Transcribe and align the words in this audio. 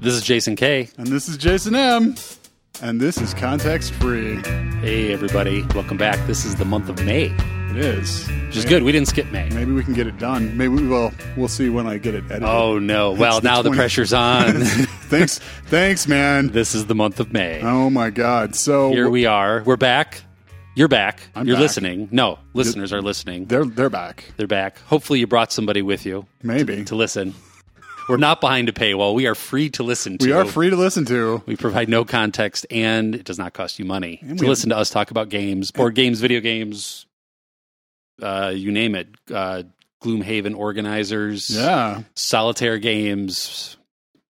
This 0.00 0.14
is 0.14 0.22
Jason 0.22 0.56
K. 0.56 0.88
And 0.98 1.06
this 1.08 1.28
is 1.28 1.36
Jason 1.36 1.74
M. 1.74 2.14
And 2.82 3.00
this 3.00 3.18
is 3.18 3.32
Context 3.34 3.92
Free. 3.94 4.36
Hey, 4.80 5.12
everybody. 5.12 5.62
Welcome 5.74 5.96
back. 5.96 6.24
This 6.26 6.44
is 6.44 6.56
the 6.56 6.64
month 6.64 6.88
of 6.88 7.02
May, 7.04 7.24
It 7.70 7.76
is. 7.78 8.28
which 8.28 8.56
is 8.58 8.64
good. 8.66 8.82
We 8.82 8.92
didn't 8.92 9.08
skip 9.08 9.30
May. 9.32 9.48
Maybe 9.50 9.72
we 9.72 9.82
can 9.82 9.94
get 9.94 10.06
it 10.06 10.18
done. 10.18 10.56
Maybe 10.56 10.74
we 10.74 10.86
will. 10.86 11.12
We'll 11.36 11.48
see 11.48 11.70
when 11.70 11.86
I 11.86 11.96
get 11.98 12.14
it 12.14 12.24
edited. 12.26 12.44
Oh, 12.44 12.78
no. 12.78 13.12
Well, 13.12 13.40
the 13.40 13.48
now 13.48 13.62
the 13.62 13.70
pressure's 13.70 14.12
on. 14.12 14.62
thanks, 15.08 15.38
thanks, 15.66 16.06
man. 16.06 16.48
this 16.48 16.74
is 16.74 16.86
the 16.86 16.94
month 16.94 17.18
of 17.18 17.32
May. 17.32 17.62
Oh 17.62 17.88
my 17.90 18.10
God. 18.10 18.54
So 18.54 18.90
Here 18.90 19.08
we 19.08 19.24
are. 19.26 19.62
We're 19.64 19.76
back. 19.78 20.22
You're 20.74 20.88
back. 20.88 21.20
I'm 21.34 21.46
You're 21.46 21.56
back. 21.56 21.62
listening. 21.62 22.08
No, 22.12 22.38
listeners 22.52 22.92
are 22.92 23.00
listening. 23.00 23.46
they're 23.46 23.64
they're 23.64 23.88
back. 23.88 24.24
They're 24.36 24.46
back. 24.46 24.78
Hopefully, 24.80 25.20
you 25.20 25.26
brought 25.26 25.50
somebody 25.50 25.80
with 25.80 26.04
you 26.04 26.26
Maybe 26.42 26.84
to 26.84 26.94
listen. 26.94 27.34
We're 28.08 28.16
not 28.18 28.40
behind 28.40 28.68
a 28.68 28.72
paywall. 28.72 29.14
We 29.14 29.26
are 29.26 29.34
free 29.34 29.68
to 29.70 29.82
listen 29.82 30.16
to. 30.18 30.26
we 30.26 30.32
are 30.32 30.44
free 30.44 30.70
to 30.70 30.76
listen 30.76 31.04
to. 31.06 31.42
We 31.46 31.56
provide 31.56 31.88
no 31.88 32.04
context, 32.04 32.64
and 32.70 33.14
it 33.16 33.24
does 33.24 33.38
not 33.38 33.52
cost 33.52 33.78
you 33.80 33.84
money 33.84 34.18
to 34.18 34.34
we- 34.34 34.46
listen 34.48 34.70
to 34.70 34.76
us 34.76 34.90
talk 34.90 35.10
about 35.10 35.28
games, 35.28 35.72
board 35.72 35.94
games, 35.96 36.20
video 36.20 36.40
games, 36.40 37.06
uh, 38.22 38.52
you 38.54 38.70
name 38.70 38.94
it. 38.94 39.08
Uh, 39.32 39.64
Gloomhaven 40.04 40.56
organizers, 40.56 41.50
Yeah, 41.50 42.02
solitaire 42.14 42.78
games, 42.78 43.76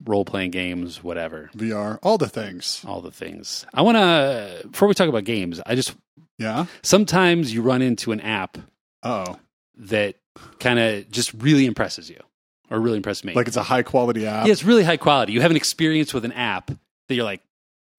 role 0.04 0.24
playing 0.24 0.50
games, 0.52 1.02
whatever. 1.02 1.50
VR, 1.56 1.98
all 2.02 2.18
the 2.18 2.28
things. 2.28 2.82
All 2.86 3.00
the 3.00 3.10
things. 3.10 3.66
I 3.74 3.82
want 3.82 3.96
to, 3.96 4.68
before 4.70 4.86
we 4.86 4.94
talk 4.94 5.08
about 5.08 5.24
games, 5.24 5.60
I 5.66 5.74
just, 5.74 5.96
Yeah. 6.38 6.66
sometimes 6.82 7.52
you 7.52 7.62
run 7.62 7.82
into 7.82 8.12
an 8.12 8.20
app 8.20 8.58
Oh, 9.02 9.38
that 9.78 10.16
kind 10.60 10.78
of 10.78 11.10
just 11.10 11.32
really 11.34 11.64
impresses 11.66 12.08
you 12.10 12.20
or 12.70 12.80
really 12.80 12.96
impressed 12.96 13.24
me. 13.24 13.34
like 13.34 13.46
it's 13.48 13.56
a 13.56 13.62
high 13.62 13.82
quality 13.82 14.26
app. 14.26 14.46
Yeah, 14.46 14.52
it's 14.52 14.64
really 14.64 14.84
high 14.84 14.96
quality. 14.96 15.32
You 15.32 15.40
have 15.40 15.50
an 15.50 15.56
experience 15.56 16.12
with 16.12 16.24
an 16.24 16.32
app 16.32 16.68
that 16.68 17.14
you're 17.14 17.24
like, 17.24 17.42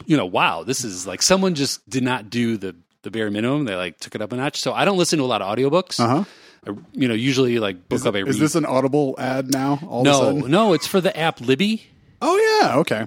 you 0.05 0.17
know, 0.17 0.25
wow, 0.25 0.63
this 0.63 0.83
is 0.83 1.07
like 1.07 1.21
someone 1.21 1.55
just 1.55 1.87
did 1.89 2.03
not 2.03 2.29
do 2.29 2.57
the 2.57 2.75
the 3.03 3.11
bare 3.11 3.31
minimum. 3.31 3.65
They 3.65 3.75
like 3.75 3.99
took 3.99 4.15
it 4.15 4.21
up 4.21 4.31
a 4.31 4.35
notch. 4.35 4.59
So 4.59 4.73
I 4.73 4.85
don't 4.85 4.97
listen 4.97 5.19
to 5.19 5.25
a 5.25 5.27
lot 5.27 5.41
of 5.41 5.55
audiobooks. 5.55 5.99
Uh 5.99 6.07
huh. 6.07 6.73
You 6.91 7.07
know, 7.07 7.13
usually 7.13 7.59
like 7.59 7.87
book 7.87 7.97
Is, 7.97 8.05
up 8.05 8.15
a. 8.15 8.25
is 8.25 8.39
this 8.39 8.55
an 8.55 8.65
Audible 8.65 9.15
ad 9.17 9.53
now? 9.53 9.79
All 9.87 10.03
no, 10.03 10.31
no, 10.39 10.73
it's 10.73 10.85
for 10.87 10.99
the 10.99 11.15
app 11.17 11.39
Libby. 11.39 11.83
Oh 12.21 12.61
yeah. 12.61 12.77
Okay. 12.79 13.05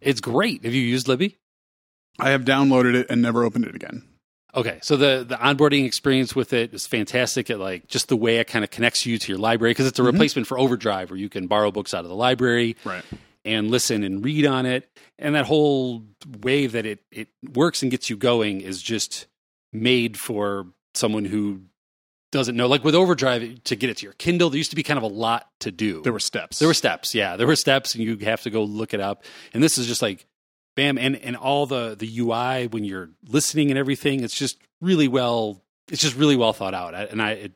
It's 0.00 0.20
great. 0.20 0.64
Have 0.64 0.74
you 0.74 0.82
used 0.82 1.08
Libby? 1.08 1.36
I 2.18 2.30
have 2.30 2.42
downloaded 2.42 2.94
it 2.94 3.06
and 3.10 3.20
never 3.20 3.42
opened 3.42 3.64
it 3.64 3.74
again. 3.74 4.04
Okay, 4.54 4.78
so 4.82 4.96
the 4.96 5.24
the 5.28 5.36
onboarding 5.36 5.84
experience 5.86 6.34
with 6.34 6.52
it 6.52 6.74
is 6.74 6.86
fantastic. 6.86 7.50
At 7.50 7.60
like 7.60 7.86
just 7.88 8.08
the 8.08 8.16
way 8.16 8.36
it 8.36 8.46
kind 8.46 8.64
of 8.64 8.70
connects 8.70 9.06
you 9.06 9.18
to 9.18 9.32
your 9.32 9.38
library 9.38 9.70
because 9.70 9.86
it's 9.86 9.98
a 9.98 10.02
mm-hmm. 10.02 10.12
replacement 10.12 10.48
for 10.48 10.58
Overdrive, 10.58 11.10
where 11.10 11.18
you 11.18 11.28
can 11.28 11.46
borrow 11.46 11.70
books 11.70 11.94
out 11.94 12.04
of 12.04 12.08
the 12.08 12.16
library. 12.16 12.76
Right. 12.84 13.04
and 13.44 13.70
listen 13.70 14.04
and 14.04 14.24
read 14.24 14.46
on 14.46 14.66
it. 14.66 14.88
And 15.18 15.34
that 15.34 15.46
whole 15.46 16.04
way 16.42 16.66
that 16.66 16.84
it, 16.84 17.00
it 17.10 17.28
works 17.54 17.82
and 17.82 17.90
gets 17.90 18.10
you 18.10 18.16
going 18.16 18.60
is 18.60 18.82
just 18.82 19.26
made 19.72 20.18
for 20.18 20.66
someone 20.94 21.24
who 21.24 21.62
doesn't 22.32 22.56
know. 22.56 22.66
Like 22.66 22.84
with 22.84 22.94
Overdrive, 22.94 23.62
to 23.64 23.76
get 23.76 23.90
it 23.90 23.98
to 23.98 24.04
your 24.04 24.12
Kindle, 24.14 24.50
there 24.50 24.58
used 24.58 24.70
to 24.70 24.76
be 24.76 24.82
kind 24.82 24.98
of 24.98 25.02
a 25.02 25.08
lot 25.08 25.48
to 25.60 25.72
do. 25.72 26.02
There 26.02 26.12
were 26.12 26.20
steps. 26.20 26.58
There 26.58 26.68
were 26.68 26.74
steps, 26.74 27.14
yeah. 27.14 27.36
There 27.36 27.46
were 27.46 27.56
steps, 27.56 27.94
and 27.94 28.04
you 28.04 28.16
have 28.18 28.42
to 28.42 28.50
go 28.50 28.62
look 28.62 28.94
it 28.94 29.00
up. 29.00 29.24
And 29.52 29.62
this 29.62 29.78
is 29.78 29.86
just 29.86 30.02
like, 30.02 30.26
bam, 30.76 30.98
and 30.98 31.16
and 31.16 31.36
all 31.36 31.66
the 31.66 31.94
the 31.98 32.18
UI 32.20 32.66
when 32.68 32.84
you're 32.84 33.10
listening 33.28 33.70
and 33.70 33.78
everything. 33.78 34.22
It's 34.22 34.34
just 34.34 34.58
really 34.80 35.08
well. 35.08 35.62
It's 35.90 36.00
just 36.02 36.16
really 36.16 36.36
well 36.36 36.52
thought 36.52 36.74
out, 36.74 36.94
and 36.94 37.20
I 37.20 37.32
it 37.32 37.52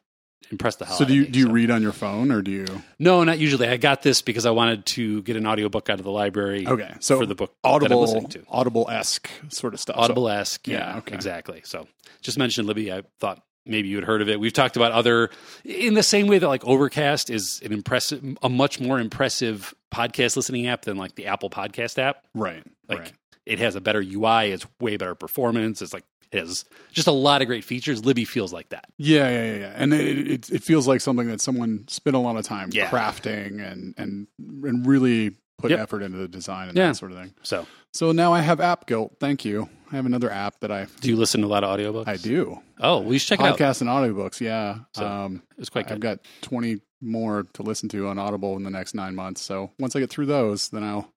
impressed 0.50 0.78
the 0.78 0.84
hell. 0.84 0.96
So 0.96 1.04
do 1.04 1.14
you 1.14 1.22
me, 1.22 1.28
do 1.28 1.38
you 1.38 1.46
so. 1.46 1.52
read 1.52 1.70
on 1.70 1.82
your 1.82 1.92
phone 1.92 2.30
or 2.30 2.42
do 2.42 2.50
you? 2.50 2.66
No, 2.98 3.24
not 3.24 3.38
usually. 3.38 3.66
I 3.68 3.76
got 3.76 4.02
this 4.02 4.22
because 4.22 4.44
I 4.46 4.50
wanted 4.50 4.84
to 4.86 5.22
get 5.22 5.36
an 5.36 5.46
audiobook 5.46 5.88
out 5.88 5.98
of 5.98 6.04
the 6.04 6.10
library. 6.10 6.66
Okay, 6.66 6.92
so 7.00 7.18
for 7.18 7.26
the 7.26 7.34
book 7.34 7.54
Audible, 7.64 8.02
listening. 8.02 8.44
Audible 8.48 8.88
esque 8.90 9.30
sort 9.48 9.74
of 9.74 9.80
stuff. 9.80 9.96
Audible 9.96 10.28
esque. 10.28 10.66
Yeah, 10.68 10.78
Yeah, 10.92 10.98
okay. 10.98 11.14
exactly. 11.14 11.62
So 11.64 11.86
just 12.20 12.38
mentioned 12.38 12.66
Libby. 12.66 12.92
I 12.92 13.02
thought 13.20 13.42
maybe 13.66 13.88
you 13.88 13.96
had 13.96 14.04
heard 14.04 14.22
of 14.22 14.28
it. 14.28 14.38
We've 14.40 14.52
talked 14.52 14.76
about 14.76 14.92
other 14.92 15.30
in 15.64 15.94
the 15.94 16.02
same 16.02 16.26
way 16.26 16.38
that 16.38 16.48
like 16.48 16.64
Overcast 16.64 17.30
is 17.30 17.60
an 17.64 17.72
impressive, 17.72 18.22
a 18.42 18.48
much 18.48 18.80
more 18.80 18.98
impressive 19.00 19.74
podcast 19.92 20.36
listening 20.36 20.66
app 20.66 20.82
than 20.82 20.96
like 20.96 21.14
the 21.14 21.26
Apple 21.26 21.50
Podcast 21.50 21.98
app. 21.98 22.24
right, 22.34 22.62
Like 22.88 22.98
right. 22.98 23.12
it 23.46 23.58
has 23.58 23.74
a 23.76 23.80
better 23.80 24.00
UI. 24.02 24.50
It's 24.52 24.66
way 24.80 24.96
better 24.96 25.14
performance. 25.14 25.80
It's 25.82 25.92
like 25.94 26.04
it 26.32 26.38
has 26.40 26.64
just 26.92 27.06
a 27.06 27.12
lot 27.12 27.42
of 27.42 27.46
great 27.46 27.62
features. 27.64 28.04
Libby 28.04 28.24
feels 28.24 28.52
like 28.52 28.70
that. 28.70 28.86
Yeah, 28.98 29.28
yeah, 29.30 29.44
yeah, 29.52 29.58
yeah. 29.60 29.72
And 29.76 29.94
it, 29.94 30.30
it 30.30 30.50
it 30.50 30.62
feels 30.64 30.88
like 30.88 31.00
something 31.00 31.28
that 31.28 31.40
someone 31.40 31.84
spent 31.88 32.16
a 32.16 32.18
lot 32.18 32.36
of 32.36 32.44
time 32.44 32.70
Yeah. 32.72 32.88
crafting 32.90 33.64
and 33.64 33.94
and 33.96 34.26
and 34.64 34.84
really 34.86 35.36
put 35.58 35.70
Yep. 35.70 35.78
effort 35.80 36.02
into 36.02 36.18
the 36.18 36.26
design 36.26 36.68
and 36.68 36.76
Yeah. 36.76 36.88
that 36.88 36.96
sort 36.96 37.12
of 37.12 37.18
thing. 37.18 37.34
So 37.44 37.66
So 37.92 38.10
now 38.10 38.32
I 38.32 38.40
have 38.40 38.60
app 38.60 38.86
guilt. 38.86 39.14
Thank 39.20 39.44
you. 39.44 39.68
I 39.94 39.96
have 39.96 40.06
another 40.06 40.28
app 40.30 40.58
that 40.58 40.72
I 40.72 40.88
do 41.00 41.08
you 41.08 41.16
listen 41.16 41.40
to 41.42 41.46
a 41.46 41.48
lot 41.48 41.62
of 41.62 41.78
audiobooks? 41.78 42.08
I 42.08 42.16
do. 42.16 42.60
Oh, 42.80 42.98
well, 42.98 43.12
you 43.12 43.18
should 43.20 43.28
check 43.28 43.40
it 43.40 43.46
out. 43.46 43.56
Podcasts 43.56 43.80
and 43.80 43.88
audiobooks. 43.88 44.40
Yeah. 44.40 44.78
So, 44.92 45.06
um, 45.06 45.42
It's 45.56 45.70
quite 45.70 45.90
I've 45.90 46.00
got 46.00 46.18
twenty 46.40 46.80
more 47.00 47.44
to 47.52 47.62
listen 47.62 47.88
to 47.90 48.08
on 48.08 48.18
Audible 48.18 48.56
in 48.56 48.64
the 48.64 48.70
next 48.70 48.94
nine 48.94 49.14
months. 49.14 49.42
So 49.42 49.70
once 49.78 49.94
I 49.94 50.00
get 50.00 50.10
through 50.10 50.26
those, 50.26 50.70
then 50.70 50.82
I'll 50.82 51.12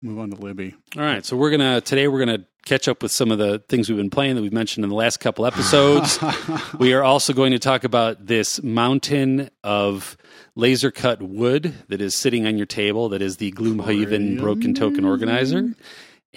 move 0.00 0.18
on 0.20 0.30
to 0.30 0.36
Libby. 0.36 0.74
All 0.96 1.02
right, 1.02 1.22
so 1.22 1.36
we're 1.36 1.50
gonna 1.50 1.82
today 1.82 2.08
we're 2.08 2.20
gonna 2.20 2.46
catch 2.64 2.88
up 2.88 3.02
with 3.02 3.12
some 3.12 3.30
of 3.30 3.36
the 3.38 3.58
things 3.68 3.88
we've 3.88 3.98
been 3.98 4.08
playing 4.10 4.36
that 4.36 4.42
we've 4.42 4.52
mentioned 4.52 4.84
in 4.84 4.88
the 4.90 4.96
last 4.96 5.18
couple 5.20 5.44
episodes. 5.44 6.18
we 6.78 6.94
are 6.94 7.02
also 7.02 7.32
going 7.32 7.52
to 7.52 7.58
talk 7.58 7.84
about 7.84 8.26
this 8.26 8.62
mountain 8.62 9.50
of 9.64 10.16
laser 10.54 10.90
cut 10.90 11.22
wood 11.22 11.74
that 11.88 12.00
is 12.00 12.14
sitting 12.14 12.46
on 12.46 12.56
your 12.56 12.66
table. 12.66 13.08
That 13.10 13.22
is 13.22 13.38
the 13.38 13.52
Gloomhaven 13.52 14.38
Broken 14.38 14.74
Token 14.74 15.04
Organizer, 15.04 15.74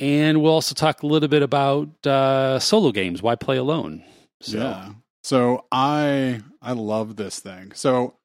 and 0.02 0.42
we'll 0.42 0.52
also 0.52 0.76
talk 0.76 1.04
a 1.04 1.08
little 1.08 1.30
bit 1.30 1.44
about 1.44 2.06
uh, 2.06 2.60
solo 2.60 2.92
games. 2.92 3.22
Why 3.22 3.36
play 3.36 3.56
alone? 3.56 4.04
So, 4.42 4.58
Yeah. 4.58 4.90
So 5.24 5.66
I 5.72 6.42
I 6.62 6.74
love 6.74 7.16
this 7.16 7.40
thing. 7.40 7.74
So 7.76 8.16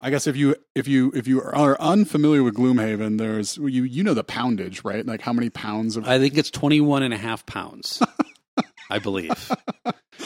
I 0.00 0.10
guess 0.10 0.26
if 0.26 0.36
you 0.36 0.54
if 0.74 0.86
you 0.86 1.10
if 1.14 1.26
you 1.26 1.42
are 1.42 1.78
unfamiliar 1.80 2.42
with 2.44 2.54
Gloomhaven, 2.54 3.18
there's 3.18 3.56
you 3.56 3.82
you 3.82 4.04
know 4.04 4.14
the 4.14 4.22
poundage, 4.22 4.84
right? 4.84 5.04
Like 5.04 5.20
how 5.20 5.32
many 5.32 5.50
pounds 5.50 5.96
of 5.96 6.06
I 6.06 6.18
think 6.20 6.38
it's 6.38 6.50
21 6.50 7.02
and 7.02 7.12
a 7.12 7.18
half 7.18 7.44
pounds. 7.46 8.00
I 8.90 8.98
believe. 8.98 9.50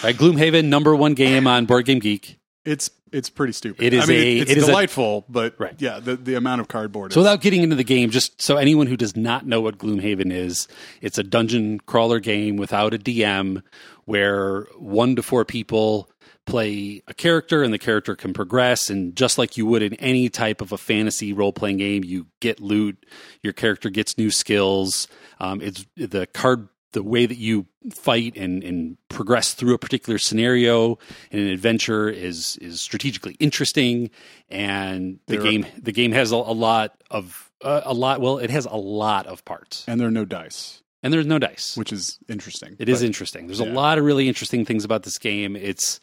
Right, 0.05 0.15
Gloomhaven, 0.15 0.67
number 0.67 0.95
one 0.95 1.15
game 1.15 1.49
on 1.49 1.65
Board 1.67 1.87
Game 1.87 1.99
Geek. 1.99 2.38
It's 2.69 2.91
it's 3.13 3.31
pretty 3.31 3.53
stupid. 3.53 3.83
It 3.83 3.93
is 3.95 4.05
I 4.05 4.07
mean, 4.07 4.19
a- 4.21 4.39
it's 4.41 4.51
it 4.51 4.59
is 4.59 4.65
a- 4.65 4.67
delightful, 4.67 5.25
but 5.29 5.55
Right. 5.59 5.75
yeah, 5.79 5.99
the 6.01 6.17
the 6.17 6.35
amount 6.35 6.61
of 6.61 6.69
cardboard. 6.69 7.13
So 7.13 7.21
is, 7.21 7.25
without 7.25 7.41
getting 7.41 7.63
into 7.63 7.77
the 7.77 7.85
game, 7.85 8.11
just 8.11 8.41
so 8.41 8.57
anyone 8.57 8.87
who 8.87 8.97
does 8.97 9.17
not 9.17 9.47
know 9.47 9.61
what 9.61 9.79
Gloomhaven 9.79 10.33
is, 10.33 10.69
it's 11.01 11.19
a 11.19 11.23
dungeon 11.23 11.81
crawler 11.81 12.21
game 12.21 12.57
without 12.57 12.95
a 12.95 12.99
DM 12.99 13.63
where 14.05 14.63
one 14.79 15.17
to 15.17 15.23
four 15.23 15.45
people 15.45 16.11
play 16.47 17.03
a 17.07 17.13
character 17.13 17.63
and 17.63 17.75
the 17.75 17.79
character 17.79 18.17
can 18.17 18.33
progress 18.33 18.89
and 18.89 19.15
just 19.15 19.37
like 19.37 19.59
you 19.59 19.67
would 19.67 19.83
in 19.83 19.93
any 19.95 20.31
type 20.31 20.63
of 20.63 20.73
a 20.73 20.79
fantasy 20.79 21.31
role-playing 21.31 21.77
game 21.77 22.03
you 22.03 22.27
get 22.41 22.59
loot 22.59 22.97
your 23.43 23.53
character 23.53 23.91
gets 23.91 24.17
new 24.17 24.31
skills 24.31 25.09
um, 25.41 25.61
it's 25.61 25.85
the 25.97 26.27
card 26.29 26.69
the 26.93 27.03
way 27.03 27.27
that 27.27 27.37
you 27.39 27.67
fight 27.93 28.37
and, 28.37 28.63
and 28.65 28.97
progress 29.09 29.55
through 29.55 29.75
a 29.75 29.79
particular 29.79 30.19
scenario 30.19 30.99
in 31.31 31.41
an 31.41 31.49
adventure 31.49 32.09
is 32.09 32.57
is 32.63 32.81
strategically 32.81 33.37
interesting. 33.41 34.11
And 34.49 35.19
the 35.27 35.37
There- 35.37 35.43
game 35.43 35.67
the 35.77 35.93
game 35.93 36.13
has 36.13 36.33
a, 36.33 36.37
a 36.37 36.55
lot 36.57 37.03
of 37.11 37.51
uh, 37.63 37.83
a 37.85 37.95
lot 37.95 38.21
well 38.21 38.39
it 38.39 38.51
has 38.51 38.65
a 38.67 38.77
lot 38.77 39.27
of 39.27 39.45
parts. 39.45 39.85
And 39.87 40.01
there 40.01 40.09
are 40.09 40.13
no 40.13 40.25
dice, 40.25 40.83
and 41.03 41.13
there's 41.13 41.27
no 41.27 41.39
dice. 41.39 41.77
Which 41.77 41.93
is 41.93 42.19
interesting. 42.29 42.77
it 42.79 42.89
is 42.89 43.01
But 43.01 43.07
interesting. 43.07 43.47
There's 43.47 43.61
a 43.61 43.65
lot 43.67 43.99
of 43.99 44.05
really 44.05 44.29
interesting 44.29 44.65
things 44.65 44.85
about 44.85 45.03
this 45.03 45.19
game. 45.19 45.57
It's 45.57 46.01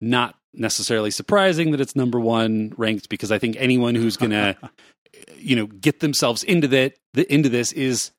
not 0.00 0.34
necessarily 0.52 1.10
surprising 1.10 1.70
that 1.72 1.80
it's 1.82 1.94
number 1.94 2.18
one 2.18 2.72
ranked 2.78 3.10
because 3.10 3.30
i 3.30 3.38
think 3.38 3.56
anyone 3.58 3.94
who's 3.94 4.16
gonna 4.16 4.56
you 5.38 5.54
know 5.54 5.66
get 5.66 6.00
themselves 6.00 6.42
into 6.44 6.66
that 6.66 6.94
the, 7.12 7.30
into 7.32 7.50
this 7.50 7.72
is 7.72 8.10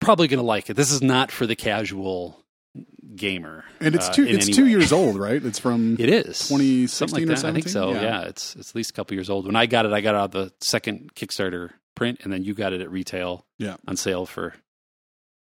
probably 0.00 0.28
gonna 0.28 0.42
like 0.42 0.70
it 0.70 0.74
this 0.74 0.90
is 0.90 1.02
not 1.02 1.30
for 1.30 1.46
the 1.46 1.56
casual 1.56 2.44
gamer 3.16 3.64
and 3.80 3.94
it's 3.94 4.08
uh, 4.08 4.12
two 4.12 4.24
in 4.24 4.36
it's 4.36 4.48
two 4.48 4.64
way. 4.64 4.70
years 4.70 4.92
old, 4.92 5.16
right? 5.18 5.44
It's 5.44 5.58
from 5.58 5.96
It 5.98 6.08
is 6.08 6.38
2016 6.48 6.88
something 6.88 7.24
or 7.24 7.32
like 7.32 7.42
that. 7.42 7.48
I 7.48 7.52
think 7.52 7.68
so. 7.68 7.92
Yeah. 7.92 8.02
Yeah. 8.02 8.20
it's 8.22 8.54
it's 8.56 8.70
at 8.70 8.74
least 8.76 8.90
a 8.90 8.92
couple 8.94 9.14
years 9.14 9.28
old. 9.28 9.46
When 9.46 9.56
I 9.56 9.66
got 9.66 9.86
it, 9.86 9.92
I 9.92 10.00
got 10.00 10.14
it 10.14 10.18
out 10.18 10.24
of 10.26 10.30
the 10.30 10.52
second 10.60 11.14
Kickstarter 11.14 11.70
print, 11.96 12.20
and 12.22 12.32
then 12.32 12.44
you 12.44 12.54
got 12.54 12.72
it 12.72 12.80
at 12.80 12.90
retail. 12.90 13.44
Yeah. 13.58 13.76
on 13.88 13.96
sale 13.96 14.24
for 14.26 14.54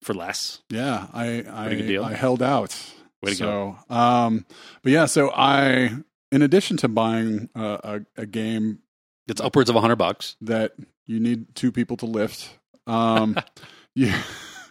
for 0.02 0.12
less. 0.14 0.60
Yeah, 0.70 1.06
I 1.12 1.44
I, 1.50 1.74
deal. 1.74 2.04
I 2.04 2.12
held 2.14 2.42
out. 2.42 2.76
Way 3.22 3.30
to 3.30 3.36
so, 3.36 3.76
um, 3.88 4.44
but 4.82 4.92
yeah, 4.92 5.06
so 5.06 5.30
I, 5.34 5.90
in 6.30 6.42
addition 6.42 6.76
to 6.78 6.88
buying 6.88 7.48
a, 7.54 8.04
a, 8.16 8.22
a 8.22 8.26
game 8.26 8.80
It's 9.26 9.40
upwards 9.40 9.70
of 9.70 9.76
a 9.76 9.80
hundred 9.80 9.96
bucks. 9.96 10.36
that 10.42 10.72
you 11.06 11.18
need 11.18 11.54
two 11.54 11.72
people 11.72 11.96
to 11.96 12.06
lift, 12.06 12.50
um, 12.86 13.36
yeah, 13.96 14.22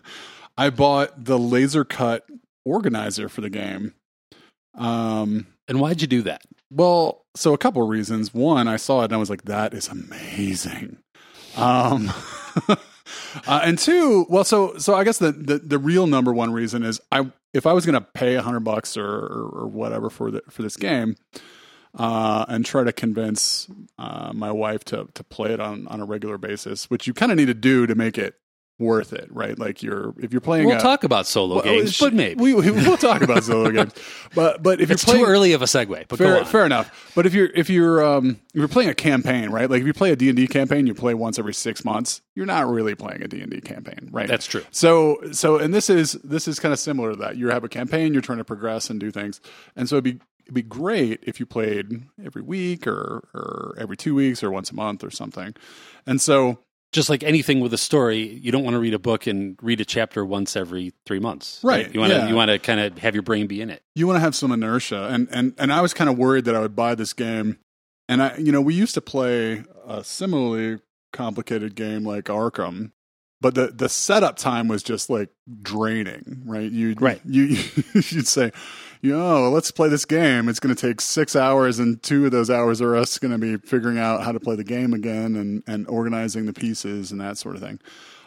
I 0.58 0.70
bought 0.70 1.26
the 1.26 1.38
laser 1.38 1.84
cut 1.84 2.26
organizer 2.64 3.28
for 3.28 3.42
the 3.42 3.50
game. 3.50 3.94
Um, 4.78 5.48
And 5.68 5.80
why'd 5.82 6.02
you 6.02 6.08
do 6.08 6.22
that? 6.24 6.42
well, 6.72 7.26
so 7.36 7.54
a 7.54 7.58
couple 7.58 7.84
of 7.84 7.90
reasons. 7.90 8.34
One, 8.34 8.68
I 8.68 8.78
saw 8.78 9.02
it 9.02 9.06
and 9.06 9.14
I 9.14 9.18
was 9.18 9.30
like, 9.30 9.44
that 9.44 9.74
is 9.74 9.88
amazing. 9.90 10.98
Um, 11.58 12.12
uh, 12.70 13.62
and 13.64 13.78
two, 13.78 14.26
well, 14.30 14.44
so 14.44 14.78
so 14.78 14.94
I 14.96 15.04
guess 15.04 15.18
the, 15.20 15.32
the 15.32 15.60
the 15.60 15.78
real 15.78 16.08
number 16.08 16.34
one 16.34 16.52
reason 16.52 16.84
is 16.84 17.00
I 17.12 17.32
if 17.54 17.66
I 17.66 17.74
was 17.74 17.86
going 17.86 17.94
to 18.02 18.08
pay 18.14 18.36
a 18.36 18.42
hundred 18.42 18.62
bucks 18.62 18.98
or, 18.98 19.06
or 19.06 19.50
or 19.62 19.68
whatever 19.68 20.10
for 20.10 20.32
the 20.32 20.42
for 20.50 20.64
this 20.64 20.76
game, 20.76 21.16
uh, 21.98 22.46
and 22.50 22.66
try 22.66 22.84
to 22.84 22.92
convince 22.92 23.68
uh, 23.98 24.32
my 24.34 24.52
wife 24.52 24.84
to 24.86 25.08
to 25.14 25.24
play 25.24 25.54
it 25.54 25.60
on 25.62 25.88
on 25.88 26.02
a 26.02 26.06
regular 26.06 26.38
basis, 26.38 26.90
which 26.90 27.08
you 27.08 27.14
kind 27.14 27.32
of 27.32 27.38
need 27.38 27.46
to 27.46 27.54
do 27.54 27.86
to 27.88 27.96
make 27.96 28.18
it 28.18 28.36
worth 28.78 29.14
it, 29.14 29.28
right? 29.32 29.58
Like 29.58 29.82
you're 29.82 30.14
if 30.20 30.32
you're 30.32 30.42
playing. 30.42 30.68
We'll 30.68 30.78
a, 30.78 30.82
talk 30.82 31.04
about 31.04 31.28
solo 31.28 31.56
well, 31.56 31.64
games, 31.64 31.94
sh- 31.94 32.00
but 32.00 32.14
maybe 32.14 32.42
we, 32.42 32.54
we 32.54 32.72
will 32.72 32.98
talk 32.98 33.22
about 33.22 33.44
solo 33.44 33.72
games. 33.72 33.94
But 34.34 34.62
but 34.62 34.82
if 34.82 34.92
it's 34.92 35.04
you're 35.06 35.14
playing, 35.14 35.26
too 35.26 35.32
early 35.32 35.54
of 35.54 35.62
a 35.62 35.66
segue. 35.66 36.08
But 36.10 36.20
go 36.20 36.26
fair, 36.26 36.40
on. 36.40 36.46
fair 36.46 36.66
enough. 36.66 37.14
But 37.16 37.26
if 37.26 37.34
you're 37.34 37.50
if 37.56 37.70
you're 37.70 38.06
um 38.06 38.42
if 38.54 38.60
you're 38.60 38.68
playing 38.68 38.90
a 38.90 38.96
campaign, 38.96 39.50
right? 39.50 39.70
Like 39.70 39.80
if 39.80 39.88
you 39.88 39.94
play 39.94 40.12
a 40.12 40.16
D 40.16 40.28
and 40.28 40.36
D 40.36 40.46
campaign, 40.48 40.88
you 40.88 40.94
play 40.94 41.14
once 41.14 41.40
every 41.40 41.54
six 41.54 41.86
months. 41.86 42.22
You're 42.34 42.46
not 42.46 42.68
really 42.68 42.96
playing 42.96 43.22
a 43.22 43.28
D 43.30 43.42
and 43.42 43.50
D 43.50 43.62
campaign, 43.62 44.10
right? 44.12 44.28
That's 44.28 44.46
true. 44.46 44.64
So 44.72 45.20
so 45.32 45.58
and 45.58 45.74
this 45.74 45.90
is 45.90 46.14
this 46.24 46.48
is 46.48 46.60
kind 46.60 46.74
of 46.74 46.80
similar 46.80 47.12
to 47.12 47.18
that. 47.18 47.38
You 47.38 47.50
have 47.50 47.64
a 47.64 47.70
campaign, 47.70 48.12
you're 48.12 48.22
trying 48.22 48.40
to 48.40 48.46
progress 48.46 48.90
and 48.90 49.00
do 49.00 49.10
things, 49.10 49.40
and 49.78 49.88
so 49.88 49.96
it'd 49.96 50.04
be 50.04 50.20
it'd 50.44 50.54
be 50.54 50.62
great 50.62 51.24
if 51.24 51.40
you 51.40 51.46
played 51.46 52.04
every 52.24 52.42
week 52.42 52.88
or 52.88 53.28
or 53.34 53.76
every 53.78 53.96
two 53.96 54.16
weeks 54.16 54.44
or 54.44 54.52
once 54.52 54.70
a 54.70 54.76
month 54.76 55.02
or 55.02 55.12
something. 55.12 55.56
And 56.06 56.22
so 56.22 56.60
Just 56.92 57.10
like 57.10 57.24
anything 57.24 57.60
with 57.60 57.74
a 57.74 57.78
story, 57.78 58.20
you 58.26 58.52
don't 58.54 58.64
want 58.64 58.76
to 58.76 58.80
read 58.80 58.94
a 58.94 59.00
book 59.00 59.28
and 59.28 59.58
read 59.62 59.82
a 59.82 59.86
chapter 59.86 60.24
once 60.26 60.56
every 60.56 60.94
three 61.06 61.20
months. 61.20 61.60
Right, 61.62 61.94
You 61.94 62.00
want 62.00 62.14
to 62.14 62.28
you 62.30 62.36
want 62.36 62.50
to 62.52 62.58
kind 62.60 62.80
of 62.80 62.98
have 63.00 63.14
your 63.16 63.24
brain 63.24 63.48
be 63.48 63.60
in 63.62 63.70
it. 63.70 63.84
you 63.96 64.08
want 64.08 64.16
to 64.18 64.22
have 64.22 64.34
some 64.36 64.52
inertia 64.52 65.08
and 65.12 65.28
and 65.32 65.54
and 65.58 65.74
I 65.74 65.82
was 65.82 65.94
kind 65.94 66.10
of 66.10 66.18
worried 66.18 66.46
that 66.46 66.56
I 66.56 66.60
would 66.62 66.76
buy 66.76 66.96
this 66.96 67.12
game 67.14 67.58
and 68.08 68.24
I 68.24 68.38
you 68.38 68.52
know 68.54 68.62
we 68.62 68.76
used 68.76 68.94
to 68.94 69.02
play 69.02 69.64
a 69.86 70.04
similarly 70.06 70.80
complicated 71.12 71.76
game 71.76 72.06
like 72.06 72.26
Arkham 72.26 72.92
but 73.42 73.56
the 73.56 73.68
the 73.68 73.90
setup 73.90 74.38
time 74.38 74.68
was 74.70 74.82
just 74.84 75.10
like 75.10 75.30
draining 75.62 76.44
right 76.46 76.72
you 76.72 76.96
Right. 77.00 77.20
you 77.26 77.44
you'd 77.94 78.28
say 78.28 78.52
yo 79.06 79.50
let's 79.50 79.72
play 79.72 79.90
this 79.90 80.06
game. 80.06 80.50
It's 80.50 80.60
going 80.60 80.76
to 80.76 80.82
take 80.88 81.02
6 81.02 81.36
hours 81.36 81.80
and 81.80 82.02
two 82.02 82.26
of 82.26 82.32
those 82.32 82.50
hours 82.50 82.82
are 82.82 82.96
us 82.96 83.18
going 83.20 83.32
to 83.32 83.38
be 83.38 83.58
figuring 83.58 83.98
out 83.98 84.24
how 84.24 84.32
to 84.32 84.40
play 84.40 84.56
the 84.56 84.64
game 84.64 84.94
again 84.94 85.36
and 85.36 85.64
and 85.68 85.88
organizing 85.88 86.46
the 86.46 86.54
pieces 86.54 87.12
and 87.12 87.22
that 87.22 87.38
sort 87.38 87.56
of 87.56 87.62
thing. 87.62 87.80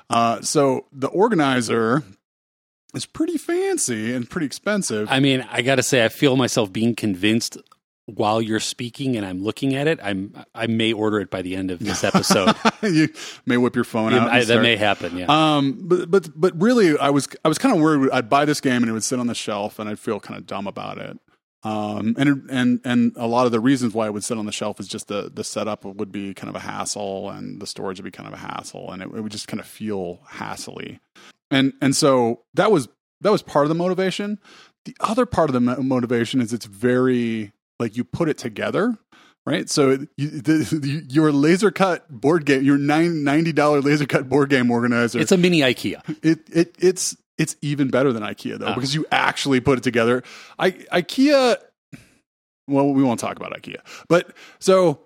Uh 0.08 0.40
so 0.40 0.86
the 0.92 1.08
organizer 1.08 2.02
is 2.94 3.06
pretty 3.06 3.36
fancy 3.36 4.14
and 4.14 4.28
pretty 4.30 4.46
expensive. 4.46 5.08
I 5.10 5.20
mean, 5.20 5.46
I 5.50 5.62
got 5.62 5.74
to 5.74 5.82
say, 5.82 6.04
I 6.04 6.08
feel 6.08 6.36
myself 6.36 6.72
being 6.72 6.94
convinced 6.94 7.58
while 8.14 8.40
you're 8.40 8.60
speaking 8.60 9.16
and 9.16 9.26
I'm 9.26 9.44
looking 9.44 9.74
at 9.74 9.86
it. 9.86 9.98
I'm 10.02 10.32
I 10.54 10.66
may 10.66 10.92
order 10.92 11.20
it 11.20 11.30
by 11.30 11.42
the 11.42 11.54
end 11.54 11.70
of 11.70 11.78
this 11.78 12.02
episode. 12.02 12.54
you 12.82 13.08
may 13.44 13.58
whip 13.58 13.74
your 13.74 13.84
phone 13.84 14.14
out. 14.14 14.30
I, 14.30 14.44
that 14.44 14.62
may 14.62 14.76
happen. 14.76 15.16
Yeah. 15.16 15.26
Um, 15.28 15.78
but 15.82 16.10
but 16.10 16.28
but 16.34 16.60
really, 16.60 16.96
I 16.98 17.10
was 17.10 17.28
I 17.44 17.48
was 17.48 17.58
kind 17.58 17.74
of 17.74 17.82
worried. 17.82 18.10
I'd 18.10 18.30
buy 18.30 18.46
this 18.46 18.60
game 18.60 18.82
and 18.82 18.88
it 18.88 18.92
would 18.92 19.04
sit 19.04 19.20
on 19.20 19.26
the 19.26 19.34
shelf, 19.34 19.78
and 19.78 19.90
I'd 19.90 19.98
feel 19.98 20.20
kind 20.20 20.38
of 20.38 20.46
dumb 20.46 20.66
about 20.66 20.98
it. 20.98 21.18
Um, 21.64 22.14
and 22.16 22.48
and 22.50 22.80
and 22.84 23.12
a 23.16 23.26
lot 23.26 23.44
of 23.44 23.52
the 23.52 23.60
reasons 23.60 23.92
why 23.92 24.06
it 24.06 24.14
would 24.14 24.24
sit 24.24 24.38
on 24.38 24.46
the 24.46 24.52
shelf 24.52 24.80
is 24.80 24.88
just 24.88 25.08
the 25.08 25.30
the 25.32 25.44
setup 25.44 25.84
would 25.84 26.10
be 26.10 26.32
kind 26.32 26.48
of 26.48 26.56
a 26.56 26.60
hassle, 26.60 27.28
and 27.28 27.60
the 27.60 27.66
storage 27.66 27.98
would 27.98 28.04
be 28.04 28.10
kind 28.10 28.26
of 28.26 28.32
a 28.32 28.38
hassle, 28.38 28.90
and 28.90 29.02
it, 29.02 29.06
it 29.06 29.20
would 29.20 29.32
just 29.32 29.48
kind 29.48 29.60
of 29.60 29.66
feel 29.66 30.20
hassly. 30.28 30.98
And 31.50 31.74
and 31.82 31.94
so 31.94 32.44
that 32.54 32.72
was 32.72 32.88
that 33.20 33.32
was 33.32 33.42
part 33.42 33.66
of 33.66 33.68
the 33.68 33.74
motivation. 33.74 34.38
The 34.86 34.96
other 35.00 35.26
part 35.26 35.50
of 35.50 35.54
the 35.54 35.82
motivation 35.82 36.40
is 36.40 36.54
it's 36.54 36.64
very 36.64 37.52
like 37.78 37.96
you 37.96 38.04
put 38.04 38.28
it 38.28 38.38
together 38.38 38.96
right? 39.46 39.70
So 39.70 40.06
you, 40.18 40.28
the, 40.28 41.06
your 41.08 41.32
laser 41.32 41.70
cut 41.70 42.06
board 42.10 42.44
game, 42.44 42.62
your 42.64 42.76
nine, 42.76 43.24
$90 43.24 43.82
laser 43.82 44.04
cut 44.04 44.28
board 44.28 44.50
game 44.50 44.70
organizer, 44.70 45.18
it's 45.20 45.32
a 45.32 45.38
mini 45.38 45.60
IKEA. 45.60 46.02
it, 46.22 46.40
it 46.54 46.74
it's 46.78 47.16
it's 47.38 47.56
even 47.62 47.88
better 47.88 48.12
than 48.12 48.22
IKEA 48.22 48.58
though 48.58 48.66
Ah. 48.66 48.74
because 48.74 48.94
you 48.94 49.06
actually 49.10 49.60
put 49.60 49.78
it 49.78 49.84
together. 49.84 50.22
I 50.58 50.72
IKEA 50.72 51.56
well 52.66 52.92
we 52.92 53.02
won't 53.02 53.20
talk 53.20 53.36
about 53.38 53.52
IKEA. 53.52 53.78
But 54.08 54.32
so 54.58 55.00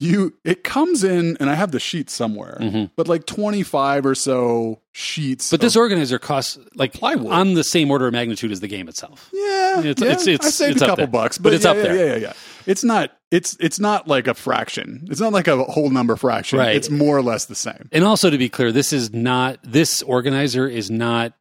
you 0.00 0.34
it 0.44 0.62
comes 0.62 1.02
in 1.02 1.36
and 1.40 1.50
I 1.50 1.54
have 1.54 1.72
the 1.72 1.80
sheets 1.80 2.12
somewhere. 2.12 2.56
Mhm. 2.60 2.90
But 2.96 3.08
like 3.08 3.26
25 3.26 4.06
or 4.06 4.14
so 4.14 4.80
sheets. 4.92 5.50
But 5.50 5.60
this 5.60 5.74
organizer 5.74 6.18
costs 6.20 6.56
like 6.76 6.92
Plywood. 6.92 7.32
on 7.32 7.54
the 7.54 7.64
same 7.64 7.90
order 7.90 8.06
of 8.06 8.12
magnitude 8.12 8.52
as 8.52 8.60
the 8.60 8.68
game 8.68 8.88
itself. 8.88 9.28
yeah, 9.32 9.80
It's- 9.80 9.84
yeah, 10.00 10.06
it's- 10.12 10.26
it's- 10.28 10.46
I 10.46 10.50
saved 10.50 10.72
it's 10.76 10.82
a 10.82 10.86
couple 10.86 10.96
there. 11.04 11.06
bucks, 11.08 11.38
But 11.38 11.44
but, 11.50 11.54
it's 11.54 11.64
yeah, 11.64 11.70
up 11.72 11.76
yeah, 11.78 11.82
there. 11.82 11.96
Yeah, 11.96 12.12
yeah, 12.14 12.20
yeah. 12.20 12.32
It's 12.66 12.84
not. 12.84 13.10
It's 13.30 13.56
it's 13.60 13.78
not 13.80 14.06
like 14.08 14.26
a 14.28 14.34
fraction. 14.34 15.06
It's 15.10 15.20
not 15.20 15.32
like 15.32 15.48
a 15.48 15.62
whole 15.64 15.90
number 15.90 16.16
fraction. 16.16 16.58
Right. 16.60 16.76
It's 16.76 16.90
more 16.90 17.16
or 17.16 17.22
less 17.22 17.46
the 17.46 17.54
same. 17.54 17.88
And 17.92 18.04
also 18.04 18.30
to 18.30 18.38
be 18.38 18.48
clear, 18.48 18.70
this 18.72 18.92
is 18.92 19.12
not 19.12 19.58
this 19.64 20.00
organizer 20.02 20.66
is 20.68 20.90
not 20.90 21.32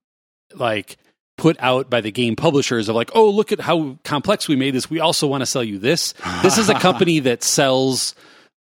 like 0.55 0.97
put 1.37 1.55
out 1.59 1.89
by 1.89 2.01
the 2.01 2.09
game 2.11 2.35
publishers 2.35 2.89
of 2.89 2.95
like, 2.95 3.11
oh, 3.13 3.29
look 3.29 3.51
at 3.51 3.59
how 3.61 3.97
complex 4.03 4.47
we 4.47 4.55
made 4.55 4.73
this. 4.73 4.89
We 4.89 4.99
also 4.99 5.27
want 5.27 5.41
to 5.41 5.45
sell 5.45 5.63
you 5.63 5.77
this. 5.77 6.13
This 6.41 6.57
is 6.57 6.67
a 6.69 6.73
company 6.79 7.19
that 7.19 7.43
sells, 7.43 8.15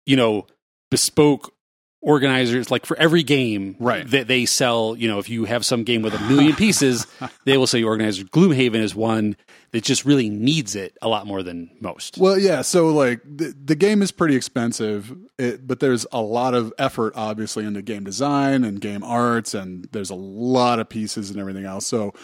you 0.09 0.17
know, 0.17 0.47
bespoke 0.91 1.53
organizers 2.01 2.71
like 2.71 2.87
for 2.87 2.97
every 2.97 3.25
game 3.25 3.75
Right. 3.81 4.09
that 4.13 4.29
they 4.29 4.47
sell 4.47 4.95
you 4.97 5.09
know 5.09 5.19
if 5.19 5.29
you 5.29 5.47
have 5.47 5.67
some 5.67 5.83
game 5.83 6.01
with 6.01 6.15
a 6.15 6.21
million 6.29 6.55
pieces 6.55 7.09
they 7.45 7.59
will 7.59 7.67
sell 7.67 7.81
you 7.81 7.89
organizer 7.89 8.23
gloomhaven 8.23 8.77
is 8.77 8.95
one 8.95 9.37
that 9.73 9.83
just 9.83 10.05
really 10.05 10.31
needs 10.31 10.77
it 10.77 10.97
a 11.03 11.09
lot 11.09 11.27
more 11.27 11.43
than 11.43 11.69
most 11.81 12.17
Well, 12.17 12.39
yeah. 12.39 12.63
So 12.63 12.89
like 12.91 13.21
the, 13.25 13.53
the 13.65 13.75
game 13.75 14.01
is 14.01 14.13
pretty 14.13 14.37
expensive, 14.37 15.13
it, 15.39 15.67
but 15.67 15.81
there's 15.81 16.07
a 16.13 16.23
lot 16.23 16.55
of 16.55 16.73
effort, 16.79 17.15
obviously, 17.17 17.65
into 17.67 17.83
game 17.83 18.05
design 18.05 18.63
and 18.65 18.81
game 18.81 19.03
arts, 19.03 19.53
and 19.53 19.87
there's 19.91 20.09
a 20.11 20.15
lot 20.15 20.79
of 20.79 20.89
pieces 20.89 21.31
and 21.31 21.39
everything 21.41 21.65
else. 21.67 21.85
So 21.87 22.15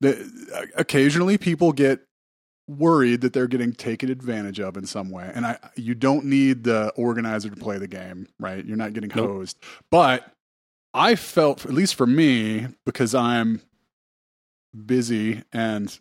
the, 0.00 0.68
occasionally 0.76 1.38
people 1.38 1.72
get 1.72 2.00
worried 2.68 3.20
that 3.22 3.32
they're 3.32 3.46
getting 3.48 3.72
taken 3.72 4.08
advantage 4.10 4.60
of 4.60 4.76
in 4.76 4.86
some 4.86 5.10
way, 5.10 5.30
and 5.34 5.44
I 5.46 5.58
you 5.76 5.94
don't 5.94 6.24
need 6.26 6.64
the 6.64 6.90
organizer 6.96 7.50
to 7.50 7.56
play 7.56 7.78
the 7.78 7.88
game, 7.88 8.28
right? 8.38 8.64
You're 8.64 8.76
not 8.76 8.92
getting 8.92 9.10
Nope. 9.14 9.26
hosed, 9.28 9.58
but 9.90 10.32
I 10.94 11.14
felt, 11.16 11.64
at 11.64 11.72
least 11.72 11.94
for 11.94 12.06
me, 12.06 12.68
because 12.84 13.14
I'm 13.14 13.62
busy 14.86 15.42
and 15.52 15.98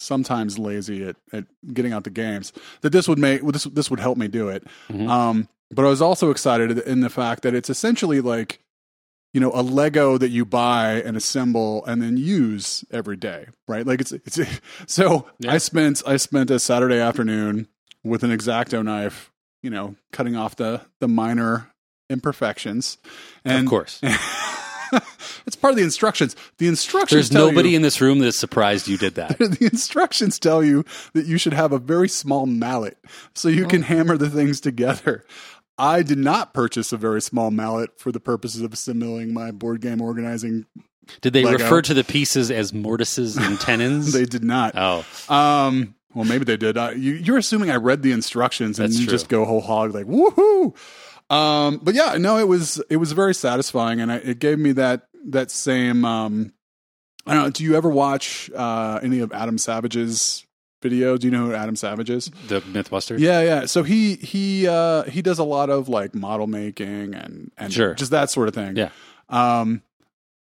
sometimes 0.00 0.58
lazy 0.58 1.04
at, 1.04 1.16
at 1.32 1.44
getting 1.74 1.92
out 1.92 2.04
the 2.04 2.10
games 2.10 2.52
that 2.82 2.90
this 2.90 3.08
would 3.08 3.18
make 3.18 3.42
well, 3.42 3.52
this 3.52 3.64
this 3.64 3.90
would 3.90 4.00
help 4.00 4.16
me 4.18 4.28
do 4.28 4.48
it. 4.48 4.64
Mhm. 4.88 5.08
Um, 5.08 5.48
but 5.70 5.84
I 5.84 5.88
was 5.88 6.00
also 6.00 6.30
excited 6.30 6.78
in 6.78 7.00
the 7.00 7.10
fact 7.10 7.42
that 7.42 7.54
it's 7.54 7.68
essentially 7.68 8.20
like 8.20 8.60
you 9.34 9.40
know 9.40 9.50
a 9.54 9.62
Lego 9.62 10.16
that 10.18 10.30
you 10.30 10.44
buy 10.44 11.02
and 11.02 11.16
assemble 11.16 11.84
and 11.86 12.00
then 12.02 12.16
use 12.16 12.84
every 12.90 13.16
day, 13.16 13.46
right? 13.66 13.86
Like 13.86 14.00
it's 14.00 14.12
it's 14.12 14.38
so 14.86 15.28
Yeah. 15.38 15.52
I 15.52 15.58
spent 15.58 16.02
I 16.06 16.16
spent 16.16 16.50
a 16.50 16.58
Saturday 16.58 16.98
afternoon 16.98 17.68
with 18.04 18.22
an 18.22 18.30
X-Acto 18.32 18.82
knife, 18.84 19.30
you 19.62 19.70
know, 19.70 19.96
cutting 20.12 20.36
off 20.36 20.56
the 20.56 20.80
the 21.00 21.08
minor 21.08 21.70
imperfections. 22.10 22.96
And 23.44 23.66
of 23.66 23.70
course 23.70 24.00
it's 25.46 25.56
part 25.56 25.72
of 25.72 25.76
the 25.76 25.82
instructions. 25.82 26.34
The 26.56 26.66
instructions 26.68 27.28
there's 27.28 27.32
nobody 27.32 27.70
you, 27.70 27.76
in 27.76 27.82
this 27.82 28.00
room 28.00 28.20
that's 28.20 28.38
surprised 28.38 28.88
you 28.88 28.96
did 28.96 29.14
that 29.16 29.38
the 29.38 29.68
instructions 29.70 30.38
tell 30.38 30.64
you 30.64 30.84
that 31.12 31.26
you 31.26 31.36
should 31.38 31.52
have 31.52 31.72
a 31.72 31.78
very 31.78 32.08
small 32.08 32.46
mallet 32.46 32.96
so 33.34 33.48
you 33.48 33.66
Oh. 33.66 33.68
can 33.68 33.82
hammer 33.82 34.16
the 34.16 34.30
things 34.30 34.60
together. 34.60 35.24
I 35.78 36.02
did 36.02 36.18
not 36.18 36.52
purchase 36.54 36.92
a 36.92 36.96
very 36.96 37.22
small 37.22 37.50
mallet 37.50 37.98
for 37.98 38.10
the 38.12 38.20
purposes 38.20 38.62
of 38.62 38.72
assimilating 38.72 39.32
my 39.32 39.50
board 39.52 39.80
game 39.80 40.00
organizing. 40.00 40.66
Did 41.20 41.32
they 41.32 41.44
Lego. 41.44 41.62
refer 41.62 41.80
to 41.82 41.94
the 41.94 42.04
pieces 42.04 42.50
as 42.50 42.72
mortises 42.74 43.36
and 43.36 43.58
tenons? 43.60 44.12
They 44.12 44.24
did 44.26 44.44
not. 44.44 44.74
oh, 44.76 45.04
Um, 45.28 45.94
well, 46.14 46.24
maybe 46.24 46.44
they 46.44 46.56
did. 46.56 46.76
Uh, 46.76 46.90
you, 46.96 47.12
you're 47.14 47.38
assuming 47.38 47.70
I 47.70 47.76
read 47.76 48.02
the 48.02 48.12
instructions 48.12 48.78
and 48.78 48.88
That's 48.88 48.98
you 49.00 49.06
true. 49.06 49.12
just 49.12 49.28
go 49.28 49.44
whole 49.44 49.60
hog 49.60 49.94
like 49.94 50.06
woohoo. 50.06 50.74
Um, 51.30 51.78
but 51.82 51.94
yeah, 51.94 52.16
no, 52.18 52.38
it 52.38 52.48
was 52.48 52.82
it 52.90 52.96
was 52.96 53.12
very 53.12 53.34
satisfying, 53.34 54.00
and 54.00 54.10
I, 54.10 54.16
it 54.16 54.38
gave 54.38 54.58
me 54.58 54.72
that 54.72 55.08
that 55.28 55.50
same. 55.50 56.04
Um, 56.04 56.54
I 57.26 57.34
don't 57.34 57.42
know. 57.44 57.50
Do 57.50 57.62
you 57.64 57.76
ever 57.76 57.90
watch 57.90 58.50
uh, 58.56 58.98
any 59.02 59.20
of 59.20 59.30
Adam 59.32 59.58
Savage's 59.58 60.46
video? 60.82 61.16
Do 61.16 61.26
you 61.26 61.30
know 61.30 61.46
who 61.46 61.54
Adam 61.54 61.76
Savage 61.76 62.10
is? 62.10 62.30
the 62.48 62.60
MythBuster. 62.60 63.18
Yeah, 63.18 63.42
yeah. 63.42 63.66
So 63.66 63.82
he 63.82 64.14
he 64.16 64.66
uh, 64.68 65.04
he 65.04 65.22
does 65.22 65.38
a 65.38 65.44
lot 65.44 65.70
of 65.70 65.88
like 65.88 66.14
model 66.14 66.46
making 66.46 67.14
and 67.14 67.50
and 67.56 67.72
Sure. 67.72 67.94
just 67.94 68.10
that 68.10 68.30
sort 68.30 68.48
of 68.48 68.54
thing. 68.54 68.76
Yeah. 68.76 68.90
Um, 69.28 69.82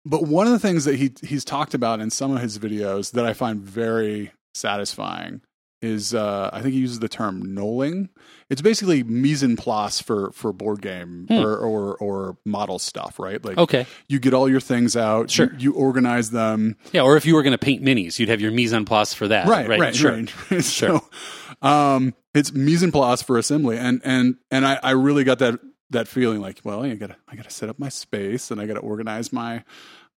but 0.06 0.24
one 0.24 0.48
of 0.48 0.54
the 0.54 0.60
things 0.60 0.86
that 0.86 0.96
he 0.96 1.12
he's 1.22 1.46
talked 1.46 1.74
about 1.74 2.00
in 2.02 2.10
some 2.10 2.36
of 2.36 2.42
his 2.42 2.60
videos 2.60 3.12
that 3.12 3.26
I 3.26 3.34
find 3.34 3.62
very 3.62 4.32
satisfying 4.54 5.42
is 5.82 6.14
uh, 6.14 6.50
I 6.54 6.62
think 6.62 6.74
he 6.74 6.80
uses 6.80 7.00
the 7.00 7.10
term 7.10 7.44
knolling. 7.56 8.10
It's 8.54 8.62
basically 8.62 9.04
mise 9.04 9.44
en 9.44 9.56
place 9.58 10.00
for 10.00 10.32
for 10.32 10.54
board 10.54 10.82
game 10.82 11.26
Hmm. 11.28 11.40
or, 11.40 11.58
or 11.58 11.96
or 11.98 12.38
model 12.46 12.80
stuff, 12.80 13.20
right? 13.20 13.44
Like 13.44 13.58
Okay. 13.58 13.86
you 14.08 14.20
get 14.20 14.34
all 14.34 14.48
your 14.48 14.62
things 14.62 14.96
out, 14.96 15.30
Sure. 15.32 15.48
you, 15.58 15.58
you 15.60 15.74
organize 15.74 16.30
them, 16.32 16.78
Yeah, 16.94 17.02
or 17.02 17.18
if 17.18 17.26
you 17.26 17.34
were 17.36 17.44
going 17.44 17.52
to 17.52 17.58
paint 17.58 17.84
minis, 17.84 18.20
you'd 18.20 18.30
have 18.30 18.40
your 18.42 18.52
mise 18.52 18.72
en 18.74 18.86
place 18.86 19.14
for 19.14 19.28
that. 19.28 19.48
right, 19.48 19.68
Right. 19.68 19.80
right, 19.80 19.96
Sure. 19.96 20.12
right. 20.52 20.64
so, 20.64 21.02
um, 21.62 22.14
it's 22.34 22.54
mise 22.54 22.84
en 22.84 22.92
place 22.92 23.22
for 23.22 23.38
assembly, 23.38 23.78
and 23.78 24.02
and 24.06 24.36
and 24.52 24.66
I, 24.66 24.80
I 24.82 24.92
really 24.92 25.24
got 25.24 25.40
that 25.40 25.60
that 25.90 26.08
feeling 26.08 26.42
like, 26.42 26.60
well, 26.64 26.84
I 26.84 26.96
gotta 26.96 27.16
I 27.28 27.36
gotta 27.36 27.50
set 27.52 27.70
up 27.70 27.78
my 27.80 27.90
space 27.90 28.50
and 28.52 28.60
I 28.62 28.66
gotta 28.66 28.80
organize 28.80 29.32
my 29.34 29.64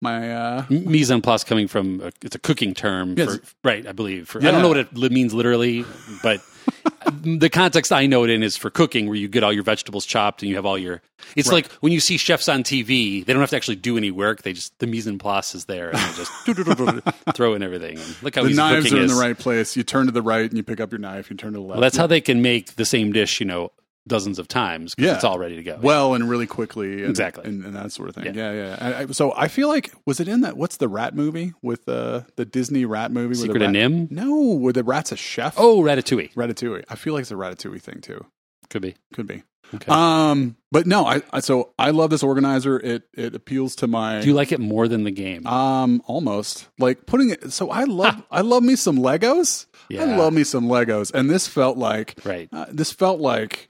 my 0.03 0.33
uh 0.35 0.65
mise 0.69 1.11
en 1.11 1.23
place 1.23 1.43
coming 1.45 1.67
from 1.69 2.00
a, 2.03 2.12
it's 2.23 2.35
a 2.35 2.38
cooking 2.38 2.75
term 2.75 3.15
Yes. 3.17 3.37
for, 3.37 3.43
right 3.65 3.87
i 3.87 3.93
believe 3.93 4.29
for, 4.29 4.38
i 4.41 4.50
don't 4.50 4.62
know 4.62 4.69
what 4.69 4.76
it 4.79 4.93
means 5.12 5.33
literally 5.33 5.85
but 6.23 6.41
the 7.23 7.49
context 7.49 7.93
i 7.93 8.05
know 8.07 8.25
it 8.25 8.31
in 8.31 8.43
is 8.43 8.57
for 8.57 8.69
cooking 8.71 9.07
where 9.07 9.15
you 9.17 9.26
get 9.29 9.43
all 9.43 9.53
your 9.53 9.62
vegetables 9.62 10.05
chopped 10.05 10.43
and 10.43 10.50
you 10.50 10.57
have 10.57 10.67
all 10.67 10.76
your 10.76 11.00
it's 11.35 11.49
Right. 11.49 11.65
like 11.65 11.73
when 11.75 11.93
you 11.93 12.00
see 12.00 12.19
chefs 12.19 12.49
on 12.49 12.62
tv 12.62 13.25
they 13.25 13.33
don't 13.33 13.41
have 13.41 13.50
to 13.50 13.57
actually 13.57 13.76
do 13.76 13.97
any 13.97 14.11
work 14.11 14.43
they 14.43 14.53
just 14.53 14.79
the 14.81 14.87
mise 14.87 15.07
en 15.07 15.19
place 15.19 15.55
is 15.55 15.65
there 15.65 15.91
and 15.91 15.99
they 15.99 16.17
just 16.17 16.33
throw 17.35 17.55
in 17.55 17.62
everything 17.62 17.99
and 17.99 18.23
look 18.23 18.35
how 18.35 18.43
the 18.43 18.50
knives 18.53 18.93
are 18.93 18.97
in 18.99 19.05
is 19.05 19.15
the 19.17 19.21
right 19.21 19.38
place. 19.38 19.76
You 19.76 19.83
turn 19.83 20.07
to 20.07 20.12
the 20.12 20.23
right 20.23 20.49
and 20.49 20.57
you 20.57 20.62
pick 20.62 20.81
up 20.81 20.93
your 20.93 20.99
knife. 20.99 21.31
You 21.31 21.37
turn 21.37 21.53
to 21.53 21.59
the 21.59 21.62
left. 21.65 21.76
well 21.76 21.81
that's 21.81 21.97
how 21.97 22.07
they 22.07 22.21
can 22.21 22.43
make 22.43 22.75
the 22.75 22.85
same 22.85 23.12
dish 23.12 23.41
you 23.41 23.47
know 23.47 23.71
dozens 24.07 24.39
of 24.39 24.47
times 24.49 24.95
'cause 24.95 25.05
Yeah. 25.05 25.15
it's 25.17 25.25
all 25.25 25.39
ready 25.39 25.57
to 25.57 25.63
go 25.63 25.79
well 25.83 26.15
and 26.15 26.29
really 26.31 26.47
quickly 26.47 27.01
and, 27.03 27.11
Exactly. 27.11 27.45
and, 27.45 27.65
and 27.65 27.75
that 27.75 27.91
sort 27.93 28.09
of 28.09 28.15
thing. 28.15 28.27
Yeah. 28.35 28.53
Yeah, 28.53 28.53
yeah. 28.53 28.77
I, 28.81 29.03
I, 29.03 29.07
so 29.07 29.33
I 29.37 29.49
feel 29.49 29.69
like 29.69 29.93
was 30.07 30.21
it 30.21 30.29
in 30.29 30.43
that? 30.43 30.57
What's 30.57 30.77
the 30.77 30.89
rat 30.89 31.15
movie 31.15 31.55
with 31.63 31.89
uh, 31.89 32.23
the 32.37 32.45
Disney 32.45 32.85
rat 32.85 33.11
movie? 33.13 33.35
secret 33.35 33.59
the 33.59 33.65
of 33.67 33.71
NIMH 33.73 34.11
No, 34.13 34.41
where 34.55 34.73
the 34.73 34.85
rat's 34.85 35.13
a 35.13 35.17
chef. 35.17 35.55
oh 35.59 35.81
ratatouille 35.81 36.33
Ratatouille. 36.35 36.85
I 36.89 36.95
feel 36.95 37.15
like 37.15 37.23
it's 37.23 37.31
a 37.31 37.35
Ratatouille 37.35 37.81
thing 37.83 38.01
too. 38.01 38.25
could 38.71 38.83
be 38.83 38.95
Could 39.15 39.27
be. 39.27 39.43
okay 39.75 39.91
Um, 39.91 40.57
but 40.71 40.87
no, 40.87 41.05
I, 41.07 41.23
I 41.33 41.41
so 41.41 41.73
I 41.79 41.91
love 41.91 42.11
this 42.11 42.23
organizer. 42.23 42.79
It 42.79 43.05
it 43.15 43.35
appeals 43.35 43.75
to 43.77 43.87
my 43.89 44.21
do 44.21 44.29
you 44.29 44.35
like 44.35 44.53
it 44.53 44.61
more 44.61 44.87
than 44.87 45.03
the 45.05 45.11
game 45.11 45.45
um 45.47 46.03
almost 46.07 46.69
like 46.79 47.07
putting 47.07 47.31
it. 47.31 47.53
So 47.53 47.71
I 47.71 47.85
love 47.85 48.23
I 48.31 48.43
love 48.43 48.63
me 48.63 48.77
some 48.77 48.99
Legos. 48.99 49.67
Yeah. 49.89 50.03
I 50.03 50.17
love 50.17 50.33
me 50.33 50.43
some 50.45 50.67
Legos, 50.69 51.13
and 51.15 51.29
this 51.31 51.47
felt 51.49 51.79
like 51.79 52.15
right 52.25 52.49
uh, 52.53 52.67
this 52.71 52.93
felt 52.93 53.21
like 53.21 53.69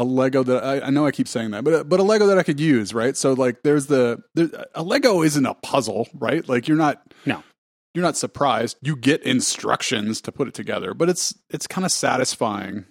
a 0.00 0.04
Lego 0.04 0.42
that 0.42 0.64
I, 0.64 0.80
I 0.86 0.90
know 0.90 1.06
I 1.06 1.10
keep 1.10 1.28
saying 1.28 1.50
that, 1.52 1.62
but 1.64 1.88
but 1.88 2.00
a 2.00 2.02
Lego 2.02 2.26
that 2.28 2.38
I 2.38 2.42
could 2.42 2.58
use, 2.58 2.94
right? 2.94 3.16
So 3.16 3.32
like, 3.34 3.62
there's 3.62 3.86
the 3.86 4.22
there, 4.34 4.48
a 4.74 4.82
Lego 4.82 5.22
isn't 5.22 5.44
a 5.46 5.54
puzzle, 5.54 6.08
right? 6.14 6.48
Like 6.48 6.66
you're 6.68 6.76
not 6.76 7.02
no 7.26 7.42
you're 7.94 8.02
not 8.04 8.16
surprised. 8.16 8.76
You 8.82 8.96
get 8.96 9.22
instructions 9.22 10.20
to 10.22 10.32
put 10.32 10.48
it 10.48 10.54
together, 10.54 10.94
but 10.94 11.08
it's 11.08 11.34
it's 11.50 11.66
kind 11.66 11.84
of 11.84 11.92
satisfying 11.92 12.86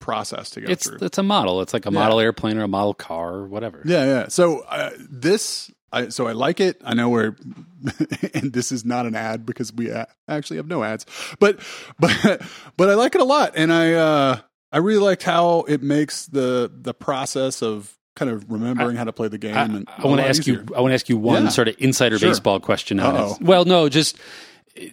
process 0.00 0.50
to 0.50 0.60
go 0.60 0.70
it's 0.70 0.86
through. 0.88 0.98
it's 1.00 1.18
a 1.18 1.22
model. 1.22 1.62
It's 1.62 1.72
like 1.72 1.86
a 1.86 1.90
Yeah. 1.90 1.98
model 2.00 2.20
airplane 2.20 2.58
or 2.58 2.64
a 2.64 2.68
model 2.68 2.94
car 2.94 3.34
or 3.34 3.46
whatever. 3.48 3.80
Yeah, 3.86 4.04
yeah. 4.04 4.28
So 4.28 4.60
uh, 4.68 4.90
this, 4.98 5.70
I, 5.92 6.08
so 6.08 6.26
I 6.26 6.32
like 6.32 6.60
it. 6.60 6.80
I 6.84 6.92
know 6.94 7.08
we're, 7.08 7.36
and 8.34 8.52
this 8.52 8.70
is 8.72 8.84
not 8.84 9.06
an 9.06 9.14
ad 9.14 9.46
because 9.46 9.72
we 9.72 9.90
actually 10.28 10.56
have 10.58 10.66
no 10.66 10.82
ads, 10.82 11.06
but 11.38 11.58
but 11.98 12.42
but 12.76 12.90
I 12.90 12.94
like 12.94 13.14
it 13.14 13.20
a 13.22 13.24
lot, 13.24 13.52
and 13.56 13.72
I 13.72 13.92
uh, 13.94 14.40
I 14.74 14.78
really 14.78 15.00
liked 15.00 15.22
how 15.22 15.60
it 15.68 15.82
makes 15.82 16.26
the 16.26 16.70
the 16.74 16.92
process 16.92 17.62
of 17.62 17.96
kind 18.16 18.30
of 18.30 18.50
remembering 18.50 18.96
how 18.96 19.04
to 19.04 19.12
play 19.12 19.28
the 19.28 19.38
game. 19.38 19.56
I, 19.56 19.62
and 19.62 19.88
I 19.88 20.06
want 20.06 20.20
to 20.20 20.28
ask 20.28 20.46
you. 20.46 20.64
I 20.76 20.80
want 20.80 20.90
to 20.90 20.94
ask 20.94 21.08
you 21.08 21.16
one 21.16 21.44
Yeah. 21.44 21.48
sort 21.48 21.68
of 21.68 21.76
insider 21.78 22.18
Sure. 22.18 22.28
baseball 22.30 22.60
question. 22.60 23.00
On. 23.00 23.36
Well, 23.40 23.64
no, 23.64 23.88
just 23.88 24.18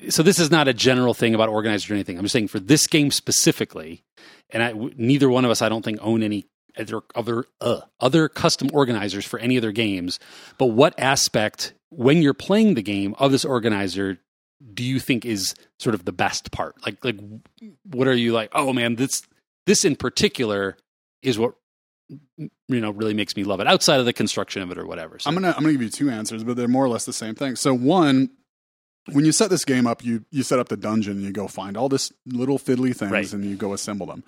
so 0.10 0.22
this 0.24 0.40
is 0.40 0.52
not 0.52 0.68
a 0.68 0.74
general 0.74 1.14
thing 1.14 1.34
about 1.34 1.50
organizers 1.50 1.90
or 1.90 1.96
anything. 1.96 2.18
I'm 2.18 2.24
just 2.24 2.34
saying 2.34 2.48
for 2.50 2.60
this 2.60 2.86
game 2.88 3.10
specifically, 3.12 4.04
and 4.52 4.62
I, 4.64 4.74
neither 4.96 5.30
one 5.30 5.44
of 5.46 5.52
us, 5.52 5.62
I 5.62 5.70
don't 5.70 5.84
think, 5.84 5.98
own 6.02 6.22
any 6.24 6.46
other 6.78 7.02
other 7.16 7.46
uh, 7.60 7.82
other 8.00 8.30
custom 8.30 8.70
organizers 8.74 9.26
for 9.26 9.40
any 9.40 9.58
other 9.58 9.72
games. 9.72 10.20
But 10.58 10.68
what 10.68 10.94
aspect, 11.00 11.74
when 11.90 12.22
you're 12.22 12.34
playing 12.36 12.76
the 12.76 12.82
game 12.84 13.16
of 13.20 13.32
this 13.32 13.44
organizer, 13.44 14.20
do 14.74 14.84
you 14.84 15.00
think 15.00 15.26
is 15.26 15.56
sort 15.80 15.96
of 15.96 16.06
the 16.06 16.12
best 16.14 16.52
part? 16.52 16.76
Like, 16.86 17.04
like, 17.04 17.18
what 17.92 18.08
are 18.08 18.14
you 18.14 18.32
like? 18.34 18.52
Oh 18.54 18.74
man, 18.74 18.96
this 18.96 19.22
this 19.66 19.86
in 19.86 19.96
particular 19.96 20.78
is 21.22 21.38
what 21.38 21.54
you 22.38 22.50
know 22.68 22.92
really 22.92 23.14
makes 23.14 23.36
me 23.36 23.44
love 23.44 23.60
it 23.62 23.68
outside 23.68 24.00
of 24.00 24.06
the 24.06 24.14
construction 24.14 24.62
of 24.62 24.72
it 24.72 24.78
or 24.78 24.86
whatever. 24.86 25.18
So, 25.20 25.30
I'm 25.30 25.34
gonna 25.36 25.50
I'm 25.50 25.64
gonna 25.64 25.72
give 25.74 25.82
you 25.82 25.90
two 25.90 26.10
answers, 26.10 26.44
but 26.44 26.58
they're 26.58 26.68
more 26.68 26.84
or 26.86 26.90
less 26.90 27.06
the 27.06 27.14
same 27.14 27.36
thing. 27.36 27.56
So 27.56 27.74
one, 27.74 28.32
when 29.12 29.24
you 29.26 29.32
set 29.32 29.50
this 29.50 29.64
game 29.66 29.88
up, 29.88 30.04
you 30.04 30.26
you 30.32 30.44
set 30.44 30.60
up 30.60 30.70
the 30.70 30.78
dungeon, 30.78 31.14
and 31.14 31.22
you 31.24 31.32
go 31.32 31.48
find 31.48 31.78
all 31.78 31.90
this 31.90 32.12
little 32.26 32.60
fiddly 32.60 32.96
things, 32.96 33.12
Right. 33.12 33.34
and 33.34 33.46
you 33.46 33.56
go 33.56 33.74
assemble 33.74 34.06
them. 34.08 34.24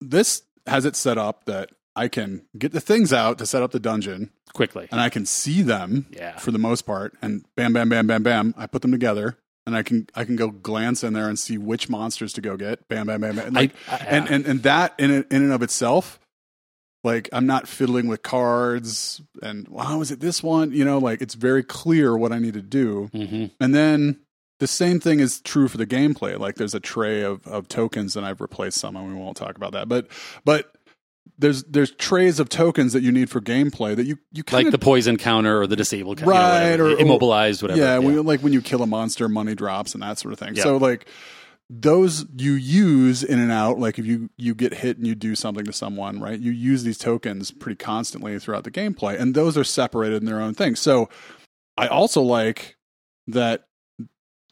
This 0.00 0.42
has 0.66 0.84
it 0.84 0.96
set 0.96 1.18
up 1.18 1.44
that 1.46 1.70
I 1.96 2.08
can 2.08 2.42
get 2.58 2.72
the 2.72 2.80
things 2.80 3.12
out 3.12 3.38
to 3.38 3.46
set 3.46 3.62
up 3.62 3.70
the 3.70 3.80
dungeon, 3.80 4.30
quickly, 4.52 4.88
and 4.90 5.00
I 5.00 5.08
can 5.08 5.24
see 5.26 5.62
them 5.62 6.06
yeah, 6.10 6.36
for 6.38 6.50
the 6.50 6.58
most 6.58 6.82
part, 6.82 7.14
and 7.22 7.44
bam, 7.56 7.72
bam, 7.72 7.88
bam, 7.88 8.06
bam, 8.06 8.22
bam, 8.22 8.54
I 8.58 8.66
put 8.66 8.82
them 8.82 8.90
together. 8.92 9.38
And 9.66 9.74
I 9.74 9.82
can 9.82 10.08
I 10.14 10.24
can 10.24 10.36
go 10.36 10.50
glance 10.50 11.02
in 11.02 11.14
there 11.14 11.28
and 11.28 11.38
see 11.38 11.56
which 11.56 11.88
monsters 11.88 12.32
to 12.34 12.40
go 12.42 12.56
get. 12.56 12.86
Bam, 12.88 13.06
bam, 13.06 13.20
bam, 13.22 13.36
bam. 13.36 13.52
Like, 13.54 13.72
I, 13.88 13.94
I, 13.94 13.96
and, 13.98 14.28
and 14.28 14.46
and 14.46 14.62
that 14.64 14.94
in 14.98 15.10
in 15.10 15.24
and 15.30 15.52
of 15.52 15.62
itself 15.62 16.18
like 17.02 17.28
i'm 17.34 17.44
not 17.46 17.68
fiddling 17.68 18.06
with 18.06 18.22
cards 18.22 19.20
and 19.42 19.68
well, 19.68 19.84
how 19.84 20.00
is 20.00 20.10
it 20.10 20.20
this 20.20 20.42
one 20.42 20.72
you 20.72 20.84
know 20.86 20.96
like 20.98 21.20
it's 21.20 21.34
very 21.34 21.62
clear 21.62 22.16
what 22.16 22.32
i 22.32 22.38
need 22.38 22.54
to 22.54 22.62
do 22.62 23.10
Mhm. 23.12 23.50
and 23.60 23.74
then 23.74 24.20
the 24.58 24.66
same 24.66 25.00
thing 25.00 25.20
is 25.20 25.40
true 25.42 25.68
for 25.68 25.76
the 25.76 25.86
gameplay 25.86 26.38
like 26.38 26.54
there's 26.54 26.74
a 26.74 26.80
tray 26.80 27.20
of, 27.22 27.46
of 27.46 27.68
tokens 27.68 28.16
and 28.16 28.24
i've 28.24 28.40
replaced 28.40 28.78
some 28.78 28.96
and 28.96 29.06
we 29.06 29.14
won't 29.14 29.36
talk 29.36 29.56
about 29.56 29.72
that 29.72 29.86
but 29.86 30.06
but 30.46 30.74
there's 31.38 31.64
there's 31.64 31.90
trays 31.92 32.38
of 32.40 32.48
tokens 32.48 32.92
that 32.92 33.02
you 33.02 33.10
need 33.10 33.28
for 33.30 33.40
gameplay 33.40 33.96
that 33.96 34.04
you 34.06 34.18
you 34.32 34.44
kind 34.44 34.64
like 34.66 34.72
the 34.72 34.78
poison 34.78 35.16
counter 35.16 35.60
or 35.60 35.66
the 35.66 35.76
disabled 35.76 36.18
counter, 36.18 36.30
Right, 36.30 36.70
you 36.70 36.76
know, 36.78 36.84
whatever, 36.84 36.96
or- 36.96 37.00
immobilized, 37.06 37.62
whatever. 37.62 37.80
yeah, 37.80 37.98
When, 37.98 38.24
like 38.24 38.40
when 38.40 38.52
you 38.52 38.60
kill 38.62 38.82
a 38.82 38.86
monster, 38.86 39.28
money 39.28 39.54
drops 39.54 39.94
and 39.94 40.02
that 40.02 40.18
sort 40.18 40.32
of 40.32 40.38
thing. 40.38 40.54
Yeah. 40.54 40.62
So 40.62 40.76
like 40.76 41.06
those 41.70 42.26
you 42.36 42.52
use 42.52 43.22
in 43.24 43.40
and 43.40 43.50
out. 43.50 43.78
Like 43.78 43.98
if 43.98 44.06
you 44.06 44.30
you 44.36 44.54
get 44.54 44.74
hit 44.74 44.98
and 44.98 45.06
you 45.06 45.14
do 45.14 45.34
something 45.34 45.64
to 45.64 45.72
someone, 45.72 46.20
right? 46.20 46.38
You 46.38 46.52
use 46.52 46.84
these 46.84 46.98
tokens 46.98 47.50
pretty 47.50 47.76
constantly 47.76 48.38
throughout 48.38 48.64
the 48.64 48.70
gameplay, 48.70 49.18
and 49.18 49.34
those 49.34 49.56
are 49.56 49.64
separated 49.64 50.16
in 50.16 50.26
their 50.26 50.40
own 50.40 50.54
thing. 50.54 50.76
So 50.76 51.08
I 51.76 51.86
also 51.88 52.20
like 52.22 52.76
that. 53.26 53.66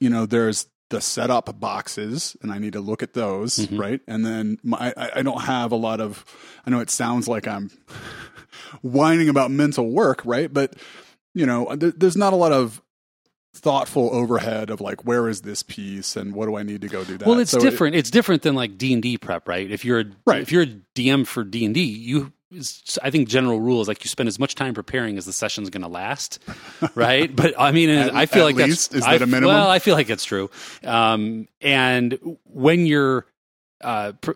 You 0.01 0.11
know, 0.11 0.27
there's 0.27 0.67
the 0.93 1.01
setup 1.01 1.59
boxes, 1.59 2.37
and 2.43 2.53
I 2.53 2.59
need 2.59 2.75
to 2.75 2.81
look 2.81 3.03
at 3.03 3.13
those, 3.15 3.57
Mhm. 3.67 3.79
right? 3.81 4.01
And 4.07 4.25
then 4.25 4.59
my, 4.63 4.95
I, 4.97 5.11
I 5.17 5.23
don't 5.23 5.43
have 5.43 5.73
a 5.73 5.77
lot 5.77 6.01
of. 6.01 6.25
I 6.65 6.71
know 6.71 6.79
it 6.79 6.89
sounds 6.91 7.27
like 7.27 7.49
I'm 7.49 7.71
whining 8.83 9.29
about 9.29 9.51
mental 9.51 9.91
work, 9.91 10.23
right? 10.25 10.53
But 10.53 10.75
you 11.35 11.47
know, 11.47 11.75
there, 11.75 11.91
there's 11.91 12.17
not 12.17 12.33
a 12.33 12.37
lot 12.37 12.53
of 12.53 12.81
thoughtful 13.55 14.11
overhead 14.15 14.71
of 14.71 14.81
like 14.81 15.05
where 15.05 15.29
is 15.29 15.43
this 15.43 15.63
piece 15.63 16.17
and 16.17 16.35
what 16.35 16.47
do 16.47 16.57
I 16.57 16.63
need 16.63 16.81
to 16.83 16.89
go 16.89 17.05
do 17.05 17.19
that. 17.19 17.29
well, 17.29 17.39
it's 17.39 17.51
So 17.51 17.59
it- 17.59 17.63
different. 17.63 17.97
it's 17.97 18.11
different 18.11 18.43
than 18.43 18.55
like 18.55 18.79
D 18.79 18.93
and 18.95 19.03
D 19.03 19.19
prep, 19.19 19.47
right? 19.49 19.71
If 19.71 19.85
you're 19.85 20.01
a, 20.01 20.05
Right. 20.27 20.41
if 20.41 20.51
you're 20.53 20.63
a 20.63 20.75
DM 20.95 21.27
for 21.27 21.45
D 21.45 21.65
and 21.65 21.75
D, 21.75 21.83
you. 21.83 22.33
I 23.03 23.11
think 23.11 23.29
general 23.29 23.61
rule 23.61 23.81
is 23.81 23.89
like 23.89 24.05
you 24.05 24.09
spend 24.09 24.29
as 24.29 24.39
much 24.39 24.55
time 24.55 24.75
preparing 24.75 25.17
as 25.19 25.25
the 25.25 25.33
session's 25.33 25.71
going 25.71 25.83
to 25.83 25.89
last, 25.89 26.39
right? 26.95 27.35
But 27.35 27.55
I 27.59 27.73
mean, 27.73 27.89
At- 27.91 28.15
I 28.15 28.27
feel 28.27 28.45
like 28.45 28.57
least? 28.57 28.91
that's 28.93 29.01
Is 29.01 29.11
that 29.11 29.21
I- 29.21 29.25
a 29.25 29.27
minimum? 29.27 29.55
Well, 29.55 29.69
I 29.69 29.79
feel 29.79 29.95
like 29.95 30.11
it's 30.11 30.25
true. 30.25 30.51
Um, 30.85 31.49
and 31.61 32.19
when 32.45 32.87
you're, 32.87 33.27
uh, 33.83 34.13
pr- 34.21 34.33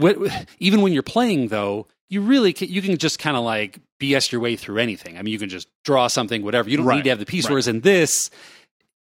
wh- 0.00 0.28
even 0.58 0.82
when 0.82 0.92
you're 0.92 1.02
playing, 1.02 1.48
though, 1.48 1.86
you 2.08 2.20
really 2.20 2.52
can, 2.52 2.68
you 2.68 2.82
can 2.82 2.96
just 2.98 3.18
kind 3.18 3.36
of 3.36 3.44
like 3.44 3.78
BS 4.00 4.32
your 4.32 4.40
way 4.40 4.56
through 4.56 4.78
anything. 4.78 5.16
I 5.16 5.22
mean, 5.22 5.32
you 5.32 5.38
can 5.38 5.48
just 5.48 5.68
draw 5.84 6.08
something, 6.08 6.42
whatever. 6.42 6.68
You 6.68 6.76
don't 6.76 6.86
Right. 6.86 6.96
need 6.96 7.04
to 7.04 7.10
have 7.10 7.18
the 7.18 7.26
piece. 7.26 7.44
Right. 7.44 7.52
Whereas 7.52 7.68
in 7.68 7.80
this, 7.80 8.30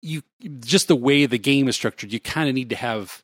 you 0.02 0.22
just 0.60 0.88
the 0.88 0.96
way 0.96 1.26
the 1.26 1.38
game 1.38 1.68
is 1.68 1.76
structured, 1.76 2.12
you 2.12 2.20
kind 2.20 2.48
of 2.48 2.54
need 2.54 2.70
to 2.70 2.76
have 2.76 3.22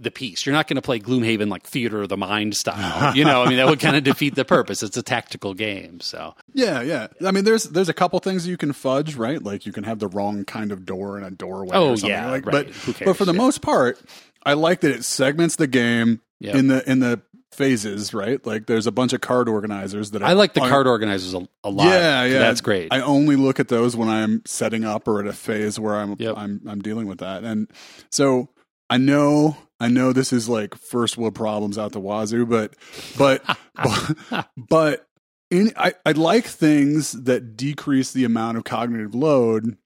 the 0.00 0.10
piece. 0.10 0.46
You're 0.46 0.54
not 0.54 0.66
going 0.66 0.76
to 0.76 0.82
play 0.82 0.98
Gloomhaven 0.98 1.48
like 1.50 1.64
theater 1.64 2.02
of 2.02 2.08
the 2.08 2.16
mind 2.16 2.56
style. 2.56 3.14
you 3.14 3.24
know, 3.24 3.42
I 3.42 3.48
mean, 3.48 3.58
that 3.58 3.66
would 3.68 3.80
kind 3.80 3.96
of 3.96 4.02
defeat 4.04 4.34
the 4.34 4.44
purpose. 4.44 4.82
It's 4.82 4.96
a 4.96 5.02
tactical 5.02 5.54
game, 5.54 6.00
so 6.00 6.34
yeah, 6.54 6.80
yeah. 6.82 7.08
I 7.24 7.30
mean, 7.30 7.44
there's 7.44 7.64
there's 7.64 7.88
a 7.88 7.94
couple 7.94 8.18
things 8.20 8.46
you 8.46 8.56
can 8.56 8.72
fudge, 8.72 9.14
right? 9.16 9.42
Like 9.42 9.66
you 9.66 9.72
can 9.72 9.84
have 9.84 9.98
the 9.98 10.08
wrong 10.08 10.44
kind 10.44 10.72
of 10.72 10.84
door 10.86 11.18
in 11.18 11.24
a 11.24 11.30
doorway. 11.30 11.70
Oh, 11.76 11.90
or 11.90 11.96
something. 11.96 12.10
yeah, 12.10 12.30
like, 12.30 12.46
right. 12.46 12.66
but 12.66 13.04
but 13.04 13.16
for 13.16 13.24
the 13.24 13.32
Yeah. 13.32 13.38
most 13.38 13.60
part, 13.62 14.00
I 14.44 14.54
like 14.54 14.80
that 14.80 14.90
it 14.92 15.04
segments 15.04 15.56
the 15.56 15.66
game 15.66 16.20
Yeah. 16.40 16.56
in 16.56 16.68
the 16.68 16.90
in 16.90 17.00
the 17.00 17.20
phases, 17.52 18.14
right? 18.14 18.44
Like 18.46 18.66
there's 18.66 18.86
a 18.86 18.92
bunch 18.92 19.12
of 19.12 19.20
card 19.20 19.48
organizers 19.48 20.12
that 20.12 20.22
I 20.22 20.32
like 20.32 20.54
the 20.54 20.60
card 20.60 20.86
organizers 20.86 21.34
a, 21.34 21.46
a 21.64 21.68
lot. 21.70 21.84
Yeah, 21.88 22.24
yeah, 22.24 22.38
that's 22.38 22.60
great. 22.60 22.88
I 22.92 23.00
only 23.00 23.36
look 23.36 23.60
at 23.60 23.68
those 23.68 23.96
when 23.96 24.08
I'm 24.08 24.40
setting 24.46 24.84
up 24.84 25.06
or 25.08 25.20
at 25.20 25.26
a 25.26 25.32
phase 25.32 25.78
where 25.78 25.96
I'm 25.96 26.14
Yep. 26.18 26.34
I'm 26.38 26.60
I'm 26.66 26.80
dealing 26.80 27.06
with 27.06 27.18
that, 27.18 27.42
and 27.44 27.68
so 28.10 28.48
I 28.88 28.96
know 28.98 29.56
I 29.80 29.88
know 29.88 30.12
this 30.12 30.32
is 30.32 30.48
like 30.48 30.74
first 30.76 31.16
world 31.16 31.34
problems 31.34 31.78
out 31.78 31.92
the 31.92 32.00
wazoo, 32.00 32.46
but 32.46 32.74
but 33.16 33.42
but, 33.74 34.48
but 34.56 35.06
in, 35.50 35.72
I 35.76 35.94
I 36.04 36.12
like 36.12 36.44
things 36.44 37.12
that 37.12 37.56
decrease 37.56 38.12
the 38.12 38.24
amount 38.24 38.58
of 38.58 38.64
cognitive 38.64 39.14
load 39.14 39.76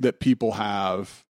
that 0.00 0.20
people 0.20 0.52
have 0.52 1.24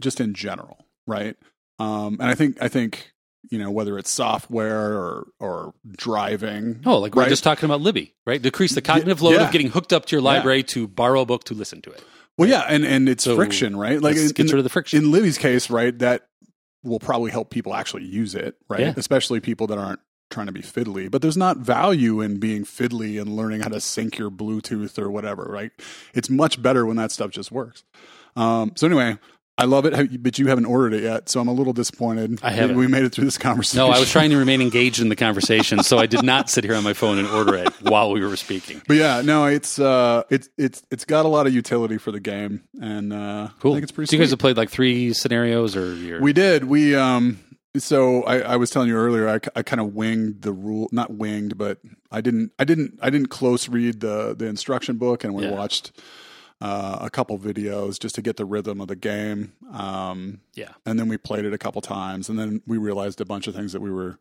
just 0.00 0.20
in 0.20 0.34
general, 0.34 0.86
right? 1.06 1.36
Um, 1.78 2.16
and 2.20 2.30
I 2.30 2.34
think 2.34 2.60
I 2.62 2.68
think 2.68 3.12
you 3.50 3.58
know 3.58 3.70
whether 3.70 3.98
it's 3.98 4.10
software 4.10 4.92
or 4.94 5.28
or 5.38 5.74
driving. 5.88 6.80
Oh, 6.86 6.98
like 6.98 7.14
we 7.14 7.22
we're 7.22 7.28
just 7.28 7.44
talking 7.44 7.66
about 7.66 7.80
Libby, 7.82 8.14
right? 8.26 8.40
Decrease 8.40 8.74
the 8.74 8.82
cognitive 8.82 9.20
load 9.22 9.34
yeah. 9.34 9.46
of 9.46 9.52
getting 9.52 9.68
hooked 9.68 9.92
up 9.92 10.06
to 10.06 10.16
your 10.16 10.22
Yeah. 10.22 10.30
library 10.38 10.62
to 10.64 10.88
borrow 10.88 11.20
a 11.20 11.26
book 11.26 11.44
to 11.44 11.54
listen 11.54 11.82
to 11.82 11.90
it. 11.90 12.02
Well, 12.38 12.48
yeah, 12.48 12.64
and 12.68 12.84
and 12.84 13.08
it's 13.08 13.24
So, 13.24 13.36
friction, 13.36 13.76
right? 13.76 14.00
Like 14.00 14.16
in, 14.16 14.28
get 14.28 14.46
rid 14.50 14.58
of 14.58 14.64
the 14.64 14.70
friction. 14.70 15.04
in 15.04 15.10
Libby's 15.10 15.38
case, 15.38 15.70
right? 15.70 15.96
That 15.98 16.28
will 16.82 17.00
probably 17.00 17.30
help 17.30 17.50
people 17.50 17.74
actually 17.74 18.04
use 18.04 18.34
it, 18.34 18.56
right? 18.68 18.80
Yeah. 18.80 18.94
Especially 18.96 19.40
people 19.40 19.66
that 19.68 19.78
aren't 19.78 20.00
trying 20.30 20.46
to 20.46 20.52
be 20.52 20.62
fiddly, 20.62 21.10
but 21.10 21.22
there's 21.22 21.36
not 21.36 21.58
value 21.58 22.20
in 22.20 22.38
being 22.38 22.64
fiddly 22.64 23.20
and 23.20 23.36
learning 23.36 23.60
how 23.60 23.68
to 23.68 23.80
sync 23.80 24.18
your 24.18 24.30
Bluetooth 24.30 24.98
or 24.98 25.10
whatever, 25.10 25.44
right? 25.44 25.70
It's 26.14 26.28
much 26.28 26.60
better 26.60 26.84
when 26.84 26.96
that 26.96 27.12
stuff 27.12 27.30
just 27.30 27.52
works. 27.52 27.84
Um, 28.34 28.72
so 28.76 28.86
anyway, 28.86 29.18
I 29.58 29.64
love 29.64 29.86
it, 29.86 30.22
but 30.22 30.38
you 30.38 30.48
haven't 30.48 30.66
ordered 30.66 30.92
it 30.92 31.02
yet, 31.02 31.30
so 31.30 31.40
I'm 31.40 31.48
a 31.48 31.52
little 31.52 31.72
disappointed. 31.72 32.40
I 32.42 32.50
haven't. 32.50 32.76
We 32.76 32.86
made 32.88 33.04
it 33.04 33.12
through 33.12 33.24
this 33.24 33.38
conversation. 33.38 33.78
No, 33.78 33.90
I 33.90 33.98
was 33.98 34.10
trying 34.10 34.28
to 34.30 34.36
remain 34.36 34.60
engaged 34.60 35.00
in 35.00 35.08
the 35.08 35.16
conversation, 35.16 35.82
so 35.82 35.96
I 35.96 36.04
did 36.04 36.22
not 36.22 36.50
sit 36.50 36.62
here 36.64 36.74
on 36.74 36.84
my 36.84 36.92
phone 36.92 37.18
and 37.18 37.26
order 37.28 37.54
it 37.54 37.68
while 37.80 38.12
we 38.12 38.20
were 38.20 38.36
speaking. 38.36 38.82
But 38.86 38.98
yeah, 38.98 39.22
no, 39.24 39.46
it's 39.46 39.78
uh, 39.78 40.24
it's 40.28 40.50
it's 40.58 40.82
it's 40.90 41.06
got 41.06 41.24
a 41.24 41.28
lot 41.28 41.46
of 41.46 41.54
utility 41.54 41.96
for 41.96 42.12
the 42.12 42.20
game, 42.20 42.64
and 42.82 43.14
uh, 43.14 43.48
Cool. 43.60 43.72
I 43.72 43.74
think 43.76 43.84
it's 43.84 43.92
pretty. 43.92 44.10
so 44.10 44.16
you 44.16 44.22
guys 44.22 44.28
have 44.30 44.38
played 44.38 44.58
like 44.58 44.68
three 44.68 45.14
scenarios, 45.14 45.74
or 45.74 45.94
you're, 45.94 46.20
We 46.20 46.32
did. 46.34 46.64
We 46.64 46.94
um. 46.94 47.38
So 47.78 48.22
I, 48.22 48.38
I 48.40 48.56
was 48.56 48.70
telling 48.70 48.88
you 48.88 48.96
earlier, 48.96 49.28
I, 49.28 49.34
I 49.54 49.62
kind 49.62 49.80
of 49.80 49.94
winged 49.94 50.40
the 50.40 50.52
rule, 50.52 50.88
not 50.92 51.12
winged, 51.12 51.58
but 51.58 51.78
I 52.10 52.22
didn't, 52.22 52.52
I 52.58 52.64
didn't, 52.64 52.98
I 53.02 53.10
didn't 53.10 53.26
close 53.28 53.68
read 53.68 54.00
the 54.00 54.34
the 54.34 54.46
instruction 54.46 54.96
book, 54.96 55.24
and 55.24 55.34
we 55.34 55.44
Yeah. 55.44 55.50
watched 55.50 55.92
uh, 56.60 56.98
a 57.00 57.10
couple 57.10 57.38
videos 57.38 57.98
just 57.98 58.14
to 58.14 58.22
get 58.22 58.36
the 58.36 58.44
rhythm 58.44 58.80
of 58.80 58.88
the 58.88 58.96
game. 58.96 59.52
Um, 59.72 60.40
yeah. 60.54 60.72
and 60.84 60.98
then 60.98 61.08
we 61.08 61.16
played 61.16 61.44
it 61.44 61.52
a 61.52 61.58
couple 61.58 61.80
times, 61.82 62.28
and 62.28 62.38
then 62.38 62.62
we 62.66 62.78
realized 62.78 63.20
a 63.20 63.24
bunch 63.24 63.46
of 63.46 63.54
things 63.54 63.72
that 63.72 63.80
we 63.80 63.90
were 63.90 64.18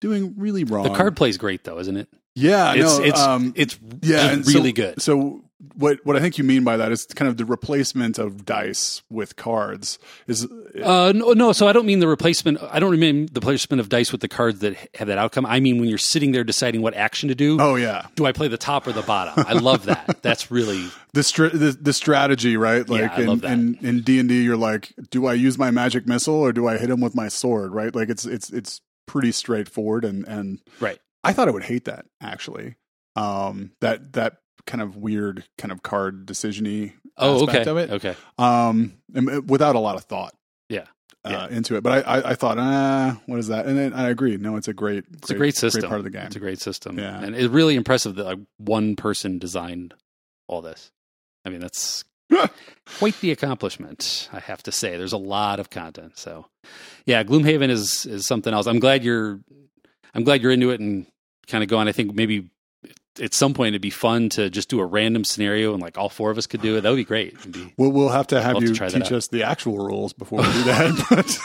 doing 0.00 0.34
really 0.36 0.64
wrong. 0.64 0.84
The 0.84 0.94
card 0.94 1.16
play's 1.16 1.38
great 1.38 1.64
though, 1.64 1.78
isn't 1.78 1.96
it? 1.96 2.08
Yeah, 2.36 2.74
It's 2.74 2.98
no, 2.98 3.04
it's 3.04 3.20
um, 3.20 3.52
it's 3.56 3.78
yeah, 4.02 4.30
and 4.30 4.46
so- 4.46 4.52
really 4.52 4.72
good. 4.72 5.00
So 5.02 5.42
what 5.74 5.98
what 6.04 6.16
I 6.16 6.20
think 6.20 6.36
you 6.36 6.44
mean 6.44 6.64
by 6.64 6.76
that 6.76 6.92
is 6.92 7.06
kind 7.06 7.28
of 7.30 7.38
the 7.38 7.46
replacement 7.46 8.18
of 8.18 8.44
dice 8.44 9.02
with 9.10 9.36
cards 9.36 9.98
is 10.26 10.46
Uh, 10.82 11.12
no, 11.14 11.32
no. 11.32 11.52
So 11.52 11.66
I 11.66 11.72
don't 11.72 11.86
mean 11.86 12.00
the 12.00 12.08
replacement. 12.08 12.58
I 12.62 12.78
don't 12.78 12.98
mean 12.98 13.28
the 13.32 13.40
placement 13.40 13.80
of 13.80 13.88
dice 13.88 14.12
with 14.12 14.20
the 14.20 14.28
cards 14.28 14.60
that 14.60 14.76
have 14.96 15.08
that 15.08 15.16
outcome. 15.16 15.46
I 15.46 15.60
mean 15.60 15.78
when 15.78 15.88
you're 15.88 15.96
sitting 15.98 16.32
there 16.32 16.44
deciding 16.44 16.82
what 16.82 16.94
action 16.94 17.30
to 17.30 17.34
do. 17.34 17.56
oh 17.58 17.76
yeah 17.76 18.06
Do 18.16 18.26
I 18.26 18.32
play 18.32 18.48
the 18.48 18.58
top 18.58 18.86
or 18.86 18.92
the 18.92 19.02
bottom? 19.02 19.44
I 19.48 19.54
love 19.54 19.86
that. 19.86 20.18
That's 20.22 20.50
really 20.50 20.88
the 21.14 21.22
str- 21.22 21.48
the, 21.48 21.72
the 21.80 21.94
strategy 21.94 22.58
right 22.58 22.86
like 22.86 23.18
I 23.18 23.22
in, 23.22 23.44
in 23.44 23.78
in 23.80 24.00
D&D 24.02 24.42
you're 24.42 24.58
like 24.58 24.92
do 25.10 25.26
I 25.26 25.32
use 25.32 25.56
my 25.56 25.70
magic 25.70 26.06
missile 26.06 26.34
or 26.34 26.52
do 26.52 26.68
I 26.68 26.76
hit 26.76 26.90
him 26.90 27.00
with 27.00 27.14
my 27.14 27.28
sword 27.28 27.72
right 27.72 27.94
like 27.94 28.10
it's 28.10 28.26
it's 28.26 28.50
it's 28.50 28.82
pretty 29.06 29.32
straightforward 29.32 30.04
and 30.04 30.26
and 30.26 30.60
right. 30.80 30.98
I 31.26 31.32
thought 31.32 31.48
I 31.48 31.50
would 31.50 31.64
hate 31.64 31.84
that 31.86 32.06
actually 32.20 32.76
um 33.16 33.72
that 33.80 34.12
that 34.14 34.38
kind 34.66 34.82
of 34.82 34.96
weird 34.96 35.44
kind 35.58 35.72
of 35.72 35.82
card 35.82 36.26
decisiony 36.26 36.92
Oh, 37.18 37.42
aspect 37.44 37.66
okay. 37.66 37.70
of 37.70 37.76
it 37.78 37.90
Okay. 37.90 38.14
um 38.38 38.94
and 39.14 39.48
without 39.48 39.74
a 39.76 39.78
lot 39.78 39.96
of 39.96 40.04
thought 40.04 40.34
Yeah. 40.68 40.84
uh, 41.24 41.30
Yeah. 41.30 41.56
into 41.56 41.76
it 41.76 41.82
but 41.82 42.06
I, 42.06 42.18
I 42.18 42.30
I 42.30 42.34
thought 42.34 42.58
ah 42.58 43.20
what 43.26 43.38
is 43.38 43.48
that 43.48 43.66
and 43.66 43.78
then 43.78 43.92
I 43.94 44.08
agree 44.10 44.36
no 44.36 44.56
it's 44.56 44.68
a 44.68 44.74
great 44.74 45.04
It's 45.14 45.30
a 45.30 45.34
great 45.34 45.54
system. 45.56 45.80
great 45.82 45.88
part 45.88 46.00
of 46.00 46.04
the 46.04 46.10
game 46.10 46.26
It's 46.26 46.36
a 46.36 46.40
great 46.40 46.60
system. 46.60 46.98
Yeah. 46.98 47.18
And 47.22 47.34
it's 47.34 47.48
really 47.48 47.74
impressive 47.76 48.16
that 48.16 48.24
like 48.24 48.38
one 48.58 48.96
person 48.96 49.38
designed 49.38 49.94
all 50.48 50.60
this. 50.62 50.90
I 51.44 51.48
mean, 51.50 51.60
that's 51.60 52.04
quite 52.98 53.18
the 53.20 53.30
accomplishment, 53.30 54.28
I 54.32 54.40
have 54.40 54.62
to 54.64 54.72
say. 54.72 54.96
There's 54.96 55.12
a 55.12 55.16
lot 55.18 55.60
of 55.60 55.70
content. 55.70 56.18
So 56.18 56.46
yeah, 57.06 57.22
Gloomhaven 57.22 57.70
is 57.70 58.04
is 58.04 58.26
something 58.26 58.52
else. 58.52 58.66
I'm 58.66 58.80
glad 58.80 59.04
you're 59.04 59.40
I'm 60.14 60.24
glad 60.24 60.42
you're 60.42 60.52
into 60.52 60.70
it 60.70 60.80
and 60.80 61.06
kind 61.48 61.62
of 61.64 61.70
going. 61.70 61.88
I 61.88 61.92
think 61.92 62.14
maybe 62.14 62.50
at 63.20 63.32
some 63.34 63.54
point 63.54 63.68
it'd 63.68 63.82
be 63.82 63.90
fun 63.90 64.28
to 64.30 64.50
just 64.50 64.68
do 64.68 64.80
a 64.80 64.84
random 64.84 65.24
scenario 65.24 65.72
and 65.72 65.82
like 65.82 65.96
all 65.96 66.08
four 66.08 66.30
of 66.30 66.38
us 66.38 66.46
could 66.46 66.60
do 66.60 66.76
it. 66.76 66.82
That 66.82 66.90
would 66.90 66.96
be 66.96 67.04
great. 67.04 67.50
Be, 67.50 67.72
We'll, 67.76 67.90
we'll 67.90 68.08
have 68.10 68.26
to 68.28 68.42
have 68.42 68.58
to 68.58 68.66
you 68.66 68.74
try 68.74 68.88
teach 68.88 69.12
us 69.12 69.28
the 69.28 69.42
actual 69.42 69.78
rules 69.78 70.12
before 70.12 70.40
we 70.40 70.52
do 70.52 70.62
that. 70.64 71.38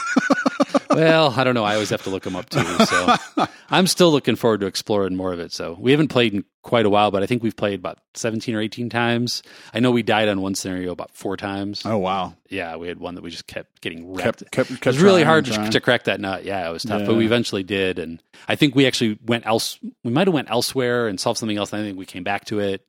Well, 0.94 1.32
I 1.36 1.44
don't 1.44 1.54
know. 1.54 1.64
I 1.64 1.74
always 1.74 1.90
have 1.90 2.02
to 2.04 2.10
look 2.10 2.22
them 2.22 2.36
up 2.36 2.48
too. 2.50 2.62
So 2.62 3.14
I'm 3.70 3.86
still 3.86 4.10
looking 4.12 4.36
forward 4.36 4.60
to 4.60 4.66
exploring 4.66 5.16
more 5.16 5.32
of 5.32 5.40
it. 5.40 5.52
So 5.52 5.76
we 5.78 5.90
haven't 5.90 6.08
played 6.08 6.34
in 6.34 6.44
quite 6.62 6.86
a 6.86 6.90
while, 6.90 7.10
but 7.10 7.22
I 7.22 7.26
think 7.26 7.42
we've 7.42 7.56
played 7.56 7.78
about 7.78 7.98
17 8.14 8.54
or 8.54 8.60
18 8.60 8.88
times. 8.90 9.42
I 9.74 9.80
know 9.80 9.90
we 9.90 10.02
died 10.02 10.28
on 10.28 10.40
one 10.40 10.54
scenario 10.54 10.92
about 10.92 11.10
four 11.12 11.36
times. 11.36 11.82
oh 11.84 11.98
wow, 11.98 12.34
Yeah, 12.48 12.76
we 12.76 12.88
had 12.88 12.98
one 12.98 13.14
that 13.16 13.22
we 13.24 13.30
just 13.30 13.46
kept 13.46 13.80
getting 13.80 14.12
wrecked. 14.14 14.40
kept 14.40 14.50
kept, 14.52 14.68
kept 14.68 14.86
it 14.86 14.90
was 14.90 15.02
really 15.02 15.22
hard 15.24 15.46
to, 15.46 15.70
to 15.70 15.80
crack 15.80 16.04
that 16.04 16.20
nut. 16.20 16.44
Yeah, 16.44 16.68
it 16.68 16.72
was 16.72 16.82
tough, 16.84 17.06
but 17.06 17.16
we 17.16 17.24
eventually 17.24 17.62
did. 17.62 17.98
And 17.98 18.22
I 18.48 18.54
think 18.56 18.74
we 18.74 18.86
actually 18.86 19.18
went 19.24 19.46
else. 19.46 19.78
We 20.04 20.10
might 20.12 20.26
have 20.26 20.34
went 20.34 20.50
elsewhere 20.50 21.08
and 21.08 21.18
solved 21.18 21.38
something 21.38 21.56
else. 21.56 21.72
And 21.72 21.82
I 21.82 21.84
think 21.84 21.98
we 21.98 22.06
came 22.06 22.22
back 22.22 22.44
to 22.46 22.60
it. 22.60 22.86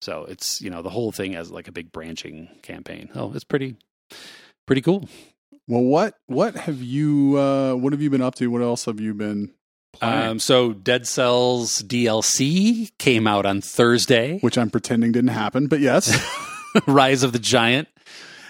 So 0.00 0.24
it's 0.24 0.60
you 0.60 0.70
know 0.70 0.82
the 0.82 0.90
whole 0.90 1.12
thing 1.12 1.34
as 1.36 1.50
like 1.50 1.68
a 1.68 1.72
big 1.72 1.92
branching 1.92 2.48
campaign. 2.62 3.10
Oh, 3.14 3.32
it's 3.34 3.44
pretty 3.44 3.76
pretty 4.66 4.82
cool. 4.82 5.08
Well, 5.66 5.82
what 5.82 6.14
what 6.26 6.54
have 6.56 6.82
you 6.82 7.38
uh, 7.38 7.74
what 7.74 7.92
have 7.92 8.02
you 8.02 8.10
been 8.10 8.22
up 8.22 8.34
to? 8.36 8.48
What 8.48 8.62
else 8.62 8.84
have 8.84 9.00
you 9.00 9.14
been 9.14 9.54
playing? 9.92 10.30
Um, 10.30 10.38
so 10.38 10.72
Dead 10.72 11.06
Cells 11.06 11.82
DLC 11.82 12.90
came 12.98 13.26
out 13.26 13.46
on 13.46 13.60
Thursday. 13.60 14.38
Which 14.40 14.58
I'm 14.58 14.70
pretending 14.70 15.12
didn't 15.12 15.28
happen, 15.30 15.66
but 15.66 15.80
yes, 15.80 16.12
Rise 16.86 17.22
of 17.22 17.32
the 17.32 17.38
Giant. 17.38 17.88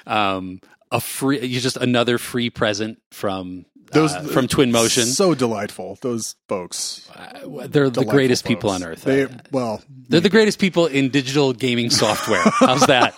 Um, 0.06 0.60
a 0.90 1.00
free, 1.00 1.44
you 1.44 1.60
just 1.60 1.76
another 1.76 2.18
free 2.18 2.50
present 2.50 2.98
from 3.10 3.64
those 3.92 4.12
uh, 4.12 4.22
from 4.22 4.48
Twin 4.48 4.72
Motion. 4.72 5.04
so 5.04 5.34
delightful. 5.34 5.98
Those 6.02 6.34
folks, 6.48 7.08
Uh, 7.14 7.66
they're 7.68 7.90
the 7.90 8.04
greatest 8.04 8.44
people 8.44 8.70
on 8.70 8.82
earth. 8.82 9.02
They 9.04 9.24
Uh, 9.24 9.28
well, 9.52 9.82
they're 10.08 10.20
the 10.20 10.30
greatest 10.30 10.58
people 10.58 10.86
in 10.86 11.10
digital 11.10 11.52
gaming 11.52 11.90
software. 11.90 12.42
How's 12.44 12.86
that? 12.86 13.14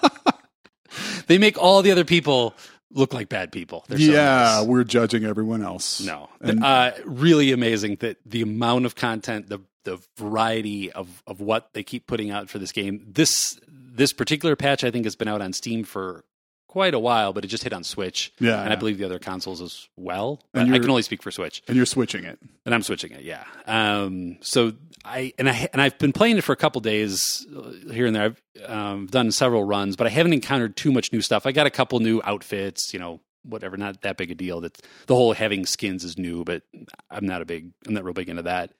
they 1.26 1.38
make 1.38 1.58
all 1.58 1.82
the 1.82 1.90
other 1.92 2.04
people 2.04 2.54
look 2.96 3.14
like 3.14 3.28
bad 3.28 3.52
people. 3.52 3.84
They're 3.88 3.98
so 3.98 4.04
yeah, 4.12 4.62
we're 4.62 4.84
judging 4.84 5.24
everyone 5.24 5.62
else. 5.62 6.00
No, 6.00 6.28
And- 6.40 6.64
uh, 6.64 6.92
really 7.04 7.52
amazing 7.52 7.96
that 8.00 8.16
the 8.26 8.42
amount 8.42 8.86
of 8.86 8.94
content, 8.94 9.48
the 9.48 9.60
the 9.84 9.98
variety 10.16 10.90
of 10.90 11.22
of 11.26 11.40
what 11.40 11.72
they 11.72 11.82
keep 11.84 12.06
putting 12.08 12.30
out 12.30 12.48
for 12.50 12.58
this 12.58 12.72
game. 12.72 13.04
This 13.06 13.60
this 13.68 14.12
particular 14.12 14.56
patch, 14.56 14.82
I 14.84 14.90
think, 14.90 15.04
has 15.06 15.14
been 15.16 15.28
out 15.28 15.40
on 15.40 15.52
Steam 15.52 15.84
for 15.84 16.24
quite 16.68 16.94
a 16.94 16.98
while, 16.98 17.32
but 17.32 17.44
it 17.44 17.48
just 17.48 17.62
hit 17.62 17.72
on 17.72 17.84
Switch, 17.84 18.32
Yeah, 18.38 18.62
and 18.62 18.72
I 18.72 18.76
believe 18.76 18.98
the 18.98 19.04
other 19.04 19.18
consoles 19.18 19.60
as 19.62 19.88
well. 19.96 20.40
And 20.54 20.74
I 20.74 20.78
can 20.78 20.90
only 20.90 21.02
speak 21.02 21.22
for 21.22 21.30
Switch, 21.30 21.62
and 21.68 21.76
you're 21.76 21.86
switching 21.86 22.24
it. 22.24 22.38
and 22.64 22.74
I'm 22.74 22.82
switching 22.82 23.12
it. 23.12 23.22
Yeah. 23.22 23.44
Um. 23.66 24.38
So 24.42 24.72
I 25.04 25.32
and 25.38 25.48
I 25.48 25.68
and 25.72 25.80
I've 25.80 25.98
been 25.98 26.12
playing 26.12 26.38
it 26.38 26.44
for 26.44 26.52
a 26.52 26.56
couple 26.56 26.80
days 26.80 27.46
uh, 27.56 27.92
here 27.92 28.06
and 28.06 28.14
there. 28.14 28.34
I've 28.66 28.70
um, 28.70 29.06
done 29.06 29.30
several 29.32 29.64
runs, 29.64 29.96
but 29.96 30.06
I 30.06 30.10
haven't 30.10 30.32
encountered 30.32 30.76
too 30.76 30.92
much 30.92 31.12
new 31.12 31.20
stuff. 31.20 31.46
I 31.46 31.52
got 31.52 31.66
a 31.66 31.70
couple 31.70 31.98
new 32.00 32.20
outfits. 32.24 32.92
You 32.92 32.98
know, 32.98 33.20
whatever. 33.44 33.76
Not 33.76 34.02
that 34.02 34.16
big 34.16 34.30
a 34.30 34.34
deal. 34.34 34.60
That 34.60 34.76
the 35.06 35.14
whole 35.14 35.32
having 35.32 35.64
skins 35.66 36.04
is 36.04 36.18
new, 36.18 36.44
but 36.44 36.62
I'm 37.10 37.26
not 37.26 37.42
a 37.42 37.44
big. 37.44 37.70
I'm 37.86 37.94
not 37.94 38.04
real 38.04 38.14
big 38.14 38.28
into 38.28 38.42
that. 38.42 38.72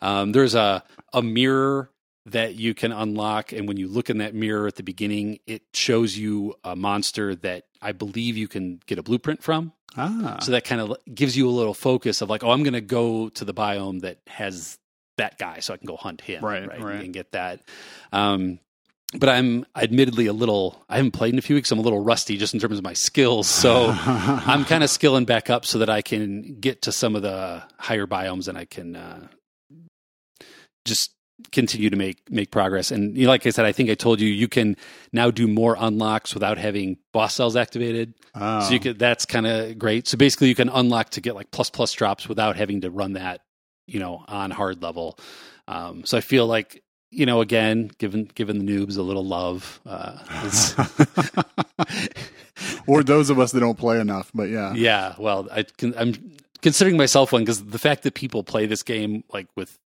Um, 0.00 0.32
there's 0.32 0.54
a 0.54 0.82
a 1.12 1.22
mirror 1.22 1.90
that 2.26 2.54
you 2.54 2.72
can 2.74 2.90
unlock, 2.92 3.52
and 3.52 3.68
when 3.68 3.76
you 3.76 3.86
look 3.88 4.08
in 4.08 4.18
that 4.18 4.34
mirror 4.34 4.66
at 4.66 4.76
the 4.76 4.82
beginning, 4.82 5.38
it 5.46 5.62
shows 5.74 6.16
you 6.16 6.54
a 6.64 6.74
monster 6.74 7.34
that 7.36 7.64
I 7.82 7.92
believe 7.92 8.36
you 8.36 8.48
can 8.48 8.80
get 8.86 8.98
a 8.98 9.02
blueprint 9.02 9.42
from. 9.42 9.72
Ah, 9.96 10.38
So 10.40 10.52
that 10.52 10.64
kind 10.64 10.80
of 10.80 10.96
gives 11.14 11.36
you 11.36 11.48
a 11.48 11.52
little 11.52 11.74
focus 11.74 12.20
of 12.22 12.30
like, 12.30 12.42
oh, 12.42 12.50
I'm 12.50 12.62
going 12.62 12.72
to 12.74 12.80
go 12.80 13.28
to 13.28 13.44
the 13.44 13.52
biome 13.54 14.00
that 14.00 14.18
has 14.26 14.78
that 15.18 15.38
guy, 15.38 15.60
so 15.60 15.74
I 15.74 15.76
can 15.76 15.86
go 15.86 15.96
hunt 15.96 16.20
him, 16.22 16.44
Right, 16.44 16.66
right. 16.66 17.04
and 17.04 17.12
get 17.12 17.32
that. 17.32 17.60
Um, 18.12 18.58
but 19.16 19.28
I'm 19.28 19.64
admittedly 19.76 20.26
a 20.26 20.32
little. 20.32 20.82
I 20.88 20.96
haven't 20.96 21.12
played 21.12 21.34
in 21.34 21.38
a 21.38 21.42
few 21.42 21.54
weeks. 21.54 21.70
I'm 21.70 21.78
a 21.78 21.82
little 21.82 22.02
rusty 22.02 22.36
just 22.36 22.52
in 22.54 22.58
terms 22.58 22.78
of 22.78 22.82
my 22.84 22.94
skills. 22.94 23.46
So 23.46 23.94
I'm 24.06 24.64
kind 24.64 24.82
of 24.82 24.90
skilling 24.90 25.24
back 25.24 25.50
up 25.50 25.64
so 25.66 25.78
that 25.78 25.88
I 25.90 26.02
can 26.02 26.58
get 26.58 26.82
to 26.82 26.90
some 26.90 27.14
of 27.14 27.22
the 27.22 27.62
higher 27.78 28.08
biomes 28.08 28.48
and 28.48 28.58
I 28.58 28.64
can 28.64 28.96
uh, 28.96 29.28
just 30.84 31.13
continue 31.52 31.90
to 31.90 31.96
make 31.96 32.30
make 32.30 32.50
progress. 32.50 32.90
And 32.90 33.16
you 33.16 33.24
know, 33.24 33.30
like 33.30 33.46
I 33.46 33.50
said, 33.50 33.64
I 33.64 33.72
think 33.72 33.90
I 33.90 33.94
told 33.94 34.20
you 34.20 34.28
you 34.28 34.48
can 34.48 34.76
now 35.12 35.30
do 35.30 35.46
more 35.46 35.76
unlocks 35.78 36.34
without 36.34 36.58
having 36.58 36.98
boss 37.12 37.34
cells 37.34 37.56
activated. 37.56 38.14
Oh. 38.34 38.60
So 38.60 38.72
you 38.72 38.80
could 38.80 38.98
that's 38.98 39.26
kind 39.26 39.46
of 39.46 39.78
great. 39.78 40.06
So 40.06 40.16
basically, 40.16 40.48
you 40.48 40.54
can 40.54 40.68
unlock 40.68 41.10
to 41.10 41.20
get 41.20 41.34
like 41.34 41.50
plus 41.50 41.70
plus 41.70 41.92
drops 41.92 42.28
without 42.28 42.56
having 42.56 42.82
to 42.82 42.90
run 42.90 43.14
that, 43.14 43.40
you 43.86 44.00
know, 44.00 44.24
on 44.28 44.50
hard 44.50 44.82
level. 44.82 45.18
Um, 45.66 46.04
so 46.04 46.18
I 46.18 46.20
feel 46.20 46.46
like 46.46 46.82
you 47.10 47.26
know, 47.26 47.40
again, 47.40 47.90
given 47.98 48.24
given 48.34 48.64
the 48.64 48.64
noobs 48.64 48.98
a 48.98 49.02
little 49.02 49.24
love. 49.24 49.80
Uh, 49.86 50.18
or 52.86 53.02
those 53.02 53.30
of 53.30 53.38
us 53.38 53.52
that 53.52 53.60
don't 53.60 53.78
play 53.78 54.00
enough. 54.00 54.30
But 54.34 54.48
yeah, 54.48 54.74
yeah, 54.74 55.14
well, 55.18 55.48
I 55.50 55.62
can, 55.62 55.94
I'm 55.96 56.36
considering 56.62 56.96
myself 56.96 57.32
one 57.32 57.42
because 57.42 57.64
the 57.64 57.78
fact 57.78 58.02
that 58.02 58.14
people 58.14 58.42
play 58.42 58.66
this 58.66 58.82
game 58.82 59.24
like 59.32 59.46
with 59.54 59.78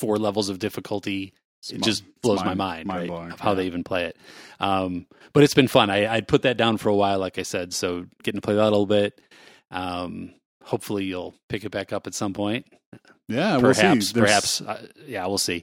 four 0.00 0.16
levels 0.16 0.48
of 0.48 0.58
difficulty 0.58 1.32
it 1.68 1.82
just 1.82 2.04
blows 2.22 2.38
mind- 2.42 2.58
my 2.58 2.64
mind, 2.76 2.88
right, 2.88 2.96
mind-blowing, 2.96 3.32
of 3.32 3.40
how 3.40 3.50
yeah. 3.50 3.56
they 3.56 3.66
even 3.66 3.84
play 3.84 4.04
it. 4.06 4.16
Um, 4.60 5.06
but 5.34 5.42
it's 5.42 5.52
been 5.54 5.68
fun. 5.68 5.90
I, 5.90 6.10
I'd 6.10 6.26
put 6.26 6.42
that 6.42 6.56
down 6.56 6.78
for 6.78 6.88
a 6.88 6.94
while, 6.94 7.18
like 7.18 7.38
I 7.38 7.42
said. 7.42 7.74
So 7.74 8.06
getting 8.22 8.40
to 8.40 8.44
play 8.44 8.54
that 8.54 8.62
a 8.62 8.64
little 8.64 8.86
bit. 8.86 9.20
Um, 9.70 10.32
hopefully, 10.64 11.04
you'll 11.04 11.34
pick 11.50 11.64
it 11.64 11.70
back 11.70 11.92
up 11.92 12.06
at 12.06 12.14
some 12.14 12.32
point. 12.32 12.66
yeah, 13.28 13.58
we'll 13.58 13.74
perhaps, 13.74 14.08
see. 14.08 14.12
There's- 14.14 14.28
perhaps. 14.28 14.60
Uh, 14.62 14.86
yeah, 15.06 15.26
we'll 15.26 15.36
see. 15.38 15.62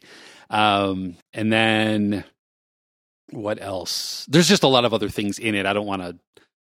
Um, 0.52 1.18
and 1.34 1.52
then 1.52 2.24
what 3.32 3.62
else? 3.62 4.26
There's 4.30 4.48
just 4.48 4.64
a 4.64 4.68
lot 4.68 4.86
of 4.86 4.94
other 4.94 5.10
things 5.10 5.40
in 5.40 5.56
it. 5.56 5.66
I 5.66 5.74
don't 5.74 5.88
want 5.88 6.04
to 6.04 6.16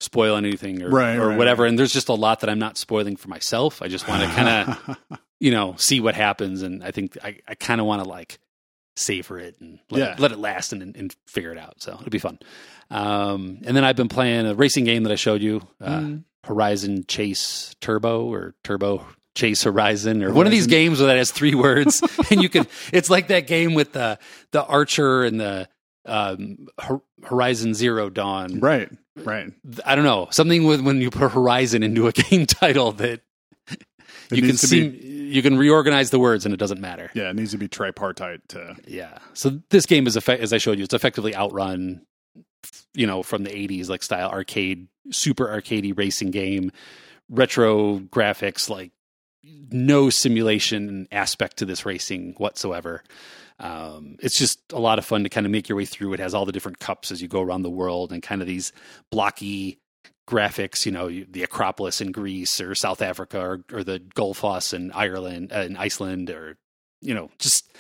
spoil 0.00 0.36
anything 0.36 0.82
or, 0.82 0.90
Right, 0.90 1.16
or 1.16 1.28
right, 1.28 1.38
whatever. 1.38 1.66
And 1.66 1.78
there's 1.78 1.92
just 1.92 2.08
a 2.08 2.14
lot 2.14 2.40
that 2.40 2.50
I'm 2.50 2.58
not 2.58 2.76
spoiling 2.76 3.16
for 3.16 3.28
myself. 3.28 3.80
I 3.80 3.86
just 3.88 4.08
want 4.08 4.22
to 4.22 4.28
kind 4.28 4.48
of 5.10 5.20
you 5.40 5.50
know, 5.50 5.74
see 5.78 6.00
what 6.00 6.14
happens. 6.14 6.62
And 6.62 6.84
I 6.84 6.90
think 6.92 7.16
I, 7.24 7.38
I 7.48 7.54
kind 7.56 7.80
of 7.80 7.86
want 7.86 8.02
to 8.04 8.08
like 8.08 8.38
savor 8.96 9.38
it 9.38 9.56
and 9.60 9.78
let, 9.90 9.98
Yeah. 9.98 10.12
it, 10.12 10.20
let 10.20 10.32
it 10.32 10.38
last 10.38 10.72
and, 10.72 10.94
and 10.94 11.16
figure 11.26 11.50
it 11.52 11.58
out. 11.58 11.82
So 11.82 11.94
it'll 11.98 12.10
be 12.10 12.18
fun. 12.18 12.38
Um, 12.90 13.60
and 13.64 13.76
then 13.76 13.84
I've 13.84 13.96
been 13.96 14.08
playing 14.08 14.46
a 14.46 14.54
racing 14.54 14.84
game 14.84 15.04
that 15.04 15.12
I 15.12 15.16
showed 15.16 15.42
you, 15.42 15.66
uh, 15.80 15.98
Mm. 16.00 16.24
Horizon 16.44 17.04
Chase 17.06 17.74
Turbo 17.82 18.24
or 18.32 18.54
Turbo 18.64 19.04
Chase 19.34 19.62
Horizon 19.62 20.22
or 20.22 20.32
one 20.32 20.46
of 20.46 20.50
these 20.52 20.66
games 20.66 20.98
where 20.98 21.08
that 21.08 21.18
has 21.18 21.30
three 21.30 21.54
words 21.54 22.02
and 22.30 22.42
you 22.42 22.48
can 22.48 22.66
it's 22.94 23.10
like 23.10 23.28
that 23.28 23.46
game 23.46 23.74
with 23.74 23.92
the 23.92 24.18
the 24.52 24.64
archer 24.64 25.22
and 25.22 25.38
the 25.38 25.68
um 26.06 26.66
Horizon 27.22 27.74
Zero 27.74 28.08
Dawn. 28.08 28.58
Right. 28.58 28.88
Right. 29.16 29.52
I 29.84 29.94
don't 29.94 30.04
know. 30.04 30.28
Something 30.30 30.64
with 30.64 30.80
when 30.80 31.02
you 31.02 31.10
put 31.10 31.30
Horizon 31.32 31.82
into 31.82 32.06
a 32.08 32.12
game 32.30 32.46
title 32.46 32.92
that 32.92 33.20
It 33.70 33.78
you 34.30 34.36
can 34.38 34.46
needs 34.46 34.62
to 34.62 34.66
see 34.66 34.88
be- 34.88 35.19
you 35.30 35.42
can 35.42 35.56
reorganize 35.58 36.10
the 36.10 36.18
words 36.18 36.44
and 36.44 36.52
it 36.52 36.58
doesn't 36.58 36.80
matter. 36.80 37.10
Yeah, 37.14 37.30
it 37.30 37.36
needs 37.36 37.52
to 37.52 37.58
be 37.58 37.68
tripartite 37.68 38.48
to 38.50 38.76
Yeah. 38.86 39.18
So 39.34 39.60
this 39.70 39.86
game 39.86 40.06
is 40.06 40.16
effect 40.16 40.42
as 40.42 40.52
I 40.52 40.58
showed 40.58 40.78
you, 40.78 40.84
it's 40.84 40.94
effectively 40.94 41.32
OutRun 41.32 42.00
you 42.94 43.06
know, 43.06 43.22
from 43.22 43.44
the 43.44 43.50
80s 43.50 43.88
like 43.88 44.02
style 44.02 44.30
arcade, 44.30 44.88
super 45.10 45.46
arcadey 45.46 45.96
racing 45.96 46.30
game, 46.30 46.72
retro 47.28 47.98
graphics 47.98 48.68
like 48.68 48.92
no 49.42 50.10
simulation 50.10 51.08
aspect 51.10 51.58
to 51.58 51.64
this 51.64 51.86
racing 51.86 52.34
whatsoever. 52.36 53.02
Um, 53.58 54.16
it's 54.20 54.38
just 54.38 54.72
a 54.72 54.78
lot 54.78 54.98
of 54.98 55.04
fun 55.04 55.22
to 55.22 55.28
kind 55.28 55.46
of 55.46 55.52
make 55.52 55.68
your 55.68 55.76
way 55.76 55.84
through. 55.84 56.14
It 56.14 56.20
has 56.20 56.34
all 56.34 56.46
the 56.46 56.52
different 56.52 56.80
cups 56.80 57.12
as 57.12 57.20
you 57.20 57.28
go 57.28 57.40
around 57.40 57.62
the 57.62 57.70
world 57.70 58.12
and 58.12 58.22
kind 58.22 58.40
of 58.40 58.46
these 58.46 58.72
blocky 59.10 59.78
graphics, 60.28 60.86
you 60.86 60.92
know, 60.92 61.08
the 61.08 61.42
Acropolis 61.42 62.00
in 62.00 62.12
Greece 62.12 62.60
or 62.60 62.74
South 62.74 63.02
Africa 63.02 63.40
or, 63.40 63.64
or 63.72 63.84
the 63.84 63.98
Gullfoss 63.98 64.72
in 64.72 64.92
Ireland, 64.92 65.52
uh, 65.52 65.68
Iceland, 65.76 66.30
or, 66.30 66.56
you 67.00 67.14
know, 67.14 67.30
just, 67.38 67.70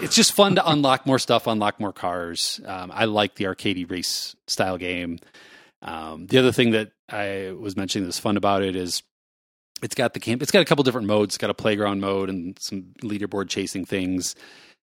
it's 0.00 0.14
just 0.14 0.32
fun 0.32 0.56
to 0.56 0.68
unlock 0.68 1.06
more 1.06 1.18
stuff, 1.18 1.46
unlock 1.46 1.80
more 1.80 1.92
cars. 1.92 2.60
Um, 2.66 2.92
I 2.94 3.06
like 3.06 3.36
the 3.36 3.44
arcadey 3.44 3.90
race 3.90 4.36
style 4.46 4.76
game. 4.76 5.20
Um, 5.82 6.26
the 6.26 6.38
other 6.38 6.52
thing 6.52 6.72
that 6.72 6.90
I 7.08 7.54
was 7.58 7.76
mentioning 7.76 8.06
that's 8.06 8.18
fun 8.18 8.36
about 8.36 8.62
it 8.62 8.76
is 8.76 9.02
it's 9.82 9.94
got 9.94 10.14
the 10.14 10.20
camp. 10.20 10.42
It's 10.42 10.50
got 10.50 10.62
a 10.62 10.64
couple 10.64 10.84
different 10.84 11.06
modes. 11.06 11.34
It's 11.34 11.38
got 11.38 11.50
a 11.50 11.54
playground 11.54 12.00
mode 12.00 12.28
and 12.28 12.58
some 12.60 12.94
leaderboard 13.02 13.48
chasing 13.48 13.84
things, 13.84 14.34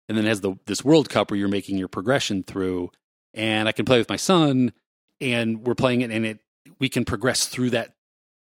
and 0.08 0.18
then 0.18 0.26
it 0.26 0.30
has 0.30 0.42
the 0.42 0.56
this 0.66 0.86
World 0.86 1.10
Cup 1.10 1.32
where 1.32 1.38
you're 1.38 1.48
making 1.48 1.78
your 1.78 1.88
progression 1.88 2.44
through. 2.44 2.92
And 3.34 3.68
I 3.68 3.72
can 3.72 3.86
play 3.86 3.98
with 3.98 4.10
my 4.10 4.16
son, 4.16 4.72
and 5.20 5.66
we're 5.66 5.76
playing 5.76 6.02
it, 6.02 6.12
and 6.12 6.26
it 6.26 6.40
we 6.80 6.90
can 6.90 7.06
progress 7.06 7.46
through 7.46 7.72
that 7.72 7.94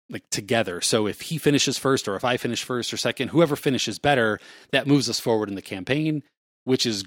like 0.10 0.30
together. 0.30 0.82
So 0.82 1.08
if 1.08 1.22
he 1.22 1.38
finishes 1.38 1.78
first, 1.78 2.08
or 2.08 2.16
if 2.16 2.26
I 2.26 2.38
finish 2.38 2.64
first 2.64 2.94
or 2.94 2.98
second, 2.98 3.30
whoever 3.30 3.56
finishes 3.56 4.00
better, 4.00 4.40
that 4.72 4.86
moves 4.88 5.10
us 5.10 5.20
forward 5.20 5.50
in 5.50 5.56
the 5.56 5.62
campaign, 5.62 6.24
which 6.66 6.86
is 6.86 7.04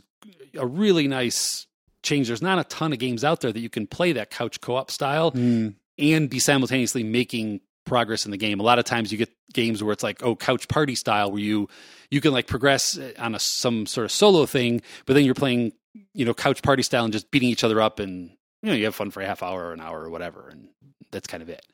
a 0.59 0.67
really 0.67 1.07
nice 1.07 1.67
change. 2.03 2.29
There's 2.29 2.43
not 2.43 2.59
a 2.59 2.65
ton 2.65 2.93
of 2.93 2.99
games 2.99 3.23
out 3.25 3.41
there 3.41 3.53
that 3.53 3.61
you 3.61 3.69
can 3.69 3.87
play 3.87 4.13
that 4.13 4.31
couch 4.31 4.61
co-op 4.61 4.91
style 4.91 5.33
Mm, 5.33 5.75
and 5.99 6.31
be 6.31 6.39
simultaneously 6.39 7.03
making 7.03 7.61
progress 7.85 8.25
in 8.25 8.31
the 8.31 8.37
game. 8.37 8.61
A 8.61 8.63
lot 8.63 8.79
of 8.79 8.85
times 8.85 9.13
you 9.13 9.19
get 9.19 9.31
games 9.53 9.83
where 9.83 9.93
it's 9.93 10.03
like, 10.03 10.23
oh, 10.23 10.35
couch 10.35 10.67
party 10.69 10.95
style, 10.95 11.31
where 11.31 11.41
you 11.41 11.69
you 12.11 12.21
can 12.21 12.33
like 12.33 12.47
progress 12.47 12.99
on 13.19 13.35
a 13.35 13.39
some 13.39 13.87
sort 13.87 14.05
of 14.05 14.13
solo 14.13 14.47
thing, 14.47 14.83
but 15.05 15.15
then 15.15 15.25
you're 15.25 15.35
playing, 15.35 15.73
you 16.13 16.25
know, 16.25 16.35
couch 16.35 16.63
party 16.63 16.83
style 16.83 17.05
and 17.05 17.13
just 17.13 17.31
beating 17.31 17.49
each 17.49 17.65
other 17.65 17.81
up, 17.81 18.01
and 18.01 18.31
you 18.63 18.71
know, 18.71 18.75
you 18.75 18.85
have 18.87 18.95
fun 18.95 19.11
for 19.11 19.21
a 19.21 19.27
half 19.27 19.43
hour 19.43 19.67
or 19.67 19.73
an 19.73 19.81
hour 19.81 20.03
or 20.03 20.11
whatever, 20.11 20.49
and 20.51 20.69
that's 21.11 21.27
kind 21.27 21.43
of 21.43 21.49
it. 21.49 21.65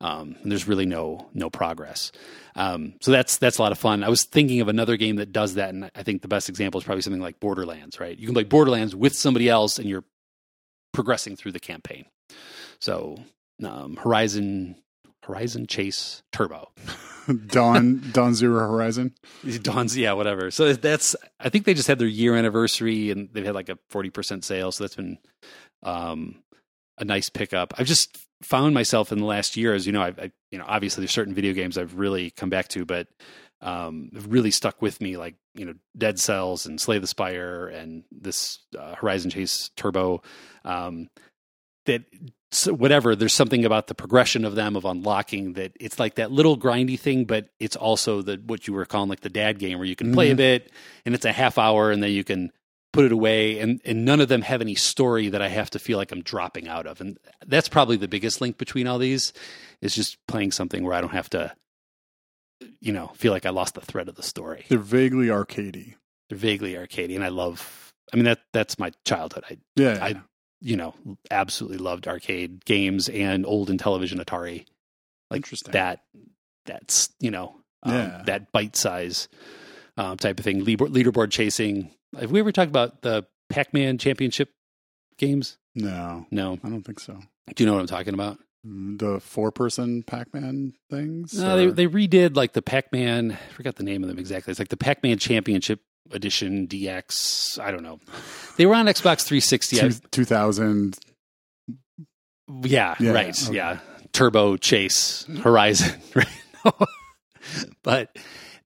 Um, 0.00 0.36
and 0.42 0.50
there's 0.50 0.68
really 0.68 0.86
no 0.86 1.28
no 1.34 1.50
progress. 1.50 2.12
Um, 2.54 2.94
so 3.00 3.10
that's 3.10 3.38
that's 3.38 3.58
a 3.58 3.62
lot 3.62 3.72
of 3.72 3.78
fun. 3.78 4.04
I 4.04 4.08
was 4.08 4.24
thinking 4.24 4.60
of 4.60 4.68
another 4.68 4.96
game 4.96 5.16
that 5.16 5.32
does 5.32 5.54
that, 5.54 5.70
and 5.70 5.90
I 5.94 6.02
think 6.02 6.22
the 6.22 6.28
best 6.28 6.48
example 6.48 6.80
is 6.80 6.84
probably 6.84 7.02
something 7.02 7.22
like 7.22 7.40
Borderlands. 7.40 7.98
Right? 8.00 8.16
You 8.16 8.26
can 8.26 8.34
play 8.34 8.44
Borderlands 8.44 8.94
with 8.94 9.14
somebody 9.14 9.48
else, 9.48 9.78
and 9.78 9.88
you're 9.88 10.04
progressing 10.92 11.36
through 11.36 11.52
the 11.52 11.60
campaign. 11.60 12.06
So 12.80 13.18
um, 13.64 13.96
Horizon 13.96 14.76
Horizon 15.22 15.66
Chase 15.66 16.22
Turbo. 16.32 16.70
Dawn 17.48 18.02
Dawn 18.12 18.34
Zero 18.34 18.60
Horizon. 18.60 19.12
Dawn's 19.62 19.96
yeah, 19.96 20.12
whatever. 20.12 20.50
So 20.52 20.72
that's 20.74 21.16
I 21.40 21.48
think 21.48 21.64
they 21.64 21.74
just 21.74 21.88
had 21.88 21.98
their 21.98 22.06
year 22.06 22.36
anniversary 22.36 23.10
and 23.10 23.28
they've 23.32 23.44
had 23.44 23.54
like 23.54 23.68
a 23.68 23.78
forty 23.90 24.10
percent 24.10 24.44
sale. 24.44 24.70
So 24.70 24.84
that's 24.84 24.94
been 24.94 25.18
um, 25.82 26.42
a 26.98 27.04
nice 27.04 27.28
pickup. 27.28 27.74
I've 27.78 27.86
just 27.86 28.16
found 28.42 28.74
myself 28.74 29.12
in 29.12 29.18
the 29.18 29.24
last 29.24 29.56
year, 29.56 29.74
as 29.74 29.86
you 29.86 29.92
know, 29.92 30.02
I've, 30.02 30.18
I, 30.18 30.32
you 30.50 30.58
know, 30.58 30.64
obviously 30.66 31.02
there's 31.02 31.10
certain 31.12 31.34
video 31.34 31.52
games 31.52 31.76
I've 31.78 31.94
really 31.94 32.30
come 32.30 32.50
back 32.50 32.68
to, 32.68 32.84
but 32.84 33.08
um, 33.62 34.10
have 34.14 34.26
really 34.30 34.50
stuck 34.50 34.80
with 34.82 35.00
me, 35.00 35.16
like 35.16 35.34
you 35.54 35.64
know, 35.64 35.74
Dead 35.96 36.18
Cells 36.18 36.66
and 36.66 36.80
Slay 36.80 36.98
the 36.98 37.06
Spire 37.06 37.66
and 37.68 38.04
this 38.12 38.58
uh, 38.78 38.94
Horizon 38.94 39.30
Chase 39.30 39.70
Turbo. 39.76 40.22
Um, 40.64 41.08
that 41.86 42.02
so 42.50 42.72
whatever 42.74 43.14
there's 43.14 43.32
something 43.32 43.64
about 43.64 43.86
the 43.86 43.94
progression 43.94 44.44
of 44.44 44.54
them 44.56 44.74
of 44.76 44.84
unlocking 44.84 45.52
that 45.54 45.72
it's 45.78 45.98
like 46.00 46.16
that 46.16 46.32
little 46.32 46.58
grindy 46.58 46.98
thing 46.98 47.24
but 47.24 47.48
it's 47.60 47.76
also 47.76 48.22
the 48.22 48.40
what 48.46 48.66
you 48.66 48.74
were 48.74 48.84
calling 48.84 49.08
like 49.08 49.20
the 49.20 49.28
dad 49.28 49.58
game 49.60 49.78
where 49.78 49.86
you 49.86 49.94
can 49.94 50.12
play 50.12 50.30
a 50.30 50.34
Mhm. 50.34 50.36
bit 50.38 50.72
and 51.04 51.14
it's 51.14 51.24
a 51.24 51.30
half 51.30 51.58
hour 51.58 51.92
and 51.92 52.02
then 52.02 52.10
you 52.10 52.24
can 52.24 52.50
put 52.92 53.04
it 53.04 53.12
away 53.12 53.58
and 53.58 53.80
and 53.84 54.04
none 54.04 54.20
of 54.20 54.28
them 54.28 54.42
have 54.42 54.60
any 54.60 54.74
story 54.74 55.28
that 55.28 55.42
I 55.42 55.48
have 55.48 55.68
to 55.70 55.78
feel 55.78 55.98
like 55.98 56.12
I'm 56.12 56.22
dropping 56.22 56.66
out 56.68 56.86
of 56.86 57.00
and 57.00 57.18
that's 57.46 57.68
probably 57.68 57.96
the 57.96 58.08
biggest 58.08 58.40
link 58.40 58.56
between 58.58 58.86
all 58.86 58.98
these 58.98 59.32
is 59.82 59.94
just 59.94 60.16
playing 60.26 60.52
something 60.52 60.82
where 60.84 60.94
I 60.94 61.00
don't 61.02 61.10
have 61.12 61.28
to 61.30 61.54
you 62.80 62.92
know 62.92 63.08
feel 63.14 63.32
like 63.32 63.44
I 63.46 63.50
lost 63.50 63.74
the 63.74 63.80
thread 63.82 64.08
of 64.08 64.14
the 64.14 64.22
story 64.22 64.64
They're 64.68 64.78
vaguely 64.78 65.26
arcadey. 65.26 65.94
they're 66.30 66.38
vaguely 66.38 66.72
arcadey 66.74 67.14
and 67.14 67.24
I 67.24 67.28
love 67.28 67.92
I 68.12 68.16
mean 68.16 68.24
that 68.24 68.40
that's 68.52 68.78
my 68.78 68.92
childhood 69.04 69.44
I 69.50 69.58
Yeah. 69.76 69.98
I- 70.00 70.20
you 70.62 70.76
know 70.78 70.94
absolutely 71.30 71.76
loved 71.76 72.08
arcade 72.08 72.64
games 72.64 73.10
and 73.10 73.44
old 73.44 73.68
and 73.68 73.78
television 73.78 74.18
Atari 74.18 74.64
like 75.30 75.38
Interesting. 75.38 75.72
that 75.72 76.00
that's 76.64 77.10
you 77.20 77.30
know 77.30 77.56
um, 77.82 77.92
Yeah. 77.92 78.22
that 78.24 78.52
bite 78.52 78.74
size 78.74 79.28
um, 79.96 80.16
type 80.18 80.38
of 80.38 80.44
thing 80.44 80.64
leaderboard, 80.64 80.92
leaderboard 80.92 81.30
chasing 81.30 81.90
have 82.18 82.30
we 82.30 82.40
ever 82.40 82.52
talked 82.52 82.68
about 82.70 83.02
the 83.02 83.26
pac-man 83.50 83.98
championship 83.98 84.50
games 85.18 85.58
no, 85.74 86.26
no 86.30 86.58
I 86.64 86.68
don't 86.68 86.82
think 86.82 87.00
so. 87.00 87.18
do 87.54 87.62
you 87.62 87.66
know 87.68 87.74
what 87.74 87.80
i'm 87.80 87.86
talking 87.86 88.14
about 88.14 88.38
The 88.64 89.20
four 89.20 89.52
person 89.52 90.02
Pac 90.02 90.32
Man 90.34 90.72
things? 90.90 91.34
no 91.38 91.56
they, 91.56 91.66
or- 91.66 91.72
they 91.72 91.86
redid 91.86 92.36
like 92.36 92.52
the 92.54 92.62
pac-man 92.62 93.32
i 93.32 93.52
forgot 93.52 93.76
the 93.76 93.84
name 93.84 94.02
of 94.02 94.08
them 94.08 94.18
exactly 94.18 94.50
it's 94.50 94.58
like 94.58 94.68
the 94.68 94.76
pac-Man 94.76 95.18
championship 95.18 95.80
edition 96.12 96.66
dx 96.68 97.58
i 97.60 97.70
don't 97.70 97.82
know 97.82 97.98
they 98.56 98.64
were 98.66 98.74
on 98.74 98.86
xbox 98.86 99.22
360 99.24 99.78
Two, 99.78 99.90
2000. 100.12 100.96
Yeah, 102.62 102.94
Yeah, 103.00 103.10
right. 103.12 103.42
okay. 103.48 103.56
Yeah. 103.56 103.78
Turbo 104.12 104.56
Chase 104.56 105.26
Horizon. 105.42 106.00
Right. 106.14 106.28
but 107.82 108.16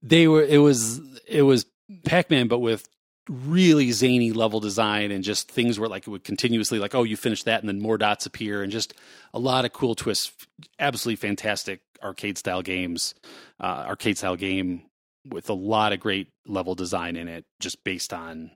they 0.02 0.28
were 0.28 0.42
it 0.42 0.58
was 0.58 1.00
it 1.30 1.42
was 1.42 1.66
Pac-Man 2.04 2.48
but 2.48 2.58
with 2.58 2.88
really 3.28 3.92
zany 3.92 4.32
level 4.32 4.58
design 4.60 5.10
and 5.12 5.22
just 5.22 5.50
things 5.50 5.78
where 5.78 5.88
like 5.88 6.06
it 6.06 6.10
would 6.10 6.24
continuously 6.24 6.78
like 6.78 6.94
oh 6.94 7.04
you 7.04 7.16
finish 7.16 7.44
that 7.44 7.60
and 7.60 7.68
then 7.68 7.80
more 7.80 7.96
dots 7.98 8.26
appear 8.26 8.62
and 8.62 8.72
just 8.72 8.94
a 9.32 9.38
lot 9.38 9.64
of 9.64 9.72
cool 9.72 9.94
twists. 9.94 10.32
Absolutely 10.78 11.16
fantastic 11.16 11.80
arcade 12.02 12.38
style 12.38 12.62
games 12.62 13.14
uh, 13.60 13.84
arcade 13.86 14.18
style 14.18 14.36
game 14.36 14.82
with 15.28 15.48
a 15.50 15.54
lot 15.54 15.92
of 15.92 16.00
great 16.00 16.28
level 16.46 16.74
design 16.74 17.14
in 17.16 17.28
it 17.28 17.44
just 17.60 17.84
based 17.84 18.12
on 18.12 18.50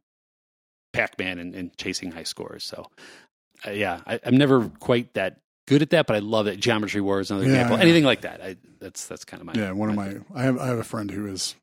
pac-man 0.93 1.39
and, 1.39 1.55
and 1.55 1.77
chasing 1.77 2.11
high 2.11 2.23
scores. 2.23 2.65
So 2.65 2.91
uh, 3.67 3.71
yeah 3.71 4.01
I, 4.07 4.19
i'm 4.25 4.37
never 4.37 4.69
quite 4.81 5.15
that 5.15 5.39
good 5.69 5.83
at 5.83 5.91
that 5.91 6.07
but 6.07 6.17
i 6.17 6.19
love 6.21 6.47
it. 6.47 6.59
Geometry 6.59 7.01
wars 7.01 7.31
another 7.31 7.47
Yeah, 7.47 7.53
example. 7.53 7.77
anything 7.79 8.05
like 8.05 8.23
that 8.23 8.41
I, 8.43 8.57
that's 8.81 9.07
that's 9.07 9.25
kind 9.25 9.41
of 9.41 9.47
my 9.47 9.53
Yeah, 9.55 9.73
one 9.73 9.91
of 9.91 9.95
my 9.95 10.15
my. 10.15 10.21
I 10.35 10.43
have 10.43 10.59
I 10.59 10.67
have 10.69 10.79
a 10.79 10.85
friend 10.85 11.11
who 11.11 11.27
is 11.27 11.55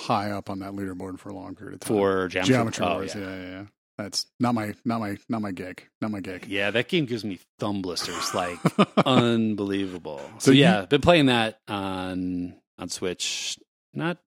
high 0.00 0.30
up 0.30 0.50
on 0.50 0.58
that 0.60 0.72
leaderboard 0.72 1.18
for 1.18 1.28
a 1.28 1.34
long 1.34 1.54
period 1.54 1.74
of 1.74 1.80
time. 1.80 1.96
for 1.96 2.28
geometry, 2.28 2.54
Geometry 2.54 2.86
oh, 2.86 2.94
Wars. 2.94 3.14
yeah. 3.14 3.20
Yeah. 3.20 3.36
yeah, 3.36 3.50
yeah. 3.50 3.64
That's 3.98 4.24
not 4.40 4.54
my 4.54 4.72
not 4.84 5.00
my 5.00 5.18
not 5.28 5.42
my 5.42 5.52
gig. 5.52 5.86
Not 6.00 6.10
my 6.10 6.20
gig. 6.20 6.46
Yeah, 6.48 6.70
that 6.70 6.88
game 6.88 7.04
gives 7.04 7.22
me 7.24 7.38
thumb 7.58 7.82
blisters 7.82 8.34
like 8.34 8.58
unbelievable. 9.06 10.20
So, 10.38 10.46
So 10.46 10.50
you- 10.52 10.62
yeah, 10.62 10.86
been 10.86 11.00
playing 11.00 11.26
that 11.26 11.60
on 11.68 12.54
on 12.78 12.88
Switch. 12.88 13.58
Not 13.92 14.18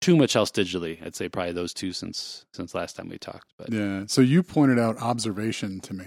too 0.00 0.16
much 0.16 0.36
else 0.36 0.50
digitally. 0.50 1.04
I'd 1.04 1.16
say 1.16 1.28
probably 1.28 1.52
those 1.52 1.74
two 1.74 1.92
since 1.92 2.44
since 2.52 2.74
last 2.74 2.96
time 2.96 3.08
we 3.08 3.18
talked. 3.18 3.52
But 3.58 3.72
Yeah. 3.72 4.04
So 4.06 4.20
you 4.20 4.42
pointed 4.42 4.78
out 4.78 4.98
observation 4.98 5.80
to 5.80 5.94
me, 5.94 6.06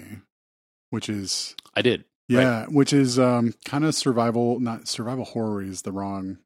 which 0.90 1.10
is 1.10 1.56
I 1.76 1.82
did. 1.82 2.06
yeah, 2.30 2.68
which 2.68 2.94
is 2.94 3.20
um, 3.20 3.54
kind 3.66 3.84
of 3.84 3.96
survival. 3.96 4.60
Not 4.62 4.88
survival 4.88 5.26
horror 5.26 5.62
is 5.62 5.82
the 5.82 5.92
wrong 5.92 6.38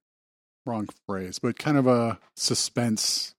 wrong 0.66 0.88
phrase, 1.08 1.40
but 1.40 1.58
kind 1.60 1.78
of 1.78 1.88
a 1.88 2.20
suspense, 2.36 3.36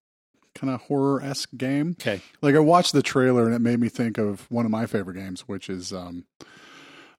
kind 0.54 0.72
of 0.72 0.82
horror 0.82 1.22
esque 1.22 1.50
game. 1.56 1.96
Okay. 2.00 2.20
Like 2.42 2.54
I 2.54 2.60
watched 2.60 2.92
the 2.92 3.02
trailer 3.02 3.46
and 3.46 3.54
it 3.54 3.60
made 3.60 3.80
me 3.80 3.88
think 3.88 4.18
of 4.18 4.50
one 4.50 4.64
of 4.64 4.70
my 4.70 4.87
favorite 4.87 5.14
games, 5.14 5.42
which 5.42 5.68
is 5.70 5.92
um, 5.92 6.24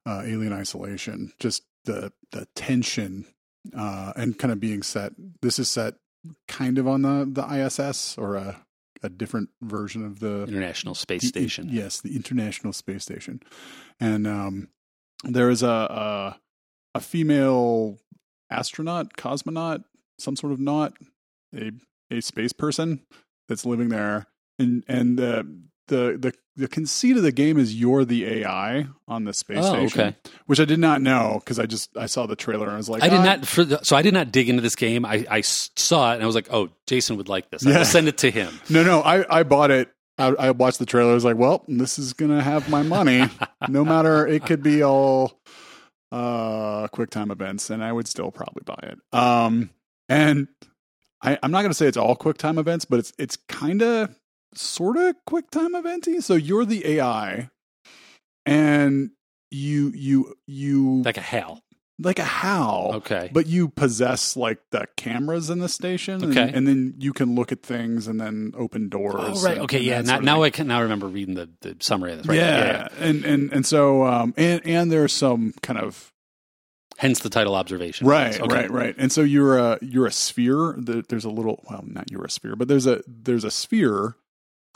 uh, 0.05 0.21
Alien 0.25 0.53
Isolation. 0.53 1.33
Just 1.39 1.63
the 1.85 2.11
the 2.31 2.47
tension 2.55 3.25
uh, 3.75 4.13
and 4.15 4.37
kind 4.37 4.51
of 4.51 4.59
being 4.59 4.83
set. 4.83 5.13
This 5.41 5.59
is 5.59 5.69
set 5.69 5.95
kind 6.47 6.77
of 6.77 6.87
on 6.87 7.01
the 7.03 7.27
the 7.31 7.65
ISS 7.65 8.17
or 8.17 8.35
a 8.35 8.61
a 9.03 9.09
different 9.09 9.49
version 9.61 10.03
of 10.03 10.19
the 10.19 10.43
International 10.43 10.95
Space 10.95 11.21
the- 11.21 11.27
Station. 11.27 11.69
yes, 11.71 12.01
the 12.01 12.15
International 12.15 12.73
Space 12.73 13.03
Station, 13.03 13.41
and 13.99 14.25
um, 14.25 14.69
there 15.23 15.49
is 15.49 15.61
a, 15.61 15.67
a 15.67 16.39
a 16.95 16.99
female 17.01 17.97
astronaut, 18.49 19.13
cosmonaut, 19.17 19.83
some 20.17 20.35
sort 20.35 20.53
of 20.53 20.59
naut, 20.59 20.93
a 21.55 21.71
a 22.11 22.21
space 22.21 22.53
person 22.53 23.01
that's 23.47 23.65
living 23.65 23.89
there, 23.89 24.27
and 24.59 24.83
and 24.87 25.17
the 25.17 25.47
the 25.87 26.17
the 26.19 26.33
the 26.55 26.67
conceit 26.67 27.17
of 27.17 27.23
the 27.23 27.31
game 27.33 27.57
is 27.57 27.75
you're 27.79 28.05
the 28.05 28.25
AI 28.25 28.87
on 29.07 29.25
the 29.25 29.33
space 29.33 29.57
Oh, 29.61 29.73
station, 29.87 30.01
okay. 30.01 30.15
which 30.45 30.59
I 30.59 30.65
did 30.65 30.79
not 30.79 31.01
know 31.01 31.39
because 31.39 31.59
I 31.59 31.65
just 31.65 31.95
I 31.97 32.05
saw 32.05 32.25
the 32.27 32.35
trailer 32.35 32.65
and 32.65 32.73
I 32.75 32.77
was 32.77 32.89
like, 32.89 33.03
I 33.03 33.09
did 33.09 33.19
"Ah, 33.19 33.23
not. 33.23 33.45
For 33.45 33.63
the, 33.65 33.83
so 33.83 33.95
I 33.95 34.01
did 34.01 34.13
not 34.13 34.31
dig 34.31 34.47
into 34.49 34.61
this 34.61 34.75
game. 34.75 35.05
I 35.05 35.25
I 35.29 35.41
saw 35.41 36.11
it 36.11 36.15
and 36.15 36.23
I 36.23 36.25
was 36.25 36.35
like, 36.35 36.47
"Oh, 36.51 36.69
Jason 36.87 37.17
would 37.17 37.27
like 37.29 37.49
this. 37.49 37.65
I 37.65 37.71
Yeah. 37.71 37.77
will 37.79 37.85
send 37.85 38.07
it 38.07 38.17
to 38.19 38.31
him." 38.31 38.59
No, 38.69 38.83
no, 38.83 39.01
I, 39.01 39.39
I 39.39 39.43
bought 39.43 39.69
it. 39.71 39.89
I, 40.17 40.27
I 40.27 40.51
watched 40.51 40.79
the 40.79 40.85
trailer. 40.85 41.11
I 41.11 41.13
was 41.13 41.25
like, 41.25 41.35
well, 41.35 41.65
this 41.67 41.99
is 41.99 42.13
gonna 42.13 42.41
have 42.41 42.69
my 42.69 42.83
money, 42.83 43.29
no 43.67 43.83
matter. 43.83 44.25
It 44.25 44.45
could 44.45 44.63
be 44.63 44.81
all 44.81 45.37
uh, 46.11 46.87
quick 46.87 47.09
time 47.09 47.31
events, 47.31 47.69
and 47.69 47.83
I 47.83 47.91
would 47.91 48.07
still 48.07 48.31
probably 48.31 48.63
buy 48.65 48.79
it. 48.83 48.99
Um, 49.17 49.69
and 50.09 50.47
I, 51.21 51.37
I'm 51.41 51.51
not 51.51 51.61
gonna 51.61 51.73
say 51.73 51.87
it's 51.87 51.97
all 51.97 52.15
QuickTime 52.15 52.59
events, 52.59 52.85
but 52.85 52.99
it's 52.99 53.13
it's 53.17 53.37
kind 53.49 53.81
of 53.81 54.15
sort 54.53 54.97
of 54.97 55.15
QuickTime 55.29 55.75
eventy. 55.77 56.21
So 56.21 56.35
you're 56.35 56.65
the 56.65 56.85
AI, 56.87 57.49
and 58.45 59.11
you 59.51 59.91
you 59.95 60.35
you 60.47 61.01
Like 61.03 61.17
a 61.17 61.21
hell. 61.21 61.61
like 61.99 62.19
a 62.19 62.23
HAL 62.25 62.91
Okay. 62.95 63.29
but 63.31 63.47
you 63.47 63.69
possess 63.69 64.35
like 64.35 64.59
the 64.71 64.85
cameras 64.97 65.49
in 65.49 65.59
the 65.59 65.69
station 65.69 66.15
and, 66.23 66.37
Okay. 66.37 66.51
and 66.53 66.67
then 66.67 66.95
you 66.97 67.13
can 67.13 67.35
look 67.35 67.51
at 67.53 67.63
things 67.63 68.07
and 68.07 68.19
then 68.19 68.51
open 68.57 68.89
doors 68.89 69.15
Oh 69.15 69.45
right. 69.45 69.53
and- 69.55 69.61
Okay. 69.63 69.77
and 69.77 69.85
Yeah. 69.85 70.01
Now, 70.01 70.19
now. 70.19 70.43
I 70.43 70.49
can 70.49 70.67
now 70.67 70.81
remember 70.81 71.07
reading 71.07 71.35
the, 71.35 71.49
the 71.61 71.77
summary 71.79 72.11
of 72.13 72.17
this. 72.19 72.27
Right. 72.27 72.35
yeah. 72.37 72.87
and 72.99 73.23
and 73.23 73.53
and 73.53 73.65
so 73.65 74.03
um 74.03 74.33
and 74.35 74.65
and 74.65 74.91
there's 74.91 75.13
some 75.13 75.53
kind 75.61 75.79
of 75.79 76.11
Hence 76.97 77.19
the 77.19 77.29
title 77.29 77.55
observation. 77.55 78.07
right 78.07 78.39
Okay. 78.39 78.55
right 78.55 78.71
right 78.71 78.95
and 78.97 79.11
so 79.11 79.21
you're 79.21 79.57
a 79.57 79.77
you're 79.81 80.05
a 80.05 80.11
sphere 80.11 80.75
There- 80.77 81.01
there's 81.07 81.25
a 81.25 81.29
little 81.29 81.63
well 81.69 81.83
not 81.85 82.09
you're 82.11 82.23
a 82.25 82.29
sphere 82.29 82.55
but 82.55 82.67
there's 82.67 82.87
a 82.87 83.01
there's 83.07 83.43
a 83.43 83.51
sphere 83.51 84.15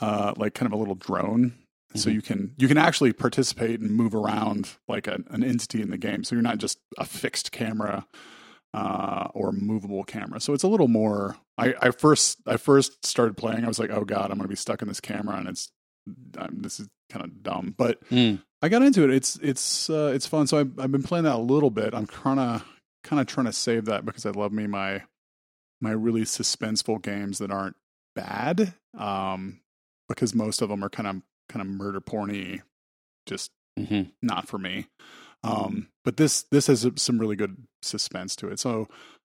uh 0.00 0.32
like 0.36 0.54
kind 0.54 0.66
of 0.66 0.72
a 0.72 0.76
little 0.76 0.94
drone 0.94 1.54
so 1.94 2.08
Mhm. 2.10 2.14
you 2.14 2.22
can 2.22 2.54
you 2.58 2.68
can 2.68 2.78
actually 2.78 3.12
participate 3.12 3.80
and 3.80 3.90
move 3.90 4.14
around 4.14 4.68
like 4.86 5.06
an, 5.06 5.24
an 5.30 5.42
entity 5.42 5.80
in 5.82 5.90
the 5.90 5.98
game 5.98 6.22
so 6.24 6.34
you're 6.34 6.42
not 6.42 6.58
just 6.58 6.78
a 6.98 7.04
fixed 7.04 7.52
camera 7.52 8.06
uh, 8.72 9.26
or 9.34 9.50
movable 9.50 10.04
camera. 10.04 10.38
So 10.40 10.52
it's 10.52 10.62
a 10.62 10.68
little 10.68 10.86
more. 10.86 11.36
I, 11.58 11.74
I 11.82 11.90
first 11.90 12.38
I 12.46 12.56
first 12.56 13.04
started 13.04 13.36
playing. 13.36 13.64
I 13.64 13.66
was 13.66 13.80
like, 13.80 13.90
oh 13.90 14.04
god, 14.04 14.30
I'm 14.30 14.36
going 14.38 14.42
to 14.42 14.48
be 14.48 14.54
stuck 14.54 14.80
in 14.80 14.86
this 14.86 15.00
camera, 15.00 15.36
and 15.38 15.48
it's 15.48 15.72
um, 16.38 16.58
this 16.62 16.78
is 16.78 16.86
kind 17.10 17.24
of 17.24 17.42
dumb. 17.42 17.74
But 17.76 18.00
Mm. 18.10 18.42
I 18.62 18.68
got 18.68 18.82
into 18.82 19.04
it. 19.04 19.10
It's 19.10 19.36
it's 19.36 19.88
uh, 19.88 20.12
it's 20.14 20.26
fun. 20.26 20.46
So 20.46 20.58
I've, 20.58 20.78
I've 20.78 20.92
been 20.92 21.02
playing 21.02 21.24
that 21.24 21.36
a 21.36 21.38
little 21.38 21.70
bit. 21.70 21.94
I'm 21.94 22.06
kind 22.06 22.40
of 22.40 22.64
kind 23.02 23.20
of 23.20 23.26
trying 23.26 23.46
to 23.46 23.52
save 23.52 23.86
that 23.86 24.04
because 24.04 24.26
I 24.26 24.30
love 24.30 24.52
me 24.52 24.66
my 24.66 25.02
my 25.80 25.92
really 25.92 26.22
suspenseful 26.22 27.02
games 27.02 27.38
that 27.38 27.50
aren't 27.50 27.76
bad. 28.14 28.74
Um, 28.96 29.60
because 30.08 30.34
most 30.34 30.60
of 30.60 30.68
them 30.68 30.84
are 30.84 30.90
kind 30.90 31.06
of 31.06 31.22
kind 31.48 31.62
of 31.62 31.68
murder 31.68 32.00
porny, 32.00 32.60
just 33.26 33.50
hmm 33.78 34.02
not 34.20 34.48
for 34.48 34.58
me. 34.58 34.88
Um, 35.42 35.88
but 36.04 36.16
this 36.16 36.42
this 36.50 36.66
has 36.66 36.86
some 36.96 37.18
really 37.18 37.36
good 37.36 37.56
suspense 37.82 38.36
to 38.36 38.48
it. 38.48 38.58
So 38.58 38.88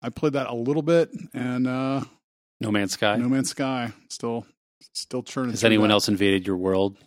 I 0.01 0.09
played 0.09 0.33
that 0.33 0.47
a 0.47 0.55
little 0.55 0.81
bit, 0.81 1.11
and 1.33 1.67
uh, 1.67 2.01
No 2.59 2.71
Man's 2.71 2.93
Sky. 2.93 3.17
No 3.17 3.29
Man's 3.29 3.49
Sky 3.51 3.91
still 4.09 4.47
still 4.93 5.21
churning. 5.21 5.51
Has 5.51 5.63
anyone 5.63 5.89
that. 5.89 5.93
else 5.93 6.07
invaded 6.07 6.47
your 6.47 6.57
world? 6.57 6.97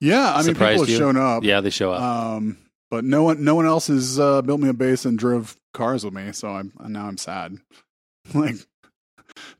Yeah, 0.00 0.32
I 0.32 0.38
mean, 0.38 0.54
surprised 0.54 0.72
people 0.72 0.84
have 0.84 0.88
you? 0.90 0.96
shown 0.96 1.16
up. 1.16 1.44
Yeah, 1.44 1.60
they 1.60 1.70
show 1.70 1.92
up. 1.92 2.00
Um, 2.00 2.58
but 2.90 3.04
no 3.04 3.24
one 3.24 3.44
no 3.44 3.54
one 3.54 3.66
else 3.66 3.88
has 3.88 4.18
uh, 4.18 4.42
built 4.42 4.60
me 4.60 4.68
a 4.68 4.74
base 4.74 5.04
and 5.04 5.18
drove 5.18 5.56
cars 5.74 6.04
with 6.04 6.14
me. 6.14 6.32
So 6.32 6.48
I'm 6.48 6.72
now 6.80 7.06
I'm 7.06 7.18
sad. 7.18 7.58
like, 8.34 8.56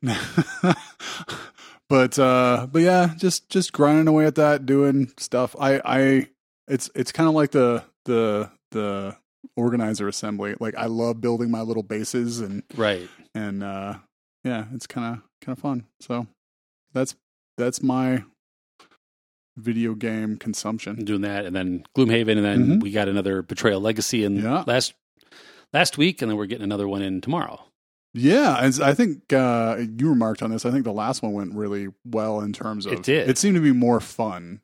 but 1.89 2.17
uh, 2.19 2.67
but 2.71 2.81
yeah, 2.81 3.13
just 3.17 3.49
just 3.49 3.73
grinding 3.73 4.07
away 4.07 4.25
at 4.25 4.35
that, 4.35 4.65
doing 4.65 5.11
stuff. 5.17 5.55
I 5.59 5.81
I 5.83 6.27
it's 6.67 6.89
it's 6.95 7.11
kind 7.11 7.27
of 7.27 7.35
like 7.35 7.51
the 7.51 7.83
the 8.05 8.49
the 8.71 9.15
organizer 9.55 10.07
assembly. 10.07 10.55
Like 10.59 10.75
I 10.75 10.85
love 10.85 11.21
building 11.21 11.51
my 11.51 11.61
little 11.61 11.83
bases 11.83 12.39
and 12.39 12.63
right. 12.75 13.09
and 13.35 13.63
uh, 13.63 13.95
yeah, 14.43 14.65
it's 14.73 14.87
kind 14.87 15.15
of 15.15 15.23
kind 15.41 15.57
of 15.57 15.61
fun. 15.61 15.85
So 15.99 16.27
that's 16.93 17.15
that's 17.57 17.83
my 17.83 18.23
video 19.59 19.93
game 19.95 20.37
consumption. 20.37 21.03
Doing 21.05 21.21
that, 21.21 21.45
and 21.45 21.55
then 21.55 21.83
Gloomhaven, 21.95 22.37
and 22.37 22.45
then 22.45 22.67
Mhm. 22.67 22.81
we 22.81 22.91
got 22.91 23.07
another 23.07 23.41
Betrayal 23.41 23.79
Legacy 23.81 24.23
in 24.23 24.37
Yeah. 24.37 24.63
last 24.67 24.93
last 25.73 25.97
week, 25.97 26.21
and 26.21 26.31
then 26.31 26.37
we're 26.37 26.47
getting 26.47 26.63
another 26.63 26.87
one 26.87 27.01
in 27.01 27.21
tomorrow. 27.21 27.63
Yeah, 28.13 28.57
and 28.63 28.81
I 28.81 28.93
think 28.95 29.31
uh, 29.31 29.77
you 29.97 30.09
remarked 30.09 30.41
on 30.41 30.49
this. 30.49 30.65
I 30.65 30.71
think 30.71 30.83
the 30.83 30.91
last 30.91 31.21
one 31.21 31.33
went 31.33 31.53
really 31.53 31.89
well 32.03 32.41
in 32.41 32.53
terms 32.53 32.87
of 32.87 32.93
It 32.93 33.03
did. 33.03 33.29
It 33.29 33.37
seemed 33.37 33.55
to 33.55 33.61
be 33.61 33.71
more 33.71 33.99
fun 33.99 34.61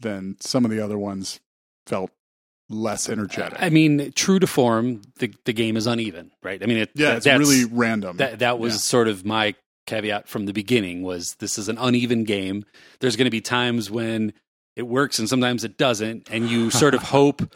than 0.00 0.36
some 0.40 0.64
of 0.64 0.70
the 0.72 0.80
other 0.80 0.98
ones 0.98 1.38
felt 1.86 2.10
less 2.68 3.08
energetic. 3.08 3.58
I 3.62 3.68
mean, 3.68 4.12
true 4.16 4.38
to 4.40 4.46
form, 4.46 5.02
the 5.18 5.32
the 5.44 5.52
game 5.52 5.76
is 5.76 5.86
uneven, 5.86 6.32
right? 6.42 6.60
I 6.62 6.66
mean, 6.66 6.78
it, 6.78 6.90
yeah, 6.94 7.14
it's 7.16 7.24
that's, 7.26 7.38
really 7.38 7.64
random. 7.64 8.16
that 8.16 8.40
that 8.40 8.58
was 8.58 8.74
Yeah. 8.74 8.78
sort 8.78 9.08
of 9.08 9.24
my 9.24 9.54
caveat 9.86 10.28
from 10.28 10.46
the 10.46 10.52
beginning 10.52 11.02
was 11.02 11.34
this 11.36 11.58
is 11.58 11.68
an 11.68 11.78
uneven 11.78 12.24
game. 12.24 12.64
There's 13.00 13.16
going 13.16 13.26
to 13.26 13.30
be 13.30 13.40
times 13.40 13.90
when 13.90 14.32
it 14.76 14.82
works 14.82 15.18
and 15.18 15.28
sometimes 15.28 15.64
it 15.64 15.76
doesn't, 15.76 16.30
and 16.30 16.48
you 16.48 16.70
sort 16.82 16.94
of 16.94 17.02
hope 17.02 17.54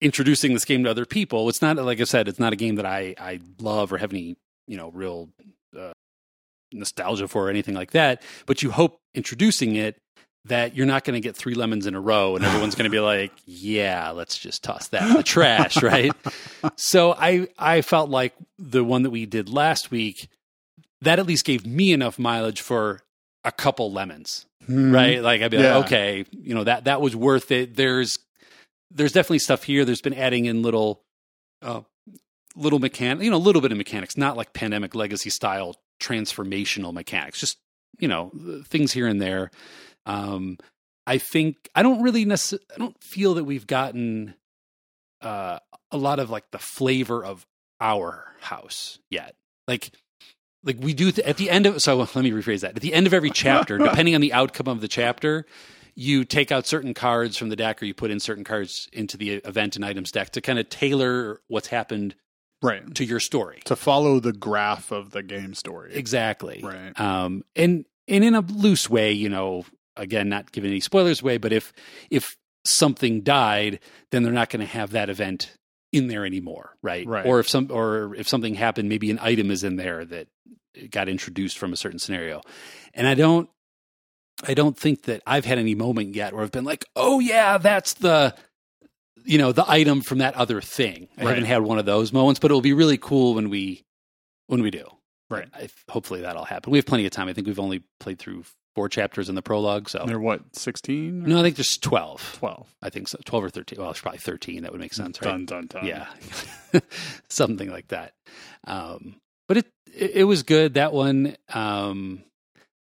introducing 0.00 0.52
this 0.52 0.64
game 0.64 0.84
to 0.84 0.90
other 0.90 1.06
people. 1.06 1.48
It's 1.48 1.62
not 1.62 1.76
like 1.76 2.00
I 2.00 2.04
said, 2.04 2.28
it's 2.28 2.38
not 2.38 2.52
a 2.52 2.56
game 2.56 2.76
that 2.76 2.86
I 2.86 3.14
I 3.18 3.40
love 3.60 3.92
or 3.92 3.98
have 3.98 4.12
any 4.12 4.36
you 4.66 4.76
know 4.76 4.90
real 4.90 5.30
uh, 5.78 5.92
nostalgia 6.72 7.28
for 7.28 7.46
or 7.46 7.50
anything 7.50 7.74
like 7.74 7.92
that. 7.92 8.22
But 8.46 8.62
you 8.62 8.70
hope 8.70 8.98
introducing 9.14 9.76
it 9.76 9.96
that 10.46 10.76
you're 10.76 10.86
not 10.86 11.04
going 11.04 11.14
to 11.14 11.20
get 11.20 11.34
three 11.34 11.54
lemons 11.54 11.86
in 11.86 11.94
a 11.94 12.00
row 12.00 12.36
and 12.36 12.44
everyone's 12.44 12.74
going 12.74 12.84
to 12.84 12.90
be 12.90 13.00
like, 13.14 13.32
yeah, 13.46 14.10
let's 14.10 14.36
just 14.36 14.62
toss 14.62 14.88
that 14.88 15.02
in 15.08 15.14
the 15.14 15.22
trash, 15.22 15.82
right? 15.82 16.12
So 16.76 17.12
I 17.12 17.48
I 17.58 17.82
felt 17.82 18.08
like 18.08 18.34
the 18.58 18.82
one 18.82 19.02
that 19.02 19.10
we 19.10 19.26
did 19.26 19.50
last 19.50 19.90
week 19.90 20.28
that 21.02 21.18
at 21.18 21.26
least 21.26 21.44
gave 21.44 21.66
me 21.66 21.92
enough 21.92 22.18
mileage 22.18 22.60
for 22.60 23.00
a 23.44 23.52
couple 23.52 23.92
lemons, 23.92 24.46
Mhm. 24.68 24.92
right? 24.94 25.22
Like 25.22 25.42
I'd 25.42 25.50
be 25.50 25.58
Yeah. 25.58 25.76
like, 25.76 25.86
okay, 25.86 26.24
you 26.32 26.54
know 26.54 26.64
that 26.64 26.84
that 26.84 27.00
was 27.00 27.14
worth 27.14 27.50
it. 27.50 27.76
There's 27.76 28.18
there's 28.90 29.12
definitely 29.12 29.40
stuff 29.40 29.64
here. 29.64 29.84
There's 29.84 30.00
been 30.00 30.14
adding 30.14 30.44
in 30.46 30.62
little 30.62 31.02
uh, 31.62 31.80
little 32.56 32.78
mechanic, 32.78 33.24
you 33.24 33.30
know, 33.30 33.36
a 33.36 33.38
little 33.38 33.60
bit 33.62 33.72
of 33.72 33.78
mechanics, 33.78 34.16
not 34.16 34.36
like 34.36 34.52
Pandemic 34.52 34.94
Legacy 34.94 35.30
style 35.30 35.76
transformational 36.00 36.92
mechanics, 36.92 37.40
just 37.40 37.58
you 37.98 38.08
know 38.08 38.30
things 38.66 38.92
here 38.92 39.06
and 39.06 39.20
there. 39.20 39.50
Um, 40.06 40.58
I 41.06 41.18
think 41.18 41.68
I 41.74 41.82
don't 41.82 42.02
really 42.02 42.24
necess- 42.24 42.58
I 42.74 42.78
don't 42.78 42.96
feel 43.02 43.34
that 43.34 43.44
we've 43.44 43.66
gotten 43.66 44.34
uh, 45.20 45.58
a 45.90 45.96
lot 45.96 46.18
of 46.18 46.30
like 46.30 46.50
the 46.50 46.58
flavor 46.58 47.24
of 47.24 47.46
our 47.80 48.32
house 48.40 48.98
yet. 49.10 49.34
Like 49.66 49.90
like 50.64 50.76
we 50.80 50.94
do 50.94 51.12
th- 51.12 51.26
at 51.26 51.36
the 51.36 51.50
end 51.50 51.66
of 51.66 51.80
so 51.80 51.96
let 51.98 52.16
me 52.16 52.30
rephrase 52.30 52.60
that. 52.60 52.76
At 52.76 52.82
the 52.82 52.94
end 52.94 53.06
of 53.06 53.14
every 53.14 53.30
chapter, 53.30 53.78
depending 53.90 54.14
on 54.14 54.20
the 54.20 54.32
outcome 54.32 54.68
of 54.68 54.80
the 54.80 54.88
chapter, 54.88 55.46
you 55.94 56.24
take 56.24 56.50
out 56.50 56.66
certain 56.66 56.94
cards 56.94 57.36
from 57.36 57.48
the 57.48 57.56
deck 57.56 57.80
or 57.82 57.84
you 57.84 57.94
put 57.94 58.10
in 58.10 58.20
certain 58.20 58.44
cards 58.44 58.88
into 58.92 59.16
the 59.16 59.34
event 59.34 59.76
and 59.76 59.84
items 59.84 60.10
deck 60.10 60.30
to 60.30 60.40
kind 60.40 60.58
of 60.58 60.68
tailor 60.68 61.40
what's 61.48 61.68
happened 61.68 62.14
right 62.62 62.94
to 62.94 63.04
your 63.04 63.20
story. 63.20 63.60
to 63.66 63.76
follow 63.76 64.20
the 64.20 64.32
graph 64.32 64.90
of 64.90 65.10
the 65.10 65.22
game 65.22 65.54
story. 65.54 65.94
Exactly. 65.94 66.60
Right. 66.62 66.98
Um, 66.98 67.44
and 67.54 67.84
and 68.08 68.24
in 68.24 68.34
a 68.34 68.40
loose 68.40 68.90
way, 68.90 69.12
you 69.12 69.28
know, 69.28 69.64
again, 69.96 70.28
not 70.28 70.52
giving 70.52 70.70
any 70.70 70.80
spoilers 70.80 71.22
away, 71.22 71.38
but 71.38 71.52
if 71.52 71.72
if 72.10 72.36
something 72.64 73.20
died, 73.20 73.80
then 74.10 74.22
they're 74.22 74.32
not 74.32 74.50
going 74.50 74.60
to 74.60 74.72
have 74.72 74.90
that 74.92 75.10
event 75.10 75.56
in 75.94 76.08
there 76.08 76.26
anymore, 76.26 76.76
right? 76.82 77.06
Right. 77.06 77.24
Or 77.26 77.40
if 77.40 77.48
some 77.48 77.68
or 77.70 78.14
if 78.16 78.28
something 78.28 78.54
happened, 78.54 78.88
maybe 78.88 79.10
an 79.10 79.18
item 79.20 79.50
is 79.50 79.64
in 79.64 79.76
there 79.76 80.04
that 80.04 80.28
got 80.90 81.08
introduced 81.08 81.56
from 81.58 81.72
a 81.72 81.76
certain 81.76 81.98
scenario. 81.98 82.42
And 82.94 83.06
I 83.06 83.14
don't 83.14 83.48
I 84.46 84.54
don't 84.54 84.76
think 84.76 85.04
that 85.04 85.22
I've 85.26 85.44
had 85.44 85.58
any 85.58 85.74
moment 85.74 86.14
yet 86.14 86.32
where 86.34 86.42
I've 86.42 86.50
been 86.50 86.64
like, 86.64 86.84
"Oh 86.96 87.20
yeah, 87.20 87.58
that's 87.58 87.94
the 87.94 88.34
you 89.24 89.38
know, 89.38 89.52
the 89.52 89.64
item 89.70 90.02
from 90.02 90.18
that 90.18 90.34
other 90.34 90.60
thing." 90.60 91.08
I 91.16 91.22
Right. 91.22 91.28
haven't 91.30 91.44
had 91.44 91.62
one 91.62 91.78
of 91.78 91.86
those 91.86 92.12
moments, 92.12 92.40
but 92.40 92.50
it'll 92.50 92.60
be 92.60 92.72
really 92.72 92.98
cool 92.98 93.34
when 93.34 93.48
we 93.50 93.84
when 94.48 94.62
we 94.62 94.70
do. 94.70 94.86
Right. 95.30 95.48
I, 95.54 95.68
hopefully 95.88 96.20
that'll 96.20 96.44
happen. 96.44 96.70
We 96.72 96.78
have 96.78 96.86
plenty 96.86 97.06
of 97.06 97.12
time. 97.12 97.28
I 97.28 97.32
think 97.32 97.46
we've 97.46 97.58
only 97.60 97.84
played 98.00 98.18
through 98.18 98.44
four 98.74 98.88
chapters 98.88 99.28
in 99.28 99.34
the 99.34 99.42
prologue, 99.42 99.88
so 99.88 100.04
They're 100.06 100.18
what, 100.20 100.56
16? 100.56 101.22
no, 101.22 101.38
I 101.38 101.42
think 101.42 101.56
there's 101.56 101.78
twelve. 101.78 102.36
12. 102.38 102.66
I 102.82 102.90
think 102.90 103.08
so, 103.08 103.18
twelve 103.24 103.44
or 103.44 103.50
thirteen. 103.50 103.80
Well, 103.80 103.90
it's 103.90 104.00
probably 104.00 104.18
thirteen. 104.18 104.62
That 104.62 104.72
would 104.72 104.80
make 104.80 104.94
sense, 104.94 105.20
right? 105.22 105.30
Dun, 105.30 105.46
dun, 105.46 105.66
dun. 105.66 105.86
Yeah, 105.86 106.06
something 107.28 107.70
like 107.70 107.88
that. 107.88 108.12
Um, 108.66 109.16
but 109.48 109.58
it, 109.58 109.66
it 109.94 110.10
it 110.16 110.24
was 110.24 110.42
good. 110.42 110.74
That 110.74 110.92
one, 110.92 111.36
um, 111.52 112.22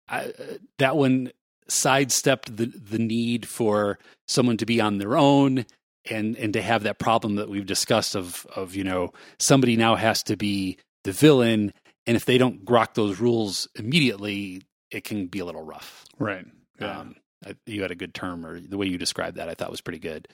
I, 0.08 0.32
that 0.78 0.96
one 0.96 1.32
sidestepped 1.68 2.56
the 2.56 2.66
the 2.66 2.98
need 2.98 3.46
for 3.48 3.98
someone 4.28 4.56
to 4.58 4.66
be 4.66 4.80
on 4.80 4.98
their 4.98 5.16
own 5.16 5.64
and 6.10 6.36
and 6.36 6.52
to 6.54 6.62
have 6.62 6.82
that 6.82 6.98
problem 6.98 7.36
that 7.36 7.48
we've 7.48 7.66
discussed 7.66 8.16
of 8.16 8.46
of 8.54 8.74
you 8.74 8.84
know 8.84 9.12
somebody 9.38 9.76
now 9.76 9.96
has 9.96 10.22
to 10.24 10.36
be 10.36 10.78
the 11.04 11.12
villain, 11.12 11.72
and 12.06 12.16
if 12.16 12.24
they 12.24 12.38
don't 12.38 12.64
grok 12.64 12.94
those 12.94 13.20
rules 13.20 13.68
immediately, 13.76 14.62
it 14.90 15.04
can 15.04 15.26
be 15.26 15.38
a 15.40 15.44
little 15.44 15.62
rough. 15.62 16.04
Right. 16.18 16.44
Yeah. 16.80 17.00
Um, 17.00 17.16
I, 17.46 17.54
you 17.66 17.82
had 17.82 17.90
a 17.90 17.94
good 17.94 18.12
term, 18.14 18.44
or 18.44 18.60
the 18.60 18.76
way 18.76 18.86
you 18.86 18.98
described 18.98 19.36
that, 19.36 19.48
I 19.48 19.54
thought 19.54 19.70
was 19.70 19.80
pretty 19.80 19.98
good. 19.98 20.28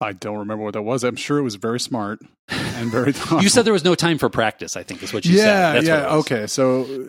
I 0.00 0.12
don't 0.12 0.38
remember 0.38 0.62
what 0.62 0.74
that 0.74 0.82
was. 0.82 1.04
I'm 1.04 1.16
sure 1.16 1.38
it 1.38 1.42
was 1.42 1.54
very 1.54 1.80
smart 1.80 2.20
and 2.48 2.90
very. 2.90 3.14
You 3.40 3.48
said 3.48 3.64
there 3.64 3.72
was 3.72 3.84
no 3.84 3.94
time 3.94 4.18
for 4.18 4.28
practice. 4.28 4.76
I 4.76 4.82
think 4.82 5.02
is 5.02 5.12
what 5.12 5.24
you 5.24 5.36
yeah, 5.36 5.42
said. 5.42 5.74
That's 5.86 5.88
what 5.88 6.10
yeah. 6.10 6.16
Okay, 6.18 6.46
so 6.46 7.08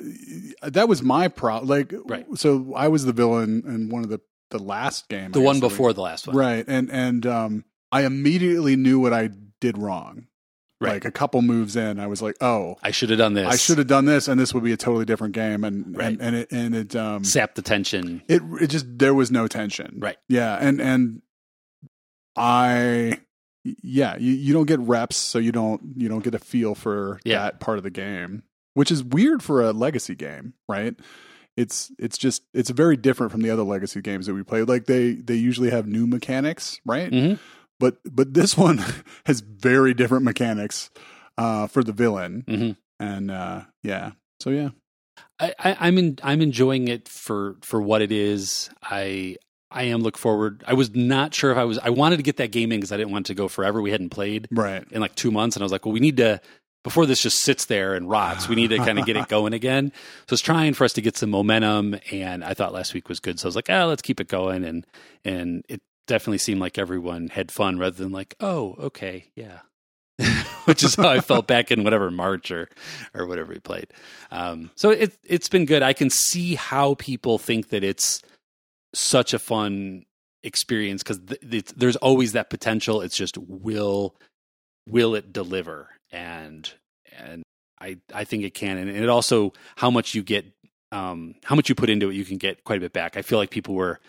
uh, 0.62 0.70
that 0.70 0.88
was 0.88 1.04
my 1.04 1.28
problem. 1.28 1.68
Like, 1.68 1.94
Right. 2.06 2.26
so 2.36 2.74
I 2.76 2.88
was 2.88 3.04
the 3.06 3.12
villain 3.12 3.64
in 3.68 3.90
one 3.90 4.04
of 4.04 4.10
the 4.10 4.22
the 4.52 4.60
last 4.60 5.10
game, 5.10 5.32
The 5.34 5.42
I 5.42 5.44
one 5.44 5.60
that 5.60 5.66
we- 5.66 5.70
before 5.70 5.92
the 5.92 6.02
last 6.02 6.28
one. 6.28 6.38
right? 6.38 6.64
And 6.66 6.90
and 6.90 7.26
um, 7.28 7.66
I 7.92 8.04
immediately 8.06 8.78
knew 8.78 9.00
what 9.02 9.12
I 9.14 9.32
did 9.60 9.78
wrong. 9.78 10.28
Right. 10.80 10.94
Like 10.94 11.06
a 11.06 11.12
couple 11.12 11.42
moves 11.42 11.76
in, 11.76 12.00
I 12.00 12.06
was 12.06 12.22
like, 12.22 12.36
oh. 12.40 12.76
I 12.84 12.92
should 12.92 13.10
have 13.10 13.18
done 13.18 13.34
this. 13.34 13.48
I 13.48 13.56
should 13.56 13.80
have 13.80 13.88
done 13.88 14.06
this, 14.06 14.28
and 14.28 14.40
this 14.40 14.54
would 14.54 14.64
be 14.64 14.74
a 14.74 14.78
totally 14.78 15.06
different 15.06 15.34
game, 15.34 15.64
and 15.64 15.98
Right. 15.98 16.10
and, 16.10 16.22
and 16.22 16.36
it 16.36 16.52
and 16.52 16.76
it 16.76 16.96
um 16.96 17.24
sapped 17.24 17.56
the 17.56 17.64
tension. 17.64 18.22
it 18.28 18.42
it 18.62 18.68
just 18.68 18.86
there 18.88 19.16
was 19.16 19.32
no 19.32 19.48
tension, 19.48 19.96
Right. 20.00 20.18
Yeah, 20.30 20.56
and 20.62 20.80
and 20.80 21.22
I 22.36 23.20
yeah, 23.82 24.16
you, 24.18 24.32
you 24.34 24.54
don't 24.54 24.66
get 24.68 24.80
reps, 24.80 25.18
so 25.18 25.40
you 25.40 25.52
don't 25.52 25.82
you 25.96 26.08
don't 26.10 26.24
get 26.24 26.36
a 26.36 26.40
feel 26.40 26.76
for 26.76 27.20
Yeah. 27.26 27.40
that 27.44 27.60
part 27.60 27.78
of 27.78 27.84
the 27.84 27.90
game, 27.90 28.44
which 28.76 28.92
is 28.92 29.04
weird 29.04 29.44
for 29.44 29.62
a 29.62 29.74
legacy 29.74 30.16
game, 30.16 30.54
right? 30.70 30.96
It's 31.56 31.92
it's 31.98 32.18
just 32.18 32.44
it's 32.54 32.70
very 32.70 32.96
different 32.98 33.32
from 33.32 33.42
the 33.42 33.50
other 33.50 33.64
legacy 33.64 34.02
games 34.02 34.28
that 34.28 34.34
we 34.36 34.44
play. 34.44 34.62
Like 34.64 34.86
they 34.86 35.14
they 35.16 35.36
usually 35.36 35.72
have 35.72 35.88
new 35.88 36.06
mechanics, 36.06 36.80
right? 36.86 37.12
Mhm. 37.12 37.40
But 37.80 37.98
but 38.06 38.34
this 38.34 38.58
one 38.58 38.80
has 39.26 39.42
very 39.42 39.94
different 39.94 40.24
mechanics 40.24 40.90
uh, 41.38 41.68
for 41.68 41.84
the 41.84 41.92
villain, 41.94 42.44
Mhm. 42.48 42.78
and 43.00 43.30
uh, 43.32 43.62
yeah, 43.84 44.12
so 44.40 44.50
yeah, 44.50 44.70
I, 45.40 45.54
I, 45.60 45.78
I'm 45.82 45.98
in, 45.98 46.18
I'm 46.24 46.42
enjoying 46.42 46.88
it 46.88 47.08
for 47.08 47.56
for 47.62 47.82
what 47.82 48.02
it 48.02 48.12
is. 48.12 48.70
I 48.82 49.38
I 49.70 49.84
am 49.84 50.00
look 50.02 50.18
forward. 50.18 50.64
I 50.66 50.74
was 50.74 50.96
not 50.96 51.36
sure 51.36 51.52
if 51.52 51.58
I 51.58 51.66
was. 51.66 51.78
I 51.80 51.90
wanted 51.90 52.18
to 52.18 52.24
get 52.24 52.38
that 52.38 52.52
game 52.52 52.72
in 52.72 52.80
because 52.80 52.92
I 52.92 52.98
didn't 52.98 53.12
want 53.12 53.28
it 53.28 53.34
to 53.34 53.36
go 53.36 53.48
forever. 53.48 53.82
We 53.82 53.92
hadn't 53.92 54.10
played 54.10 54.48
right, 54.52 54.84
in 54.92 55.02
like 55.02 55.14
two 55.16 55.30
months, 55.32 55.56
and 55.56 55.62
I 55.62 55.66
was 55.66 55.72
like, 55.72 55.86
well, 55.86 55.92
we 55.94 56.00
need 56.00 56.18
to 56.18 56.42
before 56.84 57.06
this 57.06 57.22
just 57.22 57.40
sits 57.40 57.66
there 57.66 57.96
and 57.96 58.10
rots. 58.10 58.48
We 58.48 58.56
need 58.56 58.70
to 58.70 58.78
kind 58.78 58.98
of 58.98 59.06
get 59.06 59.18
it 59.18 59.28
going 59.30 59.52
again. 59.54 59.92
So 60.30 60.34
it's 60.36 60.42
trying 60.42 60.74
for 60.74 60.86
us 60.86 60.94
to 60.94 61.02
get 61.02 61.18
some 61.18 61.30
momentum, 61.30 61.98
and 62.12 62.44
I 62.46 62.54
thought 62.54 62.72
last 62.74 62.94
week 62.94 63.10
was 63.10 63.20
good. 63.20 63.40
So 63.40 63.46
I 63.46 63.50
was 63.50 63.56
like, 63.58 63.70
ah, 63.70 63.84
let's 63.86 64.02
keep 64.02 64.20
it 64.22 64.30
going, 64.30 64.64
and 64.64 64.86
and 65.26 65.64
it 65.70 65.82
definitely 66.08 66.40
seemed 66.40 66.60
like 66.60 66.78
everyone 66.78 67.28
had 67.28 67.52
fun 67.52 67.78
rather 67.78 67.96
than 67.96 68.12
like, 68.12 68.36
oh, 68.40 68.76
okay, 68.80 69.26
yeah. 69.36 69.60
Which 70.66 70.84
is 70.84 70.96
how 70.96 71.10
I 71.10 71.20
felt 71.20 71.46
back 71.48 71.72
in 71.72 71.84
whatever 71.84 72.10
March 72.10 72.50
or 72.50 72.70
or 73.14 73.28
whatever 73.28 73.54
we 73.54 73.60
played. 73.60 73.88
Um, 74.32 74.72
so 74.76 74.90
it 74.90 75.16
it's 75.24 75.48
been 75.48 75.66
good. 75.66 75.84
I 75.84 75.94
can 75.94 76.10
see 76.10 76.56
how 76.56 76.96
people 76.96 77.38
think 77.38 77.70
that 77.70 77.84
it's 77.84 78.22
such 78.96 79.34
a 79.34 79.40
fun 79.40 80.06
experience 80.44 81.04
because 81.04 81.20
th- 81.20 81.42
th- 81.42 81.74
there's 81.76 81.96
always 81.98 82.32
that 82.34 82.50
potential. 82.50 83.02
It's 83.02 83.16
just 83.16 83.38
will 83.38 84.16
will 84.88 85.14
it 85.14 85.32
deliver? 85.32 85.90
And 86.12 86.72
and 87.16 87.44
I 87.80 87.98
I 88.14 88.24
think 88.24 88.44
it 88.44 88.54
can. 88.54 88.78
And 88.78 88.90
it 88.90 89.10
also 89.10 89.54
how 89.76 89.92
much 89.92 90.16
you 90.16 90.24
get, 90.24 90.46
um, 90.92 91.36
how 91.44 91.56
much 91.56 91.70
you 91.70 91.76
put 91.76 91.90
into 91.90 92.10
it, 92.10 92.16
you 92.16 92.26
can 92.26 92.38
get 92.38 92.64
quite 92.64 92.78
a 92.78 92.82
bit 92.82 92.94
back. 92.94 93.18
I 93.18 93.22
feel 93.22 93.38
like 93.38 93.52
people 93.52 93.76
were. 93.76 94.00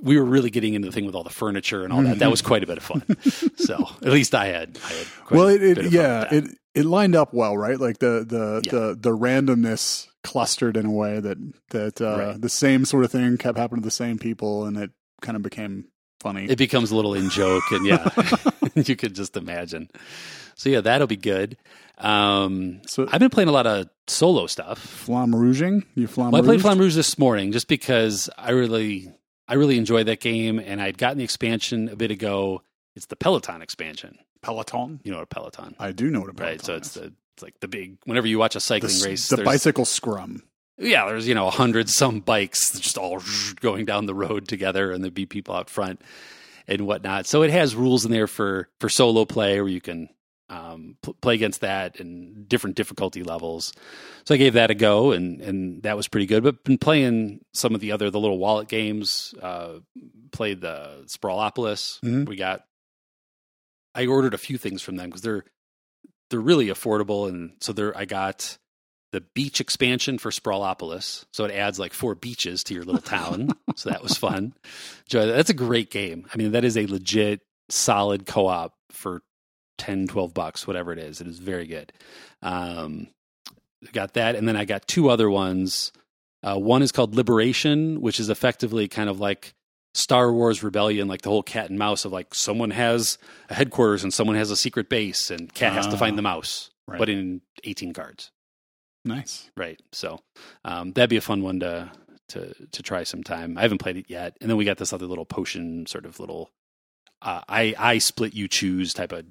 We 0.00 0.18
were 0.18 0.24
really 0.24 0.50
getting 0.50 0.74
into 0.74 0.88
the 0.88 0.92
thing 0.92 1.06
with 1.06 1.14
all 1.14 1.22
the 1.24 1.30
furniture 1.30 1.84
and 1.84 1.92
all 1.92 2.02
that. 2.02 2.18
That 2.20 2.30
was 2.30 2.42
quite 2.42 2.62
a 2.62 2.66
bit 2.66 2.78
of 2.78 2.84
fun. 2.84 3.02
so 3.56 3.88
at 4.02 4.12
least 4.12 4.34
I 4.34 4.46
had. 4.46 4.78
I 4.84 4.88
had 4.92 5.06
quite 5.26 5.36
well, 5.36 5.48
a 5.48 5.54
it, 5.54 5.78
it 5.78 5.92
yeah, 5.92 6.26
it 6.30 6.44
it 6.74 6.84
lined 6.84 7.14
up 7.16 7.34
well, 7.34 7.56
right? 7.56 7.78
Like 7.78 7.98
the 7.98 8.24
the 8.26 8.62
Yeah. 8.64 8.70
the 8.72 8.94
the 9.00 9.10
randomness 9.16 10.06
clustered 10.22 10.76
in 10.76 10.86
a 10.86 10.90
way 10.90 11.20
that 11.20 11.38
that 11.70 12.00
uh, 12.00 12.18
Right. 12.18 12.40
the 12.40 12.48
same 12.48 12.84
sort 12.84 13.04
of 13.04 13.10
thing 13.12 13.36
kept 13.38 13.58
happening 13.58 13.82
to 13.82 13.86
the 13.86 13.90
same 13.90 14.18
people, 14.18 14.64
and 14.66 14.76
it 14.76 14.90
kind 15.22 15.36
of 15.36 15.42
became 15.42 15.86
funny. 16.20 16.44
it 16.44 16.58
becomes 16.58 16.90
a 16.90 16.96
little 16.96 17.14
in 17.14 17.30
joke 17.30 17.62
and 17.70 17.86
yeah 17.86 18.06
you 18.74 18.94
could 18.94 19.14
just 19.14 19.38
imagine 19.38 19.88
so 20.54 20.68
yeah 20.68 20.82
that'll 20.82 21.06
be 21.06 21.16
good 21.16 21.56
um 21.98 22.80
so 22.86 23.06
i've 23.10 23.20
been 23.20 23.30
playing 23.30 23.48
a 23.48 23.52
lot 23.52 23.66
of 23.66 23.88
solo 24.06 24.46
stuff 24.46 24.78
Flam 24.78 25.34
rouging, 25.34 25.84
you 25.94 26.06
flam. 26.06 26.30
well, 26.30 26.42
i 26.42 26.44
played 26.44 26.60
Flamme 26.60 26.78
Rouge 26.78 26.94
this 26.94 27.18
morning 27.18 27.52
just 27.52 27.68
because 27.68 28.28
i 28.36 28.50
really 28.50 29.10
i 29.50 29.54
really 29.54 29.76
enjoyed 29.76 30.06
that 30.06 30.20
game 30.20 30.58
and 30.58 30.80
i'd 30.80 30.96
gotten 30.96 31.18
the 31.18 31.24
expansion 31.24 31.88
a 31.90 31.96
bit 31.96 32.10
ago 32.10 32.62
it's 32.96 33.06
the 33.06 33.16
peloton 33.16 33.60
expansion 33.60 34.16
Peloton. 34.42 35.00
you 35.04 35.10
know 35.12 35.18
what 35.18 35.24
a 35.24 35.26
peloton 35.26 35.76
I 35.78 35.92
do 35.92 36.10
know 36.10 36.20
what 36.20 36.30
a 36.30 36.32
Peloton 36.32 36.56
right 36.56 36.64
so 36.64 36.76
it's 36.76 36.94
the 36.94 37.12
it's 37.34 37.42
like 37.42 37.60
the 37.60 37.68
big 37.68 37.98
whenever 38.06 38.26
you 38.26 38.38
watch 38.38 38.56
a 38.56 38.60
cycling 38.60 38.92
s- 38.92 39.04
race 39.04 39.28
the 39.28 39.42
bicycle 39.42 39.84
scrum. 39.84 40.42
yeah, 40.78 41.04
there's 41.06 41.28
you 41.28 41.34
know 41.34 41.46
a 41.46 41.50
hundred 41.50 41.90
some 41.90 42.20
bikes 42.20 42.70
just 42.80 42.96
all 42.96 43.22
going 43.60 43.84
down 43.84 44.06
the 44.06 44.14
road 44.14 44.48
together, 44.48 44.92
and 44.92 45.04
there'd 45.04 45.12
be 45.12 45.26
people 45.26 45.54
out 45.54 45.68
front 45.68 46.00
and 46.66 46.86
whatnot. 46.86 47.26
So 47.26 47.42
it 47.42 47.50
has 47.50 47.74
rules 47.74 48.04
in 48.06 48.10
there 48.10 48.26
for 48.26 48.68
for 48.78 48.88
solo 48.88 49.24
play, 49.26 49.60
where 49.60 49.70
you 49.70 49.80
can 49.80 50.08
um, 50.50 50.96
pl- 51.02 51.14
play 51.22 51.34
against 51.34 51.60
that 51.62 51.98
and 52.00 52.46
different 52.48 52.76
difficulty 52.76 53.22
levels. 53.22 53.72
So 54.26 54.34
I 54.34 54.38
gave 54.38 54.54
that 54.54 54.70
a 54.70 54.74
go, 54.74 55.12
and 55.12 55.40
and 55.40 55.82
that 55.84 55.96
was 55.96 56.08
pretty 56.08 56.26
good. 56.26 56.42
But 56.42 56.64
been 56.64 56.76
playing 56.78 57.40
some 57.54 57.74
of 57.74 57.80
the 57.80 57.92
other 57.92 58.10
the 58.10 58.20
little 58.20 58.38
wallet 58.38 58.68
games. 58.68 59.32
Uh, 59.40 59.78
played 60.32 60.60
the 60.60 61.04
Sprawlopolis. 61.06 62.00
Mhm. 62.00 62.28
We 62.28 62.36
got. 62.36 62.64
I 63.94 64.06
ordered 64.06 64.34
a 64.34 64.38
few 64.38 64.58
things 64.58 64.82
from 64.82 64.96
them 64.96 65.06
because 65.08 65.22
they're 65.22 65.44
they're 66.30 66.40
really 66.40 66.66
affordable, 66.66 67.28
and 67.28 67.52
so 67.60 67.72
there 67.72 67.96
I 67.96 68.04
got 68.04 68.58
the 69.12 69.20
beach 69.34 69.60
expansion 69.60 70.18
for 70.18 70.30
Sprawlopolis. 70.30 71.24
So 71.32 71.44
it 71.44 71.50
adds 71.52 71.80
like 71.80 71.92
four 71.92 72.14
beaches 72.14 72.62
to 72.64 72.74
your 72.74 72.84
little 72.84 73.00
town. 73.00 73.50
so 73.76 73.90
that 73.90 74.02
was 74.04 74.16
fun. 74.16 74.54
That's 75.10 75.50
a 75.50 75.54
great 75.54 75.90
game. 75.90 76.26
I 76.32 76.36
mean, 76.36 76.52
that 76.52 76.64
is 76.64 76.76
a 76.76 76.86
legit 76.86 77.40
solid 77.68 78.24
co-op 78.26 78.72
for 78.92 79.22
10, 79.80 80.06
12 80.06 80.32
bucks, 80.34 80.66
whatever 80.66 80.92
it 80.92 80.98
is. 80.98 81.20
It 81.20 81.26
is 81.26 81.38
very 81.38 81.66
good. 81.66 81.92
Um, 82.42 83.08
got 83.92 84.14
that. 84.14 84.34
And 84.36 84.46
then 84.46 84.56
I 84.56 84.64
got 84.64 84.86
two 84.86 85.08
other 85.08 85.28
ones. 85.30 85.92
Uh, 86.42 86.56
one 86.58 86.82
is 86.82 86.92
called 86.92 87.14
Liberation, 87.14 88.00
which 88.00 88.20
is 88.20 88.30
effectively 88.30 88.88
kind 88.88 89.10
of 89.10 89.20
like 89.20 89.54
Star 89.94 90.32
Wars 90.32 90.62
Rebellion, 90.62 91.08
like 91.08 91.22
the 91.22 91.30
whole 91.30 91.42
cat 91.42 91.68
and 91.70 91.78
mouse 91.78 92.04
of 92.04 92.12
like 92.12 92.34
someone 92.34 92.70
has 92.70 93.18
a 93.48 93.54
headquarters 93.54 94.02
and 94.04 94.14
someone 94.14 94.36
has 94.36 94.50
a 94.50 94.56
secret 94.56 94.88
base 94.88 95.30
and 95.30 95.52
cat 95.52 95.72
has 95.72 95.86
to 95.88 95.94
Ah. 95.94 95.98
find 95.98 96.16
the 96.16 96.22
mouse, 96.22 96.70
Right. 96.86 96.98
but 96.98 97.08
in 97.08 97.40
18 97.64 97.92
cards. 97.92 98.30
Nice. 99.04 99.50
Right. 99.56 99.80
So 99.92 100.20
um, 100.64 100.92
that'd 100.92 101.10
be 101.10 101.16
a 101.16 101.20
fun 101.22 101.42
one 101.42 101.60
to 101.60 101.90
to 102.28 102.54
to 102.72 102.82
try 102.82 103.02
sometime. 103.02 103.58
I 103.58 103.62
haven't 103.62 103.78
played 103.78 103.96
it 103.96 104.06
yet. 104.08 104.36
And 104.40 104.48
then 104.48 104.56
we 104.56 104.64
got 104.64 104.76
this 104.78 104.92
other 104.92 105.06
little 105.06 105.24
potion 105.24 105.86
sort 105.86 106.04
of 106.06 106.20
little 106.20 106.50
uh, 107.22 107.40
I 107.48 107.74
I 107.78 107.98
split 107.98 108.34
you 108.34 108.46
choose 108.46 108.94
type 108.94 109.12
of 109.12 109.24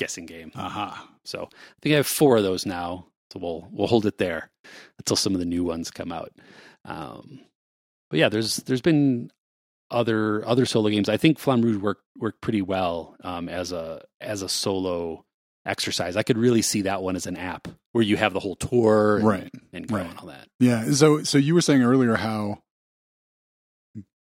guessing 0.00 0.26
game. 0.26 0.50
Aha. 0.56 1.08
So 1.24 1.44
I 1.44 1.76
think 1.82 1.92
I 1.92 1.96
have 1.96 2.06
four 2.06 2.36
of 2.36 2.42
those 2.42 2.66
now. 2.66 3.06
So 3.32 3.38
we'll 3.38 3.68
we'll 3.70 3.86
hold 3.86 4.06
it 4.06 4.18
there 4.18 4.50
until 4.98 5.14
some 5.16 5.34
of 5.34 5.38
the 5.38 5.46
new 5.46 5.62
ones 5.62 5.90
come 5.92 6.10
out. 6.10 6.32
Um, 6.84 7.40
but 8.10 8.18
yeah, 8.18 8.28
there's 8.28 8.56
there's 8.56 8.80
been 8.80 9.30
other 9.90 10.44
other 10.48 10.66
solo 10.66 10.88
games. 10.90 11.08
I 11.08 11.16
think 11.16 11.38
Flamme 11.38 11.62
Rouge 11.62 11.76
worked 11.76 12.02
worked 12.18 12.40
pretty 12.40 12.62
well 12.62 13.14
um, 13.22 13.48
as 13.48 13.70
a 13.72 14.02
as 14.20 14.42
a 14.42 14.48
solo 14.48 15.24
exercise. 15.66 16.16
I 16.16 16.22
could 16.24 16.38
really 16.38 16.62
see 16.62 16.82
that 16.82 17.02
one 17.02 17.14
as 17.14 17.26
an 17.26 17.36
app 17.36 17.68
where 17.92 18.02
you 18.02 18.16
have 18.16 18.32
the 18.32 18.40
whole 18.40 18.56
tour 18.56 19.16
and, 19.18 19.26
Right. 19.26 19.50
and 19.72 19.86
go 19.86 19.96
Right. 19.96 20.06
and 20.08 20.18
all 20.18 20.26
that. 20.26 20.48
Yeah. 20.58 20.90
So 20.92 21.22
so 21.22 21.38
you 21.38 21.54
were 21.54 21.60
saying 21.60 21.82
earlier 21.82 22.16
how 22.16 22.62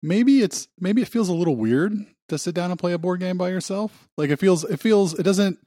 maybe 0.02 0.42
it's 0.42 0.68
maybe 0.78 1.02
it 1.02 1.08
feels 1.08 1.28
a 1.28 1.34
little 1.34 1.56
weird 1.56 1.92
to 2.28 2.38
sit 2.38 2.54
down 2.54 2.70
and 2.70 2.78
play 2.78 2.92
a 2.92 2.98
board 2.98 3.20
game 3.20 3.38
by 3.38 3.48
yourself. 3.48 4.08
Like 4.16 4.30
it 4.30 4.38
feels 4.38 4.64
it 4.64 4.80
feels 4.80 5.18
it 5.18 5.22
doesn't 5.22 5.58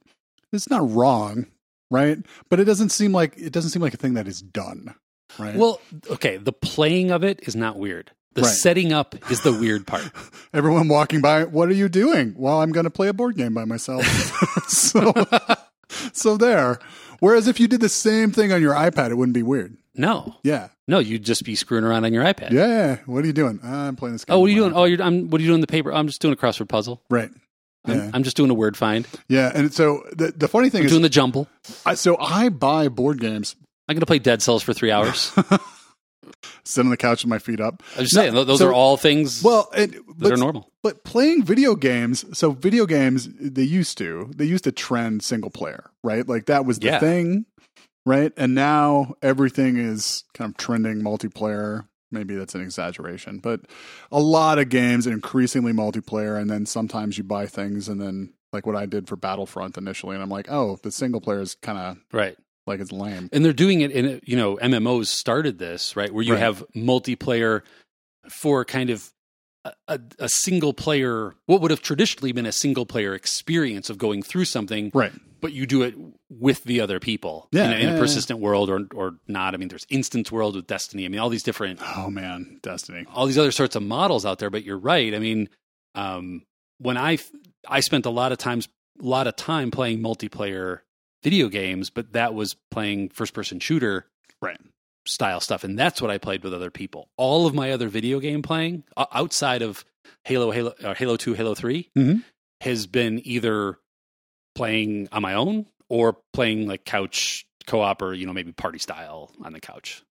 it's 0.52 0.70
not 0.70 0.88
wrong, 0.90 1.46
right? 1.90 2.18
But 2.50 2.60
it 2.60 2.64
doesn't 2.64 2.90
seem 2.90 3.12
like 3.12 3.34
it 3.36 3.52
doesn't 3.52 3.70
seem 3.70 3.82
like 3.82 3.94
a 3.94 3.98
thing 3.98 4.14
that 4.14 4.26
is 4.28 4.40
done. 4.40 4.94
Right. 5.38 5.56
Well, 5.56 5.80
okay, 6.10 6.36
the 6.36 6.52
playing 6.52 7.10
of 7.10 7.24
it 7.24 7.40
is 7.42 7.56
not 7.56 7.78
weird. 7.78 8.10
The 8.34 8.42
Right. 8.42 8.50
setting 8.50 8.92
up 8.92 9.14
is 9.30 9.42
the 9.42 9.52
weird 9.52 9.86
part. 9.86 10.10
everyone 10.54 10.88
walking 10.88 11.20
by, 11.20 11.44
what 11.44 11.68
are 11.68 11.74
you 11.74 11.88
doing? 11.88 12.34
Well, 12.36 12.60
I'm 12.62 12.72
going 12.72 12.84
to 12.84 12.90
play 12.90 13.08
a 13.08 13.12
board 13.12 13.36
game 13.36 13.52
by 13.54 13.64
myself. 13.66 14.04
so 14.68 15.12
so 16.12 16.36
there. 16.36 16.78
Whereas 17.20 17.46
if 17.48 17.60
you 17.60 17.68
did 17.68 17.80
the 17.80 17.88
same 17.88 18.30
thing 18.32 18.52
on 18.52 18.60
your 18.60 18.74
iPad, 18.74 19.10
it 19.10 19.14
wouldn't 19.16 19.34
be 19.34 19.42
weird. 19.42 19.76
No, 19.94 20.36
Yeah. 20.42 20.68
no, 20.88 20.98
you'd 20.98 21.22
just 21.24 21.44
be 21.44 21.54
screwing 21.54 21.84
around 21.84 22.04
on 22.06 22.12
your 22.14 22.24
iPad. 22.24 22.50
Yeah. 22.50 22.96
What 23.06 23.24
are 23.24 23.26
you 23.26 23.34
doing? 23.34 23.60
"Ah, 23.62 23.88
I'm 23.88 23.96
playing 23.96 24.14
this 24.14 24.24
game. 24.24 24.34
Oh, 24.34 24.40
what 24.40 24.46
are 24.46 24.48
you 24.50 24.56
doing? 24.56 24.72
Oh, 24.74 24.84
you're. 24.84 25.02
I'm. 25.02 25.28
What 25.28 25.38
are 25.38 25.44
you 25.44 25.50
doing 25.50 25.60
the 25.60 25.66
paper? 25.66 25.92
I'm 25.92 26.06
just 26.06 26.22
doing 26.22 26.32
a 26.32 26.36
crossword 26.36 26.68
puzzle. 26.70 27.02
Right. 27.10 27.30
I'm, 27.84 27.98
Yeah. 27.98 28.10
I'm 28.14 28.22
just 28.22 28.36
doing 28.36 28.50
a 28.50 28.54
word 28.54 28.76
find. 28.76 29.06
Yeah, 29.28 29.50
and 29.54 29.72
so 29.72 30.02
the 30.12 30.32
the 30.36 30.48
funny 30.48 30.70
thing 30.70 30.80
I'm 30.80 30.86
is, 30.86 30.92
doing 30.92 31.02
the 31.02 31.08
jumble. 31.08 31.48
I, 31.84 31.94
so 31.94 32.16
I 32.18 32.48
buy 32.48 32.88
board 32.88 33.20
games, 33.20 33.56
I'm 33.88 33.94
going 33.94 34.00
to 34.00 34.06
play 34.06 34.18
Dead 34.20 34.40
Cells 34.42 34.62
for 34.62 34.72
three 34.72 34.90
hours. 34.90 35.32
sit 36.64 36.84
on 36.84 36.90
the 36.90 36.96
couch 36.96 37.24
with 37.24 37.28
my 37.30 37.38
feet 37.38 37.60
up. 37.60 37.82
I'm 37.96 38.04
just 38.04 38.14
No, 38.14 38.22
saying, 38.22 38.34
those 38.46 38.60
so- 38.60 38.68
are 38.68 38.72
all 38.72 38.96
things. 38.96 39.42
Well, 39.42 39.68
and, 39.74 39.96
but, 40.16 40.32
are 40.32 40.36
normal. 40.36 40.70
but 40.82 41.04
playing 41.04 41.42
video 41.44 41.74
games. 41.74 42.24
So 42.38 42.52
video 42.52 42.86
games, 42.86 43.28
they 43.40 43.62
used 43.64 43.98
to 43.98 44.30
they 44.34 44.44
used 44.44 44.64
to 44.64 44.72
trend 44.72 45.22
single 45.22 45.50
player, 45.50 45.90
right? 46.04 46.26
Like 46.26 46.46
that 46.46 46.64
was 46.64 46.78
the 46.78 46.86
Yeah. 46.86 47.00
thing, 47.00 47.46
right? 48.06 48.32
And 48.36 48.54
now 48.54 49.14
everything 49.22 49.76
is 49.76 50.24
kind 50.34 50.50
of 50.50 50.56
trending 50.56 51.02
multiplayer. 51.02 51.86
Maybe 52.12 52.34
that's 52.34 52.54
an 52.54 52.60
exaggeration, 52.60 53.38
but 53.38 53.62
a 54.10 54.20
lot 54.20 54.58
of 54.58 54.68
games 54.68 55.06
increasingly 55.06 55.72
multiplayer, 55.72 56.40
and 56.40 56.50
then 56.50 56.66
sometimes 56.66 57.16
you 57.18 57.24
buy 57.24 57.46
things, 57.46 57.88
and 57.88 58.00
then 58.00 58.34
like 58.52 58.66
what 58.66 58.76
I 58.76 58.86
did 58.86 59.08
for 59.08 59.16
Battlefront 59.16 59.78
initially, 59.78 60.14
and 60.14 60.22
I'm 60.22 60.28
like, 60.28 60.46
oh, 60.50 60.78
the 60.82 60.92
single 60.92 61.20
player 61.20 61.40
is 61.40 61.54
kind 61.54 61.78
of 61.78 61.96
Right. 62.12 62.36
like 62.66 62.80
it's 62.80 62.92
lame. 62.92 63.28
and 63.32 63.44
they're 63.44 63.52
doing 63.52 63.80
it 63.80 63.90
in 63.90 64.20
you 64.24 64.36
know 64.36 64.56
MMOs 64.58 65.06
started 65.06 65.58
this 65.58 65.96
right 65.96 66.12
where 66.12 66.22
you 66.22 66.34
Right. 66.34 66.40
have 66.40 66.62
multiplayer 66.76 67.62
for 68.28 68.64
kind 68.64 68.90
of 68.90 69.10
a, 69.64 69.72
a, 69.88 70.00
a 70.20 70.28
single 70.28 70.72
player 70.74 71.34
what 71.46 71.60
would 71.60 71.70
have 71.70 71.82
traditionally 71.82 72.32
been 72.32 72.46
a 72.46 72.52
single 72.52 72.84
player 72.86 73.14
experience 73.14 73.88
of 73.90 73.96
going 73.98 74.22
through 74.22 74.44
something 74.44 74.90
Right. 74.94 75.12
But 75.42 75.52
you 75.52 75.66
do 75.66 75.82
it 75.82 75.94
with 76.30 76.64
the 76.64 76.80
other 76.80 76.98
people 76.98 77.48
Yeah, 77.52 77.66
in, 77.66 77.72
a, 77.72 77.74
in 77.74 77.80
yeah, 77.82 77.88
a 77.88 77.92
yeah. 77.92 77.98
persistent 77.98 78.40
world 78.40 78.70
or 78.70 78.86
or 78.94 79.16
not 79.28 79.52
i 79.54 79.58
mean 79.58 79.68
there's 79.68 79.86
instance 79.90 80.32
world 80.32 80.56
with 80.56 80.66
destiny 80.66 81.04
i 81.04 81.08
mean 81.08 81.20
all 81.20 81.28
these 81.28 81.42
different 81.42 81.80
Oh 81.96 82.08
man, 82.08 82.58
Destiny. 82.62 83.04
all 83.12 83.26
these 83.26 83.36
other 83.38 83.52
sorts 83.52 83.76
of 83.76 83.82
models 83.82 84.24
out 84.24 84.38
there 84.38 84.48
but 84.48 84.64
you're 84.64 84.78
right 84.78 85.14
i 85.14 85.18
mean 85.18 85.48
um 85.94 86.42
when 86.78 86.96
i 86.96 87.18
i 87.68 87.80
spent 87.80 88.06
a 88.06 88.10
lot 88.10 88.32
of 88.32 88.38
times 88.38 88.68
a 89.00 89.04
lot 89.04 89.26
of 89.26 89.36
time 89.36 89.70
playing 89.70 89.98
multiplayer 90.00 90.80
video 91.22 91.48
games 91.48 91.90
but 91.90 92.12
that 92.14 92.32
was 92.34 92.56
playing 92.70 93.08
first 93.10 93.34
person 93.34 93.60
shooter 93.60 94.06
Right. 94.40 94.58
style 95.06 95.40
stuff 95.40 95.64
and 95.64 95.78
that's 95.78 96.00
what 96.00 96.10
i 96.10 96.18
played 96.18 96.42
with 96.44 96.54
other 96.54 96.70
people 96.70 97.08
all 97.16 97.46
of 97.46 97.54
my 97.54 97.72
other 97.72 97.88
video 97.88 98.20
game 98.20 98.42
playing 98.42 98.84
outside 98.96 99.62
of 99.62 99.84
halo 100.24 100.50
halo 100.50 100.72
uh, 100.84 100.94
halo 100.94 101.16
2 101.16 101.34
halo 101.34 101.54
3 101.54 101.90
Mhm. 101.96 102.22
has 102.60 102.86
been 102.86 103.20
either 103.26 103.78
playing 104.54 105.08
on 105.12 105.22
my 105.22 105.34
own 105.34 105.66
or 105.88 106.16
playing 106.32 106.66
like 106.66 106.84
couch 106.84 107.46
co-op 107.66 108.02
or 108.02 108.12
you 108.14 108.26
know 108.26 108.32
maybe 108.32 108.52
party 108.52 108.78
style 108.78 109.30
on 109.44 109.52
the 109.52 109.60
couch 109.60 110.02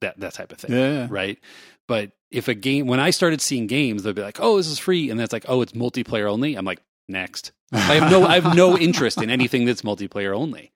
that 0.00 0.18
that 0.20 0.34
type 0.34 0.50
of 0.52 0.58
thing 0.58 0.72
Yeah. 0.72 1.06
right 1.10 1.38
but 1.86 2.10
if 2.30 2.48
a 2.48 2.54
game 2.54 2.86
when 2.86 2.98
i 3.00 3.10
started 3.10 3.40
seeing 3.40 3.66
games 3.66 4.02
they'll 4.02 4.12
be 4.12 4.22
like 4.22 4.38
oh 4.40 4.56
this 4.56 4.66
is 4.66 4.78
free 4.78 5.10
and 5.10 5.18
then 5.20 5.24
it's 5.24 5.32
like 5.32 5.44
oh 5.48 5.62
it's 5.62 5.72
multiplayer 5.72 6.28
only 6.30 6.54
i'm 6.56 6.64
like 6.64 6.80
next 7.08 7.52
i 7.72 7.94
have 7.94 8.10
no 8.10 8.24
i 8.26 8.38
have 8.40 8.56
no 8.56 8.76
interest 8.88 9.20
in 9.22 9.30
anything 9.30 9.64
that's 9.66 9.82
multiplayer 9.82 10.34
only 10.36 10.72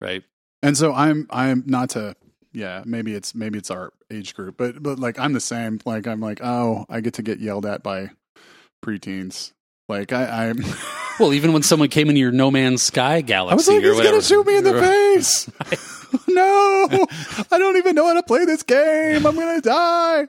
right 0.00 0.22
And 0.62 0.76
so 0.76 0.92
I'm 0.94 1.26
I'm 1.30 1.62
not 1.66 1.90
to 1.90 2.16
yeah, 2.52 2.82
maybe 2.86 3.14
it's 3.14 3.34
maybe 3.34 3.58
it's 3.58 3.70
our 3.70 3.92
age 4.10 4.34
group, 4.34 4.56
but 4.56 4.82
but 4.82 4.98
like 4.98 5.18
I'm 5.18 5.34
the 5.34 5.40
same. 5.40 5.78
Like 5.84 6.06
I'm 6.08 6.18
like, 6.20 6.40
oh, 6.42 6.86
I 6.88 7.00
get 7.00 7.14
to 7.14 7.22
get 7.22 7.38
yelled 7.40 7.66
at 7.66 7.82
by 7.82 8.10
preteens. 8.84 9.52
Like 9.88 10.12
I 10.12 10.48
I'm 10.48 10.58
well 11.20 11.32
even 11.32 11.52
when 11.52 11.62
someone 11.62 11.88
came 11.88 12.08
into 12.08 12.20
your 12.20 12.32
no 12.32 12.50
man's 12.50 12.82
sky 12.82 13.20
galaxy 13.20 13.52
I 13.52 13.54
was 13.54 13.68
like, 13.68 13.76
or 13.78 13.80
he's 13.80 13.96
whatever 13.96 14.12
gonna 14.12 14.22
shoot 14.22 14.46
me 14.46 14.56
in 14.56 14.64
the 14.64 14.80
face. 14.80 15.50
no, 16.28 17.06
I 17.50 17.58
don't 17.58 17.76
even 17.76 17.94
know 17.94 18.06
how 18.06 18.14
to 18.14 18.22
play 18.22 18.44
this 18.44 18.62
game. 18.62 19.26
I'm 19.26 19.34
gonna 19.34 19.60
die. 19.60 20.26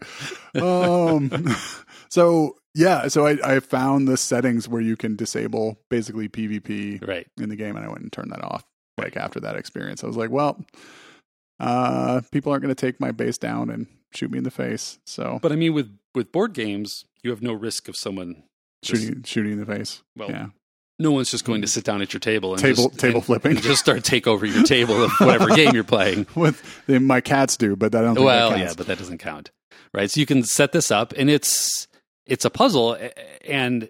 Um, 0.55 1.55
so 2.09 2.55
yeah, 2.73 3.07
so 3.07 3.25
I, 3.25 3.55
I 3.55 3.59
found 3.59 4.07
the 4.07 4.17
settings 4.17 4.67
where 4.67 4.81
you 4.81 4.95
can 4.95 5.15
disable 5.15 5.79
basically 5.89 6.29
PvP 6.29 7.05
right 7.05 7.27
in 7.39 7.49
the 7.49 7.55
game, 7.55 7.75
and 7.75 7.85
I 7.85 7.89
went 7.89 8.01
and 8.01 8.11
turned 8.11 8.31
that 8.31 8.43
off. 8.43 8.63
Like 8.97 9.17
after 9.17 9.39
that 9.41 9.55
experience, 9.55 10.03
I 10.03 10.07
was 10.07 10.17
like, 10.17 10.29
well, 10.29 10.63
uh, 11.59 12.21
people 12.31 12.51
aren't 12.51 12.63
going 12.63 12.73
to 12.73 12.79
take 12.79 12.99
my 12.99 13.11
base 13.11 13.37
down 13.37 13.69
and 13.69 13.87
shoot 14.13 14.31
me 14.31 14.37
in 14.37 14.43
the 14.43 14.51
face. 14.51 14.99
So 15.05 15.39
but 15.41 15.51
i 15.51 15.55
mean 15.55 15.73
with 15.73 15.97
with 16.15 16.31
board 16.31 16.53
games 16.53 17.05
you 17.23 17.29
have 17.31 17.41
no 17.41 17.53
risk 17.53 17.87
of 17.87 17.95
someone 17.95 18.43
just- 18.81 19.03
shooting 19.03 19.23
shooting 19.23 19.51
in 19.53 19.59
the 19.59 19.65
face. 19.65 20.01
well 20.15 20.29
yeah, 20.29 20.47
no 20.99 21.11
one's 21.11 21.31
just 21.31 21.45
going 21.45 21.61
to 21.61 21.67
sit 21.67 21.83
down 21.83 22.01
at 22.01 22.13
your 22.13 22.19
table 22.19 22.53
and 22.53 22.61
Table- 22.61 22.89
just, 22.89 22.99
table 22.99 23.17
and- 23.17 23.25
flipping. 23.25 23.51
and 23.53 23.61
just 23.61 23.79
start 23.81 24.03
take 24.03 24.27
over 24.27 24.45
your 24.45 24.63
table 24.63 25.03
of 25.03 25.11
whatever 25.19 25.47
game 25.55 25.73
you're 25.73 25.83
playing 25.83 26.25
with 26.35 26.61
my 26.87 27.21
cats 27.21 27.55
do, 27.57 27.75
but 27.75 27.93
I 27.95 28.01
don't. 28.01 28.15
Think 28.15 28.25
well 28.25 28.49
that 28.51 28.59
yeah 28.59 28.73
but 28.75 28.87
that 28.87 28.97
doesn't 28.97 29.17
count 29.19 29.51
right 29.93 30.09
so 30.11 30.19
you 30.19 30.25
can 30.25 30.43
set 30.43 30.71
this 30.71 30.91
up 30.91 31.13
and 31.17 31.29
it's 31.29 31.87
it's 32.25 32.45
a 32.45 32.49
puzzle 32.49 32.95
and 33.47 33.89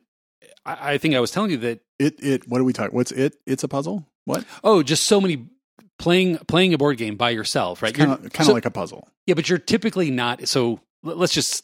i, 0.66 0.94
I 0.94 0.98
think 0.98 1.14
i 1.16 1.20
was 1.20 1.32
telling 1.32 1.52
you 1.52 1.58
that 1.58 1.82
it 2.00 2.16
it. 2.24 2.48
What 2.48 2.62
are 2.62 2.64
we 2.64 2.72
talking? 2.72 2.96
What's 2.96 3.12
it? 3.12 3.36
It's 3.46 3.64
a 3.64 3.68
puzzle. 3.68 4.06
What? 4.26 4.46
oh 4.64 4.84
just 4.84 5.04
so 5.06 5.20
many 5.20 5.48
playing 5.98 6.38
playing 6.48 6.74
a 6.74 6.78
board 6.78 6.98
game 6.98 7.18
by 7.18 7.32
yourself 7.32 7.82
right 7.82 7.94
Kind 7.94 8.12
of 8.12 8.20
You're- 8.22 8.30
kind 8.30 8.42
of 8.42 8.48
so- 8.48 8.54
like 8.54 8.66
a 8.66 8.72
puzzle. 8.72 9.08
yeah 9.26 9.34
but 9.34 9.50
you're 9.50 9.58
typically 9.60 10.10
not 10.12 10.48
so 10.48 10.80
let's 11.04 11.34
just 11.34 11.64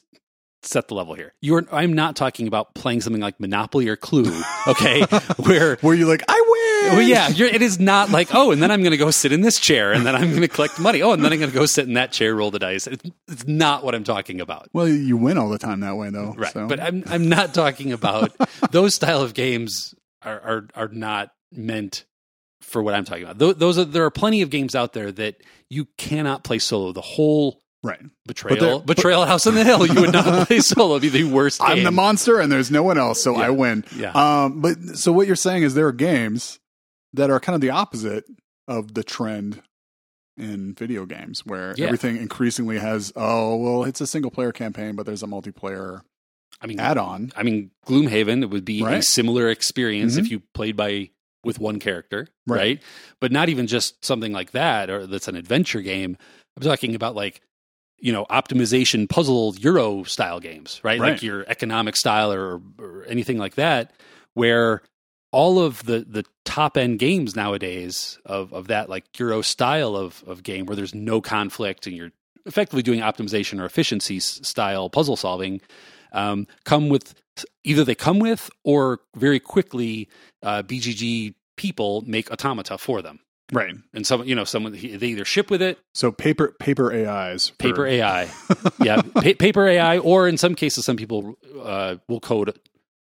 set 0.66 0.88
the 0.88 0.96
level 0.96 1.14
here 1.14 1.34
you're 1.42 1.66
i'm 1.72 1.94
not 1.94 2.16
talking 2.16 2.48
about 2.48 2.74
playing 2.76 3.02
something 3.02 3.22
like 3.22 3.40
monopoly 3.40 3.88
or 3.88 3.96
clue 3.96 4.42
okay 4.68 5.02
where 5.38 5.76
Where 5.82 5.96
you 5.96 6.08
like, 6.08 6.24
I 6.28 6.34
win. 6.88 6.94
Well, 6.98 7.02
yeah, 7.08 7.30
you're, 7.30 7.48
it 7.48 7.62
is 7.62 7.80
not 7.80 8.10
like 8.12 8.34
oh, 8.34 8.52
and 8.52 8.62
then 8.62 8.72
I'm 8.72 8.82
going 8.82 8.92
to 8.92 8.98
go 8.98 9.12
sit 9.12 9.32
in 9.32 9.42
this 9.42 9.60
chair, 9.60 9.92
and 9.92 10.06
then 10.06 10.16
I'm 10.16 10.30
going 10.30 10.42
to 10.42 10.48
collect 10.48 10.80
money. 10.80 11.02
Oh, 11.02 11.12
and 11.12 11.24
then 11.24 11.32
I'm 11.34 11.40
going 11.40 11.50
to 11.52 11.56
go 11.56 11.66
sit 11.66 11.88
in 11.88 11.94
that 11.94 12.12
chair, 12.12 12.36
roll 12.36 12.52
the 12.52 12.60
dice. 12.60 12.88
It's, 12.88 13.04
it's 13.28 13.48
not 13.48 13.84
what 13.84 13.96
I'm 13.96 14.04
talking 14.04 14.42
about, 14.42 14.70
Well, 14.74 14.88
you 14.88 15.18
win 15.18 15.38
all 15.38 15.50
the 15.50 15.58
time 15.58 15.80
that 15.82 15.96
way, 15.96 16.10
though. 16.10 16.34
right? 16.38 16.54
so. 16.54 16.68
But 16.68 16.80
I'm 16.80 17.04
I'm 17.08 17.28
not 17.30 17.54
talking 17.54 17.92
about 17.92 18.32
those 18.72 18.96
style 18.96 19.22
of 19.22 19.34
games 19.34 19.94
are 20.24 20.40
are 20.40 20.68
are 20.76 20.88
not 20.90 21.32
meant 21.52 22.06
for 22.62 22.82
what 22.84 22.94
I'm 22.94 23.06
talking 23.06 23.24
about. 23.24 23.38
Those, 23.38 23.56
those 23.56 23.78
are 23.78 23.86
there 23.86 24.06
are 24.06 24.12
plenty 24.12 24.42
of 24.42 24.50
games 24.50 24.76
out 24.76 24.94
there 24.94 25.12
that 25.12 25.36
you 25.70 25.88
cannot 25.98 26.44
play 26.44 26.60
solo. 26.60 26.92
The 26.92 27.02
whole 27.02 27.62
right. 27.86 28.02
betrayal 28.26 28.80
they're- 28.80 28.86
betrayal 28.86 29.22
at 29.24 29.28
house 29.28 29.46
on 29.48 29.56
the 29.56 29.64
hill, 29.64 29.86
you 29.86 30.02
would 30.02 30.12
not 30.14 30.48
play 30.48 30.60
solo. 30.62 30.96
It'd 30.98 31.12
be 31.12 31.24
the 31.24 31.30
worst. 31.32 31.62
I'm 31.62 31.76
game. 31.78 31.84
the 31.86 31.92
monster, 31.92 32.40
and 32.40 32.52
there's 32.52 32.72
no 32.72 32.84
one 32.84 32.98
else, 32.98 33.22
so 33.24 33.38
Yeah. 33.38 33.46
I 33.48 33.50
win. 33.52 33.86
Yeah. 33.96 34.12
Um, 34.14 34.62
but 34.62 34.78
so 34.96 35.12
what 35.12 35.28
you're 35.28 35.36
saying 35.36 35.64
is 35.64 35.74
there 35.74 35.88
are 35.88 35.92
games 35.94 36.60
that 37.14 37.30
are 37.30 37.40
kind 37.40 37.56
of 37.56 37.62
the 37.62 37.70
opposite 37.70 38.26
of 38.68 38.94
the 38.94 39.04
trend 39.04 39.62
in 40.38 40.74
video 40.74 41.06
games, 41.06 41.46
where 41.46 41.74
Yeah. 41.78 41.86
everything 41.86 42.18
increasingly 42.18 42.78
has 42.80 43.14
oh 43.16 43.56
well, 43.56 43.84
it's 43.86 44.02
a 44.02 44.08
single 44.08 44.32
player 44.32 44.52
campaign, 44.52 44.96
but 44.96 45.06
there's 45.06 45.24
a 45.24 45.28
multiplayer 45.28 46.02
I 46.62 46.68
mean, 46.68 46.80
add-on. 46.80 47.32
I 47.36 47.44
mean, 47.44 47.72
Gloomhaven 47.86 48.42
it 48.42 48.50
would 48.50 48.64
be 48.66 48.82
a 48.84 49.02
similar 49.02 49.50
experience 49.50 50.16
Mhm. 50.16 50.20
if 50.20 50.32
you 50.32 50.42
played 50.54 50.76
by 50.78 51.10
with 51.44 51.60
one 51.60 51.80
character, 51.80 52.28
Right. 52.48 52.58
right. 52.58 52.84
But 53.22 53.32
not 53.32 53.50
even 53.50 53.68
just 53.68 54.04
something 54.04 54.32
like 54.34 54.52
that, 54.52 54.90
or 54.90 55.06
that's 55.06 55.28
an 55.28 55.36
adventure 55.36 55.82
game. 55.82 56.18
I'm 56.58 56.64
talking 56.64 56.96
about 56.96 57.14
like 57.16 57.42
you 58.00 58.12
know 58.12 58.26
optimization 58.26 59.10
puzzle 59.10 59.56
Euro 59.58 60.04
style 60.04 60.40
games, 60.40 60.80
right? 60.84 61.00
Right. 61.00 61.12
Like 61.14 61.24
your 61.24 61.46
economic 61.48 61.96
style 61.96 62.32
or, 62.32 62.62
or 62.80 63.06
anything 63.08 63.38
like 63.38 63.56
that, 63.56 63.92
where 64.34 64.82
all 65.32 65.60
of 65.60 65.84
the 65.86 66.06
the 66.08 66.24
top 66.46 66.78
end 66.78 67.00
games 67.00 67.36
nowadays 67.36 68.20
of 68.26 68.54
of 68.54 68.68
that 68.68 68.90
like 68.90 69.20
Euro 69.20 69.42
style 69.42 69.96
of 69.96 70.24
of 70.28 70.44
game 70.44 70.66
where 70.66 70.76
there's 70.76 70.96
no 70.96 71.22
conflict 71.22 71.88
and 71.88 71.96
you're 71.96 72.12
effectively 72.46 72.84
doing 72.84 73.00
optimization 73.00 73.60
or 73.60 73.66
efficiency 73.66 74.20
style 74.20 74.90
puzzle 74.90 75.16
solving 75.16 75.60
um, 76.14 76.48
come 76.64 76.90
with 76.90 77.14
either 77.64 77.84
they 77.84 77.96
come 77.96 78.20
with 78.20 78.50
or 78.64 79.02
very 79.16 79.40
quickly 79.40 80.08
uh, 80.42 80.64
BGG 80.64 81.36
people 81.58 82.04
make 82.08 82.32
automata 82.32 82.78
for 82.78 83.02
them. 83.02 83.20
Right. 83.54 83.76
And 83.94 84.06
some, 84.08 84.24
you 84.24 84.34
know, 84.36 84.44
someone 84.44 84.72
they 84.72 84.80
either 84.80 85.26
ship 85.26 85.50
with 85.52 85.62
it, 85.62 85.78
So 85.94 86.12
paper 86.12 86.56
paper 86.60 86.92
AIs. 86.92 87.50
for- 87.50 87.56
paper 87.58 87.86
AI, 87.88 88.30
yeah, 88.84 89.02
pa- 89.16 89.34
paper 89.38 89.68
AI, 89.68 90.00
or 90.00 90.28
in 90.28 90.38
some 90.38 90.56
cases, 90.56 90.84
some 90.86 90.98
people 90.98 91.36
uh, 91.62 91.98
will 92.08 92.20
code, 92.20 92.58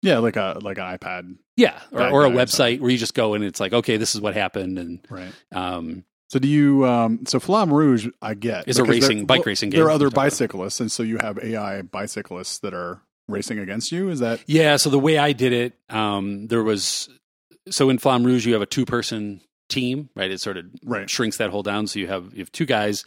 Yeah, 0.02 0.18
like 0.18 0.36
a 0.36 0.58
like 0.62 0.78
an 0.78 0.84
iPad. 0.84 1.36
yeah, 1.56 1.78
or, 1.92 2.08
or 2.08 2.24
a 2.24 2.30
website 2.30 2.80
where 2.80 2.90
you 2.90 2.96
just 2.98 3.14
go 3.14 3.34
and 3.34 3.44
it's 3.44 3.60
like, 3.60 3.72
okay, 3.74 3.96
this 3.98 4.14
is 4.14 4.20
what 4.20 4.34
happened, 4.34 4.78
and 4.78 5.00
Right. 5.10 5.32
um, 5.52 6.04
So 6.30 6.38
do 6.38 6.48
you? 6.48 6.86
Um, 6.86 7.26
so 7.26 7.38
Flamme 7.38 7.70
Rouge, 7.72 8.08
I 8.22 8.32
get 8.34 8.66
is 8.66 8.78
a 8.78 8.84
racing- 8.84 9.26
bike 9.26 9.40
well, 9.40 9.44
racing 9.46 9.70
game. 9.70 9.78
There 9.80 9.88
are 9.88 9.90
other 9.90 10.06
we're 10.06 10.08
about. 10.08 10.22
bicyclists, 10.22 10.80
and 10.80 10.90
so 10.90 11.02
you 11.02 11.18
have 11.18 11.38
AI 11.38 11.82
bicyclists 11.82 12.60
that 12.60 12.72
are 12.72 13.02
racing 13.28 13.58
against 13.58 13.92
you. 13.92 14.08
Is 14.08 14.20
that 14.20 14.40
Yeah, 14.46 14.76
so 14.78 14.88
the 14.90 14.98
way 14.98 15.18
I 15.18 15.32
did 15.32 15.52
it, 15.52 15.74
um, 15.90 16.46
there 16.46 16.62
was 16.62 17.10
so 17.68 17.90
in 17.90 17.98
Flamme 17.98 18.24
Rouge 18.24 18.46
you 18.46 18.54
have 18.54 18.62
a 18.62 18.66
two 18.66 18.86
person 18.86 19.42
team, 19.70 20.10
right? 20.14 20.30
It 20.30 20.40
sort 20.40 20.56
of 20.56 20.66
Right. 20.84 21.08
shrinks 21.08 21.36
that 21.38 21.50
whole 21.50 21.62
down. 21.62 21.86
So 21.86 21.98
you 21.98 22.06
have 22.08 22.32
you 22.34 22.40
have 22.40 22.52
two 22.52 22.66
guys, 22.66 23.04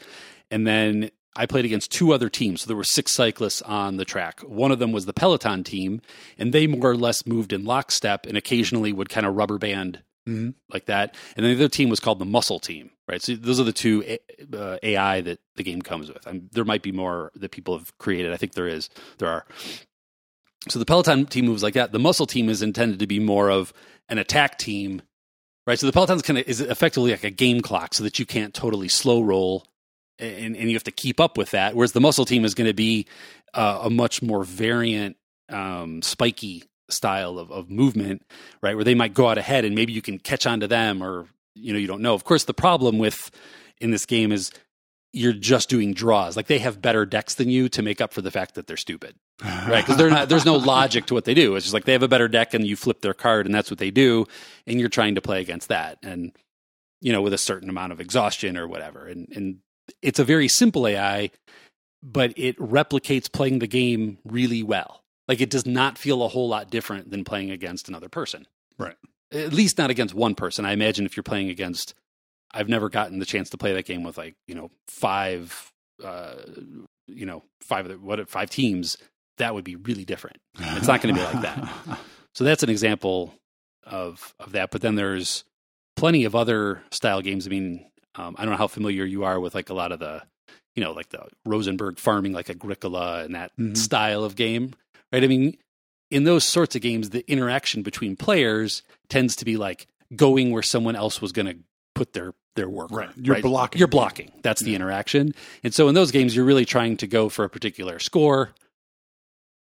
and 0.50 0.66
then 0.66 1.12
I 1.36 1.46
played 1.46 1.66
against 1.66 1.92
two 1.92 2.14
other 2.14 2.30
teams. 2.30 2.62
So 2.62 2.68
there 2.68 2.78
were 2.78 2.84
six 2.84 3.14
cyclists 3.16 3.62
on 3.64 3.98
the 3.98 4.06
track. 4.06 4.42
One 4.42 4.72
of 4.72 4.80
them 4.80 4.92
was 4.92 5.06
the 5.06 5.14
Peloton 5.14 5.64
team, 5.64 6.02
and 6.38 6.54
they 6.54 6.68
more 6.68 6.92
or 6.92 6.96
less 6.98 7.26
moved 7.26 7.52
in 7.54 7.66
lockstep 7.66 8.26
and 8.26 8.38
occasionally 8.38 8.94
would 8.94 9.10
kind 9.10 9.26
of 9.26 9.36
rubber 9.36 9.58
band 9.58 10.04
Mhm. 10.30 10.54
like 10.72 10.86
that. 10.86 11.16
And 11.36 11.44
then 11.46 11.58
the 11.58 11.64
other 11.66 11.70
team 11.70 11.90
was 11.90 12.00
called 12.00 12.20
the 12.20 12.26
Muscle 12.26 12.60
Team, 12.60 12.92
right? 13.10 13.22
So 13.22 13.36
those 13.36 13.60
are 13.60 13.64
the 13.66 13.74
two 13.74 14.18
uh, 14.56 14.78
AI 14.84 15.22
that 15.22 15.40
the 15.56 15.64
game 15.64 15.82
comes 15.82 16.08
with. 16.12 16.26
And 16.28 16.50
there 16.54 16.64
might 16.64 16.82
be 16.84 16.92
more 16.94 17.32
that 17.36 17.52
people 17.52 17.78
have 17.78 17.98
created. 17.98 18.32
I 18.32 18.38
think 18.38 18.54
there 18.54 18.68
is. 18.68 18.90
There 19.18 19.28
are. 19.28 19.46
So 20.70 20.80
the 20.80 20.86
Peloton 20.86 21.26
team 21.26 21.46
moves 21.46 21.62
like 21.64 21.74
that. 21.74 21.92
The 21.92 22.00
muscle 22.00 22.26
team 22.26 22.48
is 22.48 22.62
intended 22.62 23.00
to 23.00 23.08
be 23.08 23.20
more 23.20 23.50
of 23.50 23.74
an 24.08 24.18
attack 24.18 24.58
team, 24.60 25.02
right? 25.66 25.80
So 25.80 25.86
the 25.86 25.94
Peloton's 25.94 26.22
kind 26.22 26.40
of 26.40 26.48
is 26.48 26.62
effectively 26.62 27.12
like 27.12 27.24
a 27.24 27.30
game 27.30 27.62
clock, 27.62 27.94
so 27.94 28.04
that 28.04 28.20
you 28.20 28.26
can't 28.26 28.54
totally 28.54 28.88
slow 28.88 29.22
roll, 29.22 29.66
and, 30.20 30.56
and 30.56 30.70
you 30.70 30.76
have 30.76 30.84
to 30.84 30.92
keep 30.92 31.20
up 31.20 31.38
with 31.38 31.52
that. 31.52 31.76
Whereas 31.76 31.92
the 31.92 32.02
muscle 32.02 32.26
team 32.26 32.46
is 32.46 32.54
going 32.54 32.68
to 32.68 32.74
be 32.74 33.08
uh, 33.54 33.82
a 33.84 33.90
much 33.90 34.22
more 34.22 34.44
variant, 34.44 35.18
um, 35.50 36.02
spiky 36.02 36.64
style 36.90 37.40
of, 37.40 37.52
of 37.52 37.70
movement, 37.70 38.24
right? 38.62 38.76
Where 38.76 38.84
they 38.84 38.96
might 38.96 39.14
go 39.14 39.28
out 39.28 39.38
ahead, 39.38 39.66
and 39.66 39.76
maybe 39.76 39.94
you 39.94 40.02
can 40.02 40.20
catch 40.20 40.46
on 40.46 40.60
to 40.60 40.68
them, 40.68 41.02
or 41.02 41.28
you 41.56 41.74
know 41.74 41.80
you 41.80 41.88
don't 41.88 42.02
know. 42.02 42.14
Of 42.14 42.24
course, 42.24 42.46
the 42.46 42.54
problem 42.54 42.98
with 42.98 43.32
in 43.80 43.92
this 43.92 44.06
game 44.06 44.32
is 44.32 44.52
you're 45.14 45.32
just 45.32 45.70
doing 45.70 45.94
draws. 45.94 46.36
Like 46.36 46.48
they 46.48 46.60
have 46.60 46.82
better 46.82 47.06
decks 47.06 47.36
than 47.36 47.50
you 47.50 47.70
to 47.70 47.82
make 47.84 48.02
up 48.02 48.12
for 48.14 48.22
the 48.22 48.32
fact 48.32 48.56
that 48.56 48.66
they're 48.66 48.76
stupid, 48.76 49.16
right? 49.44 49.84
Because 49.84 49.96
they're 49.96 50.10
not. 50.10 50.28
There's 50.28 50.46
no 50.46 50.56
logic 50.56 51.06
to 51.06 51.14
what 51.14 51.26
they 51.26 51.36
do. 51.36 51.56
It's 51.56 51.66
just 51.66 51.74
like 51.74 51.86
they 51.86 51.94
have 51.94 52.04
a 52.04 52.08
better 52.08 52.28
deck, 52.28 52.54
and 52.54 52.66
you 52.66 52.76
flip 52.76 53.02
their 53.02 53.14
card, 53.14 53.46
and 53.46 53.54
that's 53.54 53.70
what 53.70 53.78
they 53.78 53.92
do, 53.92 54.26
and 54.68 54.80
you're 54.80 54.90
trying 54.90 55.16
to 55.16 55.22
play 55.22 55.40
against 55.40 55.70
that, 55.70 56.00
and 56.02 56.34
you 57.00 57.14
know, 57.14 57.22
with 57.22 57.34
a 57.34 57.38
certain 57.38 57.70
amount 57.70 57.92
of 57.92 58.02
exhaustion 58.02 58.58
or 58.58 58.68
whatever. 58.68 59.08
And 59.08 59.28
and 59.36 59.60
it's 60.02 60.20
a 60.20 60.24
very 60.24 60.48
simple 60.48 60.88
AI, 60.88 61.30
but 62.02 62.34
it 62.36 62.58
replicates 62.58 63.32
playing 63.32 63.60
the 63.60 63.68
game 63.68 64.18
really 64.26 64.64
well. 64.64 65.04
Like 65.28 65.42
it 65.42 65.50
does 65.50 65.66
not 65.66 65.98
feel 65.98 66.24
a 66.24 66.28
whole 66.28 66.50
lot 66.50 66.70
different 66.70 67.12
than 67.12 67.24
playing 67.24 67.52
against 67.52 67.88
another 67.88 68.10
person. 68.10 68.48
Right. 68.78 68.96
At 69.32 69.54
least 69.54 69.78
not 69.78 69.90
against 69.90 70.14
one 70.14 70.36
person. 70.36 70.66
I 70.66 70.74
imagine 70.74 71.06
if 71.06 71.16
you're 71.16 71.24
playing 71.24 71.50
against 71.50 71.94
I've 72.54 72.70
never 72.70 72.90
gotten 72.90 73.20
the 73.20 73.26
chance 73.26 73.50
to 73.52 73.58
play 73.58 73.74
that 73.74 73.86
game 73.86 74.04
with 74.04 74.18
like 74.18 74.36
you 74.48 74.56
know 74.56 74.72
five, 74.88 75.72
uh, 76.04 76.36
you 77.08 77.26
know 77.26 77.44
five 77.62 77.90
what 78.02 78.30
five 78.30 78.50
teams. 78.50 78.98
That 79.38 79.56
would 79.56 79.64
be 79.64 79.76
really 79.76 80.06
different. 80.06 80.38
It's 80.60 80.88
not 80.88 81.02
going 81.02 81.16
to 81.16 81.20
be 81.20 81.26
like 81.26 81.42
that. 81.42 82.00
So 82.36 82.44
that's 82.44 82.64
an 82.64 82.70
example 82.70 83.36
of 83.86 84.34
of 84.40 84.54
that. 84.54 84.72
But 84.72 84.82
then 84.82 84.96
there's 84.96 85.44
plenty 85.96 86.26
of 86.26 86.36
other 86.36 86.82
style 86.92 87.22
games. 87.22 87.48
I 87.48 87.50
mean, 87.50 87.86
um, 88.16 88.36
I 88.38 88.44
don't 88.44 88.52
know 88.52 88.58
how 88.58 88.68
familiar 88.68 89.06
you 89.06 89.24
are 89.24 89.40
with 89.40 89.56
like 89.56 89.70
a 89.70 89.74
lot 89.74 89.92
of 89.92 90.00
the, 90.00 90.24
you 90.76 90.84
know, 90.84 90.92
like 90.92 91.10
the 91.10 91.28
Rosenberg 91.46 92.00
farming, 92.00 92.34
like 92.34 92.50
Agricola 92.50 93.24
and 93.24 93.36
that 93.36 93.52
mm-hmm. 93.58 93.76
style 93.76 94.24
of 94.24 94.36
game, 94.36 94.74
right? 95.12 95.24
I 95.24 95.28
mean, 95.28 95.58
in 96.10 96.24
those 96.24 96.44
sorts 96.44 96.76
of 96.76 96.82
games, 96.82 97.12
the 97.12 97.30
interaction 97.32 97.84
between 97.84 98.16
players 98.16 98.84
tends 99.10 99.36
to 99.38 99.46
be 99.46 99.58
like 99.58 99.88
going 100.16 100.52
where 100.52 100.64
someone 100.64 100.96
else 100.96 101.22
was 101.22 101.32
going 101.32 101.48
to 101.48 101.58
put 101.96 102.14
their 102.14 102.34
their 102.56 102.70
work. 102.70 102.92
Right. 102.92 103.10
You're 103.16 103.36
right? 103.36 103.44
blocking. 103.44 103.80
You're 103.80 103.88
blocking. 103.88 104.32
That's 104.42 104.62
the 104.62 104.76
interaction. 104.76 105.34
And 105.64 105.74
so 105.74 105.88
in 105.88 105.96
those 105.96 106.12
games, 106.12 106.36
you're 106.36 106.46
really 106.46 106.66
trying 106.66 106.98
to 106.98 107.08
go 107.08 107.30
for 107.30 107.46
a 107.46 107.50
particular 107.50 108.00
score, 108.00 108.52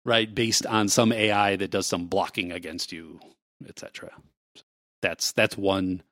right, 0.04 0.32
based 0.32 0.66
on 0.66 0.88
some 0.88 1.12
AI 1.12 1.56
that 1.56 1.70
does 1.70 1.86
some 1.86 2.06
blocking 2.06 2.52
against 2.52 2.92
you, 2.92 3.20
etc. 3.68 4.10
That's 5.02 5.32
that's 5.32 5.56
one 5.56 6.02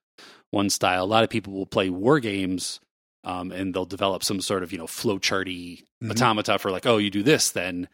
one 0.51 0.70
style. 0.70 1.05
A 1.05 1.07
lot 1.07 1.24
of 1.24 1.31
people 1.31 1.53
will 1.53 1.66
play 1.66 1.91
war 1.91 2.20
games. 2.20 2.81
Um, 3.24 3.51
and 3.51 3.74
they'll 3.74 3.87
develop 3.87 4.22
some 4.22 4.41
sort 4.41 4.62
of 4.62 4.70
you 4.70 4.79
know 4.79 4.87
flowcharty 4.87 5.83
mm-hmm. 5.83 6.12
automata 6.12 6.61
for 6.61 6.70
like, 6.70 6.87
oh, 6.87 6.99
you 6.99 7.11
do 7.11 7.24
this, 7.24 7.51
then 7.51 7.89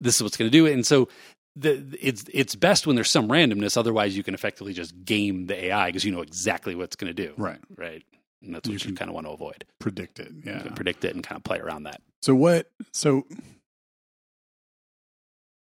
this 0.00 0.16
is 0.16 0.22
what's 0.22 0.36
going 0.36 0.50
to 0.50 0.56
do 0.56 0.66
it. 0.66 0.72
And 0.72 0.86
so 0.86 1.08
the, 1.56 1.96
it's 2.00 2.24
it's 2.32 2.54
best 2.54 2.86
when 2.86 2.96
there's 2.96 3.10
some 3.10 3.28
randomness. 3.28 3.76
Otherwise, 3.76 4.16
you 4.16 4.22
can 4.22 4.34
effectively 4.34 4.72
just 4.72 5.04
game 5.04 5.46
the 5.46 5.66
AI 5.66 5.88
because 5.88 6.04
you 6.04 6.12
know 6.12 6.20
exactly 6.20 6.74
what 6.74 6.84
it's 6.84 6.96
going 6.96 7.14
to 7.14 7.26
do. 7.26 7.32
Right. 7.36 7.58
Right. 7.76 8.02
And 8.42 8.54
that's 8.54 8.68
what 8.68 8.84
you, 8.84 8.90
you 8.90 8.96
kind 8.96 9.08
of 9.08 9.14
want 9.14 9.26
to 9.26 9.32
avoid. 9.32 9.64
Predict 9.80 10.20
it. 10.20 10.30
Yeah. 10.44 10.62
predict 10.74 11.04
it 11.04 11.14
and 11.14 11.24
kind 11.24 11.38
of 11.38 11.44
play 11.44 11.58
around 11.58 11.84
that. 11.84 12.02
So 12.22 12.34
what? 12.34 12.70
So 12.92 13.24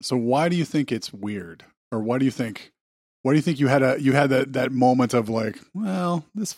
so 0.02 0.16
why 0.16 0.48
do 0.48 0.56
you 0.56 0.64
think 0.64 0.90
it's 0.90 1.12
weird, 1.12 1.64
or 1.90 2.00
why 2.00 2.18
do 2.18 2.24
you 2.24 2.30
think? 2.30 2.72
Why 3.22 3.32
do 3.32 3.36
you 3.36 3.42
think 3.42 3.60
you 3.60 3.68
had 3.68 3.82
a 3.82 4.00
you 4.00 4.12
had 4.12 4.30
that 4.30 4.52
that 4.54 4.72
moment 4.72 5.14
of 5.14 5.28
like, 5.28 5.58
well, 5.74 6.24
this 6.34 6.56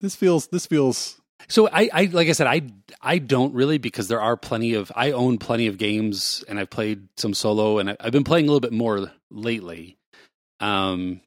this 0.00 0.14
feels 0.14 0.46
this 0.48 0.66
feels 0.66 1.20
so 1.48 1.68
I, 1.68 1.88
I, 1.92 2.04
like 2.12 2.28
I 2.28 2.32
said, 2.32 2.46
I 2.46 2.62
I 3.00 3.18
don't 3.18 3.54
really 3.54 3.78
because 3.78 4.08
there 4.08 4.20
are 4.20 4.36
plenty 4.36 4.74
of 4.74 4.92
I 4.94 5.12
own 5.12 5.38
plenty 5.38 5.66
of 5.66 5.78
games 5.78 6.44
and 6.48 6.58
I've 6.58 6.70
played 6.70 7.08
some 7.16 7.34
solo 7.34 7.78
and 7.78 7.90
I, 7.90 7.96
have 8.00 8.12
been 8.12 8.24
playing 8.24 8.46
a 8.46 8.48
little 8.48 8.60
bit 8.60 8.72
more 8.72 9.10
lately. 9.30 9.96
Um, 10.60 11.20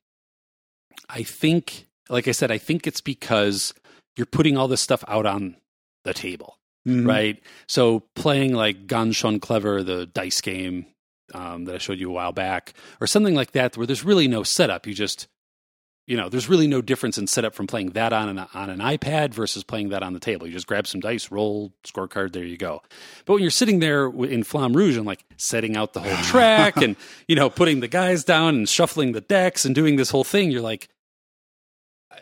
I 1.09 1.23
think, 1.23 1.87
like 2.09 2.27
I 2.27 2.31
said, 2.31 2.51
I 2.51 2.57
think 2.57 2.87
it's 2.87 3.01
because 3.01 3.73
you're 4.15 4.25
putting 4.25 4.57
all 4.57 4.67
this 4.67 4.81
stuff 4.81 5.03
out 5.07 5.25
on 5.25 5.57
the 6.03 6.13
table, 6.13 6.57
mm-hmm. 6.87 7.05
right? 7.05 7.43
So 7.67 8.01
playing 8.15 8.53
like 8.53 8.87
Ganz 8.87 9.15
Schön 9.15 9.41
Clever, 9.41 9.83
the 9.83 10.05
dice 10.05 10.41
game 10.41 10.85
um, 11.33 11.65
that 11.65 11.75
I 11.75 11.77
showed 11.79 11.99
you 11.99 12.09
a 12.09 12.13
while 12.13 12.31
back, 12.31 12.73
or 13.01 13.07
something 13.07 13.35
like 13.35 13.51
that, 13.51 13.77
where 13.77 13.85
there's 13.85 14.05
really 14.05 14.27
no 14.27 14.43
setup. 14.43 14.87
You 14.87 14.93
just 14.93 15.27
you 16.07 16.15
know, 16.15 16.29
there's 16.29 16.47
really 16.47 16.67
no 16.67 16.81
difference 16.81 17.17
in 17.17 17.25
setup 17.25 17.55
from 17.55 17.65
playing 17.65 17.91
that 17.91 18.13
on 18.13 18.29
an 18.29 18.47
on 18.53 18.69
an 18.69 18.79
iPad 18.79 19.33
versus 19.33 19.63
playing 19.63 19.89
that 19.89 20.03
on 20.03 20.13
the 20.13 20.19
table. 20.19 20.45
You 20.45 20.53
just 20.53 20.67
grab 20.67 20.85
some 20.85 21.01
dice, 21.01 21.31
roll 21.31 21.73
scorecard, 21.83 22.33
there 22.33 22.43
you 22.43 22.57
go. 22.57 22.83
But 23.25 23.33
when 23.33 23.41
you're 23.41 23.51
sitting 23.51 23.79
there 23.79 24.05
in 24.05 24.43
Flamme 24.43 24.75
Rouge 24.75 24.97
and 24.97 25.05
like 25.05 25.23
setting 25.37 25.75
out 25.75 25.93
the 25.93 26.01
whole 26.01 26.23
track 26.23 26.77
and 26.81 26.95
you 27.27 27.35
know 27.35 27.49
putting 27.49 27.79
the 27.79 27.87
guys 27.87 28.23
down 28.23 28.55
and 28.55 28.69
shuffling 28.69 29.13
the 29.13 29.21
decks 29.21 29.65
and 29.65 29.73
doing 29.73 29.95
this 29.95 30.11
whole 30.11 30.23
thing, 30.23 30.51
you're 30.51 30.61
like, 30.61 30.89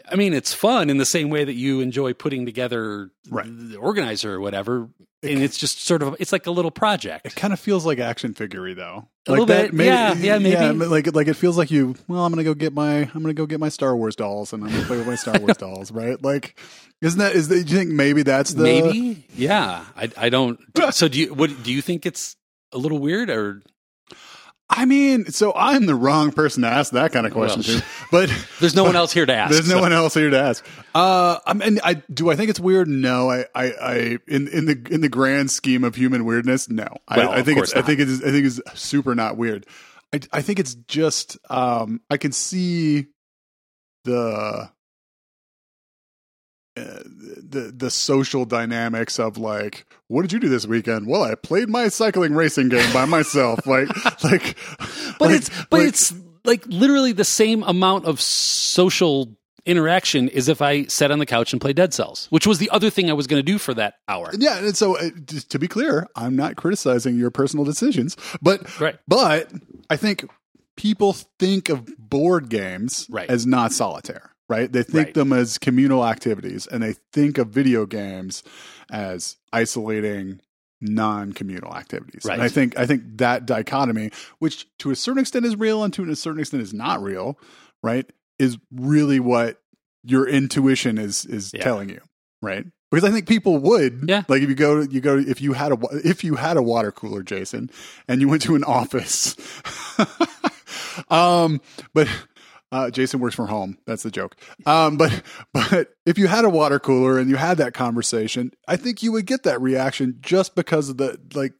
I 0.09 0.15
mean, 0.15 0.33
it's 0.33 0.53
fun 0.53 0.89
in 0.89 0.97
the 0.97 1.05
same 1.05 1.29
way 1.29 1.43
that 1.43 1.53
you 1.53 1.79
enjoy 1.81 2.13
putting 2.13 2.45
together 2.45 3.11
right. 3.29 3.45
the 3.47 3.77
organizer 3.77 4.33
or 4.33 4.39
whatever 4.39 4.89
and 5.23 5.41
it's 5.41 5.57
just 5.57 5.81
sort 5.81 6.03
of 6.03 6.15
it's 6.19 6.31
like 6.31 6.45
a 6.47 6.51
little 6.51 6.71
project. 6.71 7.25
It 7.25 7.35
kind 7.35 7.53
of 7.53 7.59
feels 7.59 7.85
like 7.85 7.99
action 7.99 8.33
figurey 8.33 8.75
though. 8.75 9.07
A 9.27 9.31
like 9.31 9.39
little 9.39 9.45
that, 9.47 9.61
bit, 9.67 9.73
maybe, 9.73 9.87
yeah, 9.87 10.13
yeah, 10.15 10.37
maybe. 10.37 10.79
Yeah, 10.79 10.87
like 10.87 11.13
like 11.15 11.27
it 11.27 11.35
feels 11.35 11.57
like 11.57 11.71
you. 11.71 11.95
Well, 12.07 12.25
I'm 12.25 12.31
gonna 12.31 12.43
go 12.43 12.53
get 12.53 12.73
my 12.73 12.97
I'm 12.97 13.21
gonna 13.21 13.33
go 13.33 13.45
get 13.45 13.59
my 13.59 13.69
Star 13.69 13.95
Wars 13.95 14.15
dolls, 14.15 14.53
and 14.53 14.63
I'm 14.63 14.71
gonna 14.71 14.85
play 14.85 14.97
with 14.97 15.07
my 15.07 15.15
Star 15.15 15.39
Wars 15.39 15.57
dolls, 15.57 15.91
right? 15.91 16.21
Like, 16.21 16.59
isn't 17.01 17.19
that 17.19 17.33
is? 17.33 17.47
That, 17.47 17.65
do 17.65 17.71
you 17.71 17.79
think 17.79 17.91
maybe 17.91 18.23
that's 18.23 18.53
the 18.53 18.63
maybe? 18.63 19.25
Yeah, 19.35 19.85
I 19.95 20.11
I 20.17 20.29
don't. 20.29 20.59
so 20.91 21.07
do 21.07 21.19
you? 21.19 21.33
What 21.33 21.63
do 21.63 21.71
you 21.71 21.81
think? 21.81 22.05
It's 22.05 22.35
a 22.71 22.77
little 22.77 22.99
weird, 22.99 23.29
or 23.29 23.61
I 24.75 24.85
mean, 24.85 25.25
so 25.31 25.53
I'm 25.55 25.85
the 25.85 25.95
wrong 25.95 26.31
person 26.31 26.63
to 26.63 26.67
ask 26.67 26.91
that 26.93 27.11
kind 27.11 27.25
of 27.25 27.33
question 27.33 27.63
well, 27.65 27.79
to, 27.79 27.85
but 28.11 28.45
there's 28.59 28.75
no 28.75 28.83
one 28.83 28.95
else 28.95 29.13
here 29.13 29.25
to 29.25 29.33
ask. 29.33 29.51
There's 29.51 29.69
no 29.69 29.79
one 29.79 29.93
else 29.93 30.13
here 30.13 30.29
to 30.29 30.39
ask. 30.39 30.65
Uh, 30.93 31.39
I 31.45 31.53
mean, 31.53 31.79
I 31.83 31.95
do. 32.13 32.29
I 32.29 32.35
think 32.35 32.49
it's 32.49 32.59
weird. 32.59 32.87
No, 32.87 33.29
I, 33.29 33.45
I, 33.55 33.63
I 33.81 34.17
in 34.27 34.47
in 34.47 34.65
the 34.65 34.87
in 34.89 35.01
the 35.01 35.09
grand 35.09 35.51
scheme 35.51 35.83
of 35.83 35.95
human 35.95 36.25
weirdness, 36.25 36.69
no. 36.69 36.87
Well, 37.09 37.31
I, 37.31 37.37
I 37.37 37.43
think 37.43 37.59
it's. 37.59 37.73
Not. 37.75 37.83
I 37.83 37.87
think 37.87 37.99
it's. 37.99 38.21
I 38.23 38.31
think 38.31 38.45
it's 38.45 38.61
super 38.73 39.15
not 39.15 39.37
weird. 39.37 39.65
I, 40.13 40.19
I 40.31 40.41
think 40.41 40.59
it's 40.59 40.75
just. 40.75 41.37
Um, 41.49 42.01
I 42.09 42.17
can 42.17 42.31
see 42.31 43.07
the 44.05 44.69
the 46.75 47.71
the 47.75 47.91
social 47.91 48.45
dynamics 48.45 49.19
of 49.19 49.37
like 49.37 49.85
what 50.07 50.23
did 50.23 50.33
you 50.33 50.39
do 50.39 50.49
this 50.49 50.65
weekend 50.65 51.07
well 51.07 51.23
i 51.23 51.35
played 51.35 51.69
my 51.69 51.87
cycling 51.87 52.33
racing 52.33 52.69
game 52.69 52.91
by 52.91 53.05
myself 53.05 53.59
like 53.67 53.87
like 54.23 54.57
but 55.19 55.29
like, 55.29 55.35
it's 55.35 55.49
but 55.69 55.79
like, 55.79 55.87
it's 55.87 56.13
like 56.45 56.65
literally 56.67 57.11
the 57.11 57.23
same 57.23 57.63
amount 57.63 58.05
of 58.05 58.19
social 58.19 59.35
interaction 59.65 60.27
is 60.29 60.49
if 60.49 60.61
i 60.61 60.83
sat 60.85 61.11
on 61.11 61.19
the 61.19 61.25
couch 61.25 61.53
and 61.53 61.61
played 61.61 61.75
dead 61.75 61.93
cells 61.93 62.27
which 62.31 62.47
was 62.47 62.57
the 62.57 62.69
other 62.71 62.89
thing 62.89 63.09
i 63.09 63.13
was 63.13 63.27
going 63.27 63.39
to 63.39 63.45
do 63.45 63.57
for 63.57 63.73
that 63.73 63.95
hour 64.07 64.31
yeah 64.37 64.57
and 64.57 64.75
so 64.75 64.97
uh, 64.97 65.09
to 65.49 65.59
be 65.59 65.67
clear 65.67 66.07
i'm 66.15 66.35
not 66.35 66.55
criticizing 66.55 67.17
your 67.17 67.29
personal 67.29 67.63
decisions 67.63 68.17
but 68.41 68.79
right. 68.79 68.97
but 69.07 69.51
i 69.89 69.95
think 69.95 70.25
people 70.75 71.13
think 71.39 71.69
of 71.69 71.85
board 71.99 72.49
games 72.49 73.07
right. 73.09 73.29
as 73.29 73.45
not 73.45 73.71
solitaire 73.71 74.32
right? 74.53 74.71
They 74.71 74.83
think 74.83 75.07
right. 75.07 75.13
them 75.13 75.33
as 75.33 75.57
communal 75.57 76.05
activities 76.05 76.67
and 76.67 76.83
they 76.83 76.93
think 77.11 77.37
of 77.37 77.49
video 77.49 77.85
games 77.85 78.43
as 78.91 79.37
isolating 79.51 80.41
non-communal 80.79 81.75
activities. 81.75 82.23
Right. 82.25 82.35
And 82.35 82.43
I 82.43 82.49
think 82.49 82.77
I 82.77 82.85
think 82.85 83.17
that 83.17 83.45
dichotomy, 83.45 84.11
which 84.39 84.67
to 84.79 84.91
a 84.91 84.95
certain 84.95 85.21
extent 85.21 85.45
is 85.45 85.55
real 85.55 85.83
and 85.83 85.93
to 85.93 86.09
a 86.09 86.15
certain 86.15 86.39
extent 86.39 86.61
is 86.61 86.73
not 86.73 87.01
real, 87.01 87.39
right? 87.81 88.05
Is 88.37 88.57
really 88.71 89.19
what 89.19 89.59
your 90.03 90.27
intuition 90.27 90.97
is 90.97 91.25
is 91.25 91.51
yeah. 91.53 91.63
telling 91.63 91.89
you, 91.89 92.01
right? 92.41 92.65
Because 92.91 93.09
I 93.09 93.11
think 93.11 93.27
people 93.27 93.57
would, 93.57 94.05
yeah. 94.07 94.21
Like 94.27 94.43
if 94.43 94.49
you 94.49 94.55
go, 94.55 94.81
you 94.81 95.01
go. 95.01 95.17
If 95.17 95.41
you 95.41 95.53
had 95.53 95.71
a 95.71 95.77
if 96.03 96.23
you 96.23 96.35
had 96.35 96.57
a 96.57 96.61
water 96.61 96.91
cooler, 96.91 97.23
Jason, 97.23 97.71
and 98.07 98.21
you 98.21 98.27
went 98.27 98.43
to 98.43 98.53
an 98.53 98.63
office, 98.67 99.35
um, 101.09 101.59
but 101.95 102.07
uh, 102.73 102.89
Jason 102.89 103.19
works 103.19 103.35
from 103.35 103.47
home. 103.47 103.77
That's 103.85 104.01
the 104.01 104.09
joke. 104.09 104.35
Um, 104.65 104.97
but 104.97 105.21
but 105.53 105.93
if 106.05 106.17
you 106.17 106.27
had 106.27 106.43
a 106.43 106.49
water 106.49 106.79
cooler 106.79 107.19
and 107.19 107.29
you 107.29 107.35
had 107.35 107.57
that 107.59 107.73
conversation, 107.75 108.51
I 108.67 108.77
think 108.77 109.03
you 109.03 109.11
would 109.11 109.27
get 109.27 109.43
that 109.43 109.61
reaction 109.61 110.17
just 110.21 110.55
because 110.55 110.89
of 110.89 110.97
the 110.97 111.19
like 111.35 111.53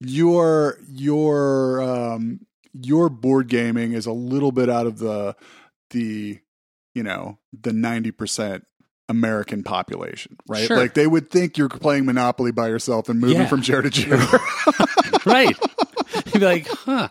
your 0.00 0.78
your 0.90 1.82
um, 1.82 2.46
your 2.72 3.10
board 3.10 3.48
gaming 3.48 3.92
is 3.92 4.06
a 4.06 4.12
little 4.12 4.52
bit 4.52 4.70
out 4.70 4.86
of 4.86 4.98
the 4.98 5.36
the 5.90 6.38
you 6.94 7.02
know 7.02 7.38
the 7.52 7.74
ninety 7.74 8.10
percent 8.10 8.64
American 9.10 9.64
population, 9.64 10.38
right? 10.48 10.66
Sure. 10.66 10.78
Like 10.78 10.94
they 10.94 11.06
would 11.06 11.30
think 11.30 11.58
you're 11.58 11.68
playing 11.68 12.06
Monopoly 12.06 12.52
by 12.52 12.68
yourself 12.68 13.10
and 13.10 13.20
moving 13.20 13.36
yeah. 13.36 13.46
from 13.48 13.60
chair 13.60 13.82
to 13.82 13.90
chair. 13.90 14.16
right. 15.26 15.54
You'd 16.24 16.32
be 16.32 16.38
like, 16.38 16.68
huh. 16.68 17.10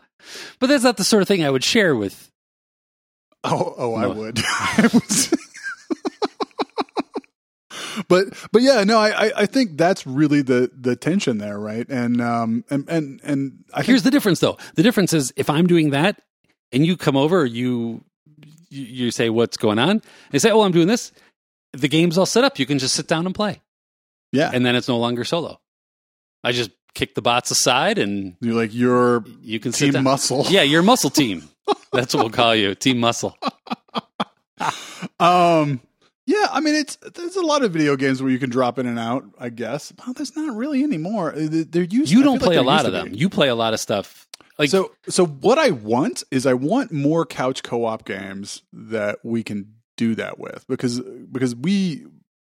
But 0.60 0.68
that's 0.68 0.84
not 0.84 0.98
the 0.98 1.04
sort 1.04 1.22
of 1.22 1.28
thing 1.28 1.44
I 1.44 1.52
would 1.52 1.64
share 1.64 1.96
with. 1.96 2.32
Oh, 3.44 3.74
oh, 3.78 3.96
I 3.96 4.02
No. 4.04 4.12
would. 4.14 4.40
I 4.48 4.90
was- 4.94 5.34
but 8.08 8.28
but 8.52 8.62
yeah, 8.62 8.84
no, 8.84 8.98
I, 9.00 9.32
I 9.42 9.46
think 9.46 9.78
that's 9.78 10.06
really 10.08 10.42
the 10.42 10.72
the 10.76 10.96
tension 10.96 11.38
there, 11.40 11.60
right? 11.60 11.88
And 11.90 12.22
um 12.22 12.64
and 12.70 12.88
and 12.90 13.20
and 13.24 13.64
I 13.74 13.78
think 13.78 13.88
Here's 13.88 14.04
the 14.04 14.12
difference, 14.12 14.40
though. 14.40 14.58
The 14.76 14.84
difference 14.84 15.14
is 15.14 15.34
if 15.36 15.50
I'm 15.50 15.68
doing 15.68 15.92
that 15.92 16.22
and 16.72 16.86
you 16.86 16.98
come 16.98 17.16
over, 17.18 17.46
you 17.46 18.04
you, 18.70 18.84
you 19.06 19.12
say 19.12 19.30
what's 19.30 19.58
going 19.58 19.80
on. 19.80 20.02
They 20.32 20.40
say, 20.40 20.50
"Oh, 20.52 20.62
I'm 20.62 20.72
doing 20.72 20.88
this." 20.88 21.12
The 21.74 21.88
game's 21.88 22.18
all 22.18 22.26
set 22.26 22.44
up. 22.44 22.58
You 22.60 22.66
can 22.66 22.80
just 22.80 22.96
sit 22.96 23.08
down 23.08 23.26
and 23.26 23.34
play, 23.36 23.62
yeah, 24.32 24.50
and 24.54 24.66
then 24.66 24.76
it's 24.76 24.88
no 24.88 24.98
longer 24.98 25.24
solo. 25.24 25.60
I 26.44 26.52
just 26.52 26.72
kick 26.96 27.16
the 27.16 27.22
bots 27.22 27.52
aside, 27.52 27.98
and 28.00 28.36
you're 28.42 28.56
like 28.56 28.74
your 28.74 29.24
you 29.42 29.60
can 29.60 29.72
team 29.72 30.02
muscle. 30.04 30.46
Yeah, 30.50 30.62
you're 30.64 30.84
muscle 30.84 31.10
team. 31.10 31.50
That's 31.92 32.14
what 32.14 32.24
we'll 32.24 32.30
call 32.32 32.56
you, 32.56 32.76
team 32.76 33.00
muscle. 33.00 33.38
Um. 35.20 35.82
Yeah, 36.26 36.48
I 36.54 36.62
mean, 36.62 36.76
it's 36.76 36.96
there's 37.16 37.36
a 37.36 37.42
lot 37.42 37.64
of 37.64 37.74
video 37.74 37.98
games 37.98 38.22
where 38.22 38.32
you 38.32 38.40
can 38.40 38.50
drop 38.50 38.80
in 38.80 38.86
and 38.88 38.98
out. 38.98 39.26
I 39.38 39.50
guess. 39.50 39.92
Well, 40.00 40.14
there's 40.14 40.36
not 40.38 40.56
really 40.56 40.82
anymore. 40.84 41.34
Uh, 41.36 41.48
There 41.70 41.84
used. 41.84 42.12
You 42.12 42.24
don't 42.24 42.40
feel 42.40 42.48
like 42.48 42.56
play 42.56 42.56
a 42.56 42.64
lot 42.64 42.86
of 42.86 42.94
them. 42.94 43.12
be. 43.12 43.18
You 43.18 43.30
play 43.30 43.50
a 43.50 43.56
lot 43.56 43.74
of 43.74 43.80
stuff. 43.82 44.26
Like 44.58 44.70
so 44.70 44.92
so 45.10 45.26
what 45.26 45.58
I 45.58 45.72
want 45.72 46.24
is 46.32 46.46
I 46.46 46.54
want 46.54 46.92
more 46.94 47.26
couch 47.26 47.62
co-op 47.64 48.06
games 48.06 48.62
that 48.72 49.20
we 49.24 49.44
can 49.44 49.74
do 49.98 50.16
that 50.16 50.40
with 50.40 50.66
because 50.70 51.00
because 51.02 51.56
we 51.56 52.06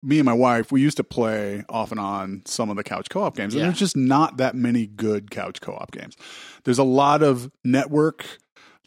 me 0.01 0.17
and 0.17 0.25
my 0.25 0.33
wife 0.33 0.71
we 0.71 0.81
used 0.81 0.95
to 0.97 1.03
play 1.03 1.63
off 1.69 1.91
and 1.91 1.99
on 1.99 2.41
some 2.45 2.69
of 2.69 2.77
the 2.77 2.83
couch 2.83 3.09
co-op 3.09 3.35
games 3.35 3.53
and 3.53 3.59
Yeah. 3.59 3.67
there's 3.67 3.79
just 3.79 3.97
not 3.97 4.37
that 4.37 4.55
many 4.55 4.87
good 4.87 5.29
couch 5.29 5.59
co-op 5.61 5.91
games. 5.91 6.15
There's 6.63 6.79
a 6.79 6.83
lot 6.85 7.21
of 7.21 7.51
network 7.65 8.25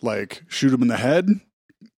like 0.02 0.42
shoot 0.48 0.72
him 0.72 0.82
in 0.82 0.88
the 0.88 0.96
head, 0.96 1.28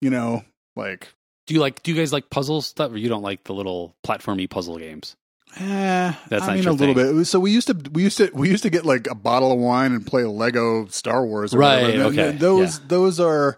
you 0.01 0.09
know, 0.09 0.43
like 0.75 1.13
do 1.47 1.53
you 1.53 1.59
like? 1.59 1.83
Do 1.83 1.91
you 1.91 1.97
guys 1.97 2.13
like 2.13 2.29
puzzle 2.29 2.61
stuff, 2.61 2.91
or 2.91 2.97
you 2.97 3.09
don't 3.09 3.21
like 3.23 3.43
the 3.43 3.53
little 3.53 3.95
platformy 4.05 4.49
puzzle 4.49 4.77
games? 4.77 5.15
Eh, 5.59 6.13
That's 6.29 6.43
I 6.43 6.47
not 6.47 6.55
mean 6.55 6.67
a 6.67 6.71
little 6.71 6.95
thing. 6.95 7.17
bit. 7.17 7.25
So 7.25 7.39
we 7.39 7.51
used 7.51 7.67
to 7.67 7.73
we 7.91 8.01
used 8.03 8.17
to 8.17 8.31
we 8.33 8.49
used 8.49 8.63
to 8.63 8.69
get 8.69 8.85
like 8.85 9.07
a 9.07 9.13
bottle 9.15 9.51
of 9.51 9.59
wine 9.59 9.91
and 9.91 10.07
play 10.07 10.23
Lego 10.23 10.87
Star 10.87 11.25
Wars. 11.25 11.53
Or 11.53 11.59
whatever. 11.59 11.85
Right, 11.85 11.93
And 11.95 12.03
okay, 12.07 12.29
th- 12.29 12.39
Those 12.39 12.79
those 12.87 13.19
are 13.19 13.57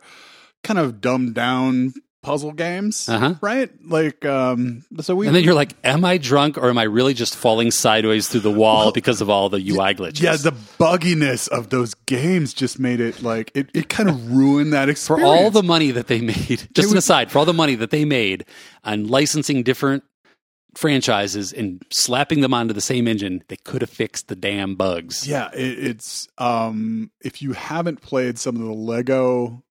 kind 0.63 0.79
of 0.79 0.99
dumbed 0.99 1.35
down 1.35 1.93
puzzle 2.26 2.51
games, 2.51 3.07
Uh-huh. 3.07 3.36
right? 3.41 3.69
Like, 3.88 4.26
um, 4.26 4.84
so 5.01 5.15
we 5.15 5.28
And 5.28 5.36
then 5.36 5.43
you're 5.43 5.53
like, 5.53 5.76
"Am 5.84 6.03
I 6.03 6.17
drunk, 6.17 6.57
or 6.57 6.69
am 6.69 6.78
I 6.78 6.84
really 6.84 7.13
just 7.13 7.36
falling 7.36 7.71
sideways 7.71 8.28
through 8.28 8.41
the 8.41 8.51
wall 8.51 8.91
because 8.91 9.21
of 9.21 9.30
all 9.30 9.49
the 9.49 9.59
UI 9.59 9.93
glitches?" 9.93 10.21
yeah, 10.21 10.36
the 10.36 10.51
bugginess 10.80 11.47
of 11.47 11.69
those 11.69 11.93
games 12.05 12.53
just 12.53 12.80
made 12.80 12.99
it 12.99 13.21
like 13.21 13.51
it, 13.53 13.69
it 13.73 13.89
kind 13.89 14.09
of 14.09 14.32
ruined 14.32 14.73
that 14.73 14.89
experience. 14.89 15.28
for 15.30 15.36
all 15.36 15.51
the 15.51 15.63
money 15.63 15.91
that 15.91 16.07
they 16.07 16.19
made, 16.21 16.67
just 16.73 16.91
an 16.91 16.97
aside, 16.97 17.32
for 17.32 17.39
all 17.39 17.45
the 17.45 17.53
money 17.53 17.76
that 17.76 17.91
they 17.91 18.05
made 18.05 18.45
on 18.84 19.07
licensing 19.07 19.61
different 19.63 20.03
franchises 20.76 21.53
and 21.53 21.82
slapping 21.93 22.41
them 22.41 22.53
onto 22.53 22.73
the 22.73 22.82
same 22.82 23.07
engine, 23.07 23.41
they 23.47 23.55
could 23.55 23.82
have 23.82 23.89
fixed 23.89 24.28
the 24.28 24.36
damn 24.36 24.76
bugs. 24.76 25.26
yeah, 25.28 25.49
it, 25.53 25.86
it's 25.86 26.28
um, 26.38 27.11
if 27.21 27.41
you 27.41 27.53
haven't 27.53 28.01
played 28.01 28.38
some 28.38 28.55
of 28.57 28.61
the 28.61 28.73
Lego, 28.73 29.63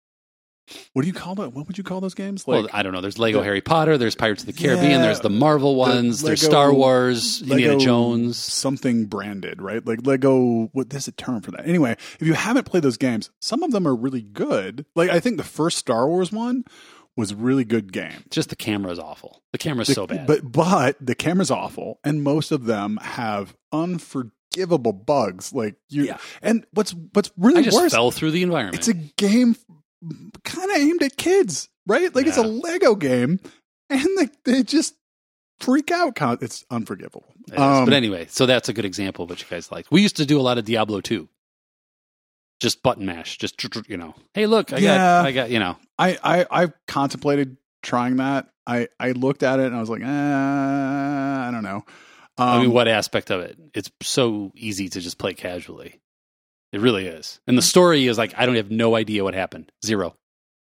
what 0.93 1.03
do 1.03 1.09
you 1.09 1.15
call 1.15 1.35
that? 1.37 1.53
What 1.53 1.67
would 1.67 1.77
you 1.79 1.85
call 1.85 2.01
those 2.01 2.15
games? 2.15 2.47
well, 2.47 2.69
I 2.73 2.83
don't 2.83 2.93
know. 2.93 3.01
There's 3.01 3.19
Lego 3.19 3.39
the- 3.39 3.45
Harry 3.45 3.61
Potter. 3.61 3.99
There's 3.99 4.15
Pirates 4.15 4.43
of 4.43 4.47
the 4.47 4.53
Caribbean. 4.53 4.91
Yeah, 4.93 5.03
there's 5.03 5.21
the 5.21 5.31
Marvel 5.31 5.77
ones. 5.77 6.23
there's 6.23 6.43
Lego- 6.43 6.51
Star 6.53 6.73
Wars. 6.73 7.43
Indiana 7.43 7.73
Lego 7.75 7.79
Jones. 7.85 8.37
something 8.37 9.07
branded, 9.07 9.61
right? 9.61 9.85
Like 9.87 10.07
Lego. 10.07 10.71
What 10.73 10.91
there's 10.91 11.09
a 11.09 11.13
term 11.13 11.41
for 11.43 11.51
that. 11.53 11.67
Anyway, 11.67 11.93
if 12.21 12.23
you 12.27 12.35
haven't 12.35 12.65
played 12.65 12.83
those 12.83 12.97
games, 12.97 13.31
some 13.41 13.63
of 13.63 13.71
them 13.73 13.87
are 13.87 13.95
really 13.95 14.23
good. 14.23 14.87
Like 14.95 15.11
I 15.11 15.21
think 15.21 15.37
the 15.37 15.45
first 15.45 15.79
Star 15.79 16.09
Wars 16.09 16.33
one 16.33 16.65
was 17.17 17.31
a 17.31 17.37
really 17.37 17.65
good 17.65 17.93
game. 17.93 18.25
Just 18.31 18.49
the 18.51 18.57
camera 18.57 18.91
is 18.91 18.99
awful. 18.99 19.43
The 19.53 19.59
camera's 19.59 19.89
The- 19.89 19.95
so 19.95 20.07
bad. 20.07 20.27
But 20.27 20.51
but 20.51 20.97
the 21.01 21.15
camera's 21.15 21.51
awful, 21.51 22.01
and 22.03 22.23
most 22.25 22.51
of 22.53 22.65
them 22.65 22.99
have 23.03 23.55
unforgivable 23.73 24.93
bugs. 24.93 25.53
Like 25.53 25.77
you, 25.89 26.05
Yeah. 26.05 26.19
and 26.43 26.65
what's 26.73 26.95
what's 27.13 27.31
really 27.37 27.61
I 27.61 27.63
just 27.63 27.77
worse, 27.77 27.93
fell 27.93 28.11
through 28.11 28.33
the 28.33 28.43
environment. 28.43 28.77
it's 28.77 28.89
a 28.89 28.95
game 28.95 29.57
kind 30.45 30.71
of 30.71 30.77
aimed 30.77 31.03
at 31.03 31.17
kids, 31.17 31.69
right? 31.87 32.15
Like 32.15 32.27
it's 32.27 32.37
a 32.37 32.43
Lego 32.43 32.95
game, 32.95 33.41
and 33.91 34.07
they 34.19 34.29
they 34.45 34.63
just 34.63 34.95
freak 35.61 35.91
out. 35.91 36.19
It's 36.43 36.65
unforgivable. 36.71 37.25
It. 37.53 37.59
Um, 37.59 37.85
but 37.85 37.95
anyway, 37.95 38.27
so 38.29 38.47
that's 38.47 38.69
a 38.69 38.73
good 38.73 38.85
example 38.85 39.25
of 39.25 39.31
what 39.31 39.41
you 39.41 39.47
guys 39.49 39.71
like. 39.73 39.87
We 39.91 40.03
used 40.03 40.17
to 40.17 40.27
do 40.27 40.39
a 40.39 40.43
lot 40.43 40.59
of 40.59 40.65
Diablo 40.65 41.01
2. 41.01 41.29
Just 42.61 42.83
button 42.83 43.05
mash, 43.05 43.37
just 43.39 43.63
you 43.89 43.97
know. 43.97 44.15
Hey, 44.33 44.47
look, 44.47 44.73
I 44.73 44.79
Yeah. 44.79 44.97
got, 44.97 45.27
I 45.27 45.33
got, 45.33 45.51
you 45.51 45.59
know. 45.59 45.77
I, 45.99 46.19
I 46.23 46.47
I 46.65 46.73
contemplated 46.89 47.57
trying 47.83 48.17
that. 48.17 48.49
I 48.67 48.89
I 48.99 49.11
looked 49.13 49.43
at 49.43 49.61
it 49.61 49.67
and 49.67 49.77
I 49.77 49.81
was 49.81 49.91
like, 49.91 50.03
eh, 50.03 50.07
I 50.07 51.51
don't 51.53 51.63
know. 51.65 51.85
Um, 52.39 52.49
I 52.49 52.61
mean, 52.63 52.73
what 52.73 52.89
aspect 52.89 53.31
of 53.31 53.41
it? 53.43 53.59
It's 53.75 53.91
so 54.03 54.51
easy 54.57 54.89
to 54.89 55.01
just 55.01 55.19
play 55.19 55.35
casually. 55.35 56.01
It 56.75 56.81
really 56.81 57.07
is. 57.07 57.41
And 57.47 57.57
the 57.57 57.63
story 57.63 58.07
is 58.09 58.19
like, 58.19 58.35
I 58.37 58.47
don't 58.47 58.57
have 58.57 58.71
no 58.71 58.97
idea 58.97 59.23
what 59.23 59.33
happened. 59.35 59.71
Zero. 59.87 60.17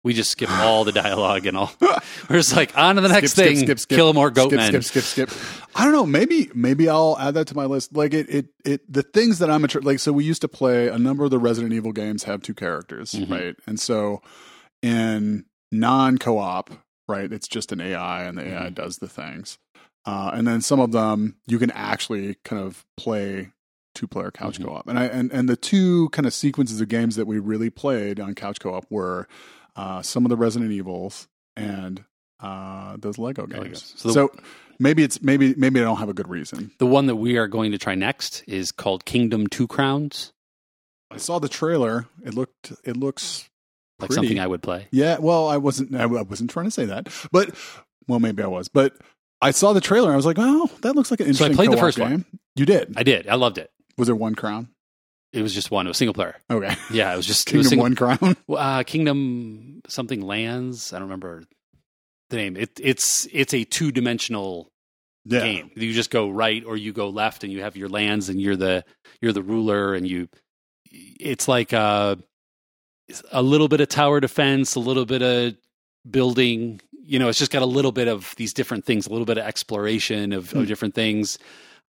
We 0.02 0.12
just 0.14 0.30
skip 0.32 0.50
all 0.60 0.84
the 0.84 0.92
dialogue 0.92 1.46
and 1.46 1.56
all. 1.56 1.72
We're 2.28 2.36
just 2.36 2.56
like 2.56 2.76
on 2.76 2.96
to 2.96 3.00
the 3.00 3.08
next 3.08 3.32
skip, 3.32 3.44
thing. 3.46 3.56
skip, 3.58 3.78
skip, 3.78 3.96
kill 3.96 4.12
more 4.12 4.30
goat 4.30 4.48
skip, 4.48 4.56
men. 4.58 4.70
skip, 4.82 5.04
skip, 5.04 5.28
skip. 5.28 5.30
I 5.76 5.84
don't 5.84 5.92
know. 5.92 6.06
Maybe 6.06 6.50
maybe 6.54 6.88
I'll 6.88 7.16
add 7.18 7.34
that 7.34 7.46
to 7.48 7.54
my 7.54 7.66
list. 7.66 7.94
Like 7.94 8.12
it 8.14 8.28
it 8.28 8.46
it 8.64 8.92
the 8.92 9.02
things 9.02 9.38
that 9.38 9.50
I'm 9.50 9.62
attra- 9.64 9.82
like. 9.82 9.98
So 10.00 10.12
we 10.12 10.24
used 10.24 10.40
to 10.40 10.48
play 10.48 10.88
a 10.88 10.98
number 10.98 11.22
of 11.24 11.30
the 11.30 11.38
Resident 11.38 11.72
Evil 11.74 11.92
games 11.92 12.24
have 12.24 12.42
two 12.42 12.54
characters, 12.54 13.12
Mhm. 13.12 13.30
right? 13.30 13.56
And 13.66 13.78
so 13.78 14.20
in 14.82 15.44
non 15.70 16.18
co-op, 16.18 16.70
right, 17.06 17.30
it's 17.32 17.46
just 17.48 17.70
an 17.70 17.80
AI 17.80 18.24
and 18.24 18.36
the 18.38 18.46
AI 18.48 18.70
Mhm. 18.70 18.74
does 18.74 18.98
the 18.98 19.08
things. 19.08 19.58
Uh, 20.06 20.30
and 20.32 20.48
then 20.48 20.60
some 20.62 20.80
of 20.80 20.92
them 20.92 21.36
you 21.46 21.58
can 21.58 21.70
actually 21.72 22.36
kind 22.44 22.62
of 22.62 22.84
play 22.96 23.52
two 23.94 24.06
player 24.06 24.30
couch 24.30 24.58
Mhm. 24.58 24.64
co-op. 24.66 24.88
And 24.88 24.98
I 24.98 25.04
and 25.06 25.32
and 25.32 25.48
the 25.48 25.56
two 25.56 26.08
kind 26.10 26.26
of 26.26 26.32
sequences 26.34 26.80
of 26.80 26.88
games 26.88 27.16
that 27.16 27.26
we 27.26 27.38
really 27.38 27.70
played 27.70 28.20
on 28.20 28.34
couch 28.34 28.58
co-op 28.60 28.86
were 28.90 29.26
uh, 29.76 30.02
some 30.02 30.24
of 30.24 30.30
the 30.30 30.36
Resident 30.36 30.72
Evils 30.72 31.28
and 31.56 32.04
uh, 32.40 32.96
those 32.98 33.18
Lego 33.18 33.46
Lego. 33.46 33.62
games. 33.64 33.92
So 33.96 34.10
So, 34.10 34.30
the- 34.34 34.42
maybe 34.78 35.02
it's 35.02 35.22
maybe 35.22 35.54
maybe 35.56 35.80
I 35.80 35.84
don't 35.84 35.98
have 35.98 36.08
a 36.08 36.14
good 36.14 36.28
reason. 36.28 36.72
The 36.78 36.86
one 36.86 37.06
that 37.06 37.16
we 37.16 37.36
are 37.36 37.46
going 37.48 37.72
to 37.72 37.78
try 37.78 37.94
next 37.94 38.42
is 38.46 38.72
called 38.72 39.04
Kingdom 39.04 39.46
Two 39.46 39.66
Crowns, 39.66 40.32
I 41.10 41.16
saw 41.18 41.38
the 41.38 41.48
trailer. 41.48 42.06
It 42.24 42.34
looked 42.34 42.72
it 42.84 42.96
looks 42.96 43.48
like 43.98 44.08
pretty. 44.08 44.14
something 44.22 44.40
I 44.40 44.46
would 44.46 44.62
play. 44.62 44.88
Yeah, 44.90 45.18
well, 45.18 45.48
I 45.48 45.56
wasn't 45.58 45.94
I 45.94 46.06
wasn't 46.06 46.50
trying 46.50 46.66
to 46.66 46.70
say 46.70 46.86
that, 46.86 47.08
but 47.32 47.54
well, 48.08 48.18
maybe 48.20 48.42
I 48.42 48.46
was. 48.46 48.68
But 48.68 48.96
I 49.42 49.50
saw 49.52 49.72
the 49.72 49.80
trailer. 49.80 50.12
I 50.12 50.16
was 50.16 50.26
like, 50.26 50.36
oh, 50.38 50.70
that 50.82 50.94
looks 50.96 51.10
like 51.10 51.20
an 51.20 51.32
So 51.34 51.44
I 51.44 51.48
interesting. 51.48 51.56
played 51.56 51.94
the 51.94 52.00
one. 52.02 52.10
game. 52.10 52.24
You 52.56 52.66
did. 52.66 52.92
I 52.96 53.02
did. 53.02 53.26
I 53.28 53.36
loved 53.36 53.58
it. 53.58 53.70
Was 54.00 54.08
there 54.08 54.16
one 54.16 54.34
crown? 54.34 54.68
It 55.32 55.42
was 55.42 55.54
just 55.54 55.70
one. 55.70 55.86
It 55.86 55.90
was 55.90 55.98
single 55.98 56.14
player. 56.14 56.34
Okay, 56.50 56.74
Yeah, 56.90 57.12
it 57.12 57.16
was 57.16 57.26
just 57.26 57.48
it 57.52 57.56
was 57.56 57.68
Kingdom 57.68 57.94
single, 57.96 58.06
One 58.08 58.18
crown. 58.18 58.36
Uh, 58.50 58.82
Kingdom 58.82 59.80
something 59.88 60.20
lands. 60.22 60.92
I 60.92 60.96
don't 60.98 61.06
remember 61.08 61.44
the 62.30 62.36
name. 62.36 62.56
It, 62.56 62.70
it's 62.82 63.28
it's 63.32 63.54
a 63.54 63.62
two 63.64 63.92
dimensional 63.92 64.68
Yeah, 65.24 65.40
game. 65.40 65.70
You 65.76 65.92
just 65.92 66.10
go 66.10 66.28
right 66.30 66.64
or 66.64 66.76
you 66.76 66.92
go 66.92 67.08
left, 67.10 67.44
and 67.44 67.52
you 67.52 67.62
have 67.62 67.76
your 67.76 67.88
lands, 67.88 68.28
and 68.28 68.40
you're 68.40 68.56
the 68.56 68.84
you're 69.20 69.32
the 69.32 69.42
ruler, 69.42 69.94
and 69.94 70.04
you. 70.08 70.28
It's 70.90 71.46
like 71.46 71.72
a 71.72 72.18
a 73.30 73.42
little 73.42 73.68
bit 73.68 73.80
of 73.80 73.88
tower 73.88 74.18
defense, 74.20 74.74
a 74.74 74.80
little 74.80 75.04
bit 75.06 75.22
of 75.22 75.54
building. 76.10 76.80
You 77.04 77.18
know, 77.18 77.28
it's 77.28 77.38
just 77.38 77.50
got 77.52 77.62
a 77.62 77.66
little 77.66 77.92
bit 77.92 78.08
of 78.08 78.34
these 78.36 78.52
different 78.52 78.84
things, 78.84 79.06
a 79.06 79.10
little 79.10 79.26
bit 79.26 79.38
of 79.38 79.44
exploration 79.44 80.32
of, 80.32 80.50
Hmm. 80.50 80.58
of 80.60 80.66
different 80.66 80.94
things. 80.94 81.38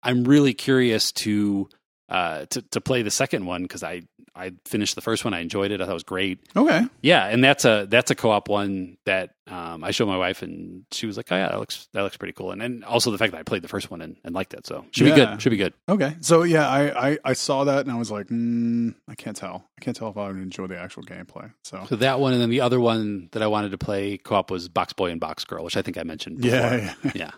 I'm 0.03 0.25
really 0.25 0.55
curious 0.55 1.13
to 1.13 1.69
uh, 2.11 2.47
to 2.47 2.63
to 2.63 2.81
play 2.81 3.03
the 3.03 3.11
second 3.11 3.47
one 3.47 3.63
because 3.63 3.83
I 3.83 4.03
I 4.35 4.53
finished 4.65 4.95
the 4.95 5.01
first 5.01 5.25
one. 5.25 5.35
I 5.35 5.41
enjoyed 5.41 5.71
it. 5.71 5.81
I 5.81 5.85
thought 5.85 5.91
it 5.93 5.95
was 5.95 6.03
great. 6.03 6.39
Okay. 6.57 6.83
Yeah, 7.03 7.27
and 7.27 7.43
that's 7.43 7.65
a 7.65 7.87
that's 7.89 8.11
a 8.11 8.15
co-op 8.15 8.49
one 8.49 8.97
that 9.05 9.35
um, 9.49 9.83
I 9.85 9.91
showed 9.91 10.07
my 10.07 10.17
wife, 10.17 10.43
and 10.43 10.85
she 10.93 11.07
was 11.07 11.17
like, 11.17 11.27
"Oh 11.31 11.37
yeah, 11.37 11.49
that 11.49 11.59
looks 11.59 11.89
that 11.93 12.03
looks 12.03 12.17
pretty 12.17 12.33
cool." 12.33 12.51
And 12.51 12.63
and 12.63 12.85
also 12.85 13.11
the 13.11 13.19
fact 13.19 13.33
that 13.33 13.39
I 13.39 13.43
played 13.43 13.63
the 13.63 13.69
first 13.69 13.91
one 13.91 14.01
and, 14.01 14.17
and 14.25 14.35
liked 14.35 14.55
it, 14.55 14.67
so 14.67 14.85
should 14.91 15.05
be 15.05 15.13
good. 15.13 15.41
Should 15.41 15.51
be 15.51 15.57
good. 15.57 15.75
Okay. 15.89 16.17
So 16.21 16.43
yeah, 16.43 16.69
I 16.69 17.11
I, 17.11 17.19
I 17.25 17.33
saw 17.33 17.65
that 17.65 17.81
and 17.81 17.93
I 17.93 17.99
was 17.99 18.11
like, 18.11 18.27
mm, 18.29 18.95
I 19.09 19.15
can't 19.15 19.37
tell. 19.37 19.69
I 19.79 19.85
can't 19.85 19.97
tell 19.97 20.09
if 20.09 20.17
I 20.17 20.29
would 20.29 20.37
enjoy 20.37 20.67
the 20.67 20.79
actual 20.79 21.03
gameplay. 21.03 21.53
So 21.65 21.85
So 21.89 21.97
that 21.97 22.21
one, 22.21 22.33
and 22.33 22.43
then 22.43 22.51
the 22.51 22.61
other 22.61 22.81
one 22.81 23.29
that 23.33 23.43
I 23.43 23.47
wanted 23.47 23.71
to 23.73 23.79
play 23.79 24.17
co-op 24.19 24.51
was 24.51 24.69
Box 24.69 24.93
Boy 24.93 25.11
and 25.11 25.21
Box 25.21 25.45
Girl, 25.45 25.65
which 25.65 25.77
I 25.77 25.83
think 25.83 25.99
I 25.99 26.03
mentioned. 26.03 26.41
Before. 26.41 26.59
yeah, 26.59 26.95
yeah. 27.05 27.13
yeah. 27.15 27.31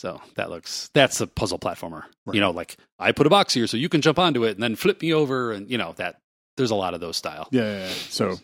So 0.00 0.18
that 0.36 0.48
looks 0.48 0.88
that's 0.94 1.20
a 1.20 1.26
puzzle 1.26 1.58
platformer. 1.58 2.04
Right. 2.24 2.34
You 2.34 2.40
know, 2.40 2.52
like 2.52 2.78
I 2.98 3.12
put 3.12 3.26
a 3.26 3.30
box 3.30 3.52
here 3.52 3.66
so 3.66 3.76
you 3.76 3.90
can 3.90 4.00
jump 4.00 4.18
onto 4.18 4.44
it 4.44 4.52
and 4.52 4.62
then 4.62 4.74
flip 4.74 5.02
me 5.02 5.12
over, 5.12 5.52
and 5.52 5.70
you 5.70 5.76
know 5.76 5.92
that 5.98 6.16
there's 6.56 6.70
a 6.70 6.74
lot 6.74 6.94
of 6.94 7.00
those 7.00 7.18
style. 7.18 7.48
Yeah, 7.50 7.62
yeah, 7.64 7.78
yeah. 7.86 7.92
So 8.08 8.38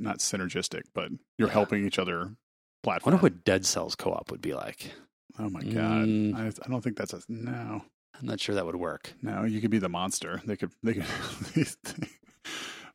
not 0.00 0.18
synergistic, 0.18 0.82
but 0.92 1.10
you're 1.38 1.46
Yeah. 1.46 1.52
helping 1.54 1.86
each 1.86 2.00
other 2.00 2.22
I 2.22 2.34
platform. 2.82 3.12
wonder 3.14 3.22
what 3.22 3.44
Dead 3.44 3.64
Cells 3.64 3.94
co-op 3.94 4.32
would 4.32 4.42
be 4.42 4.54
like. 4.54 4.90
oh 5.38 5.48
my 5.48 5.60
god. 5.62 6.06
Mm. 6.08 6.34
I, 6.36 6.46
I 6.48 6.68
don't 6.68 6.82
think 6.82 6.96
that's 6.96 7.12
a 7.12 7.20
no. 7.28 7.84
I'm 8.20 8.26
not 8.26 8.40
sure 8.40 8.56
that 8.56 8.66
would 8.66 8.74
work. 8.76 9.14
No, 9.22 9.44
you 9.44 9.60
could 9.60 9.70
be 9.70 9.78
the 9.78 9.88
monster. 9.88 10.42
They 10.44 10.56
could 10.56 10.72
they 10.82 10.94
could 10.94 11.06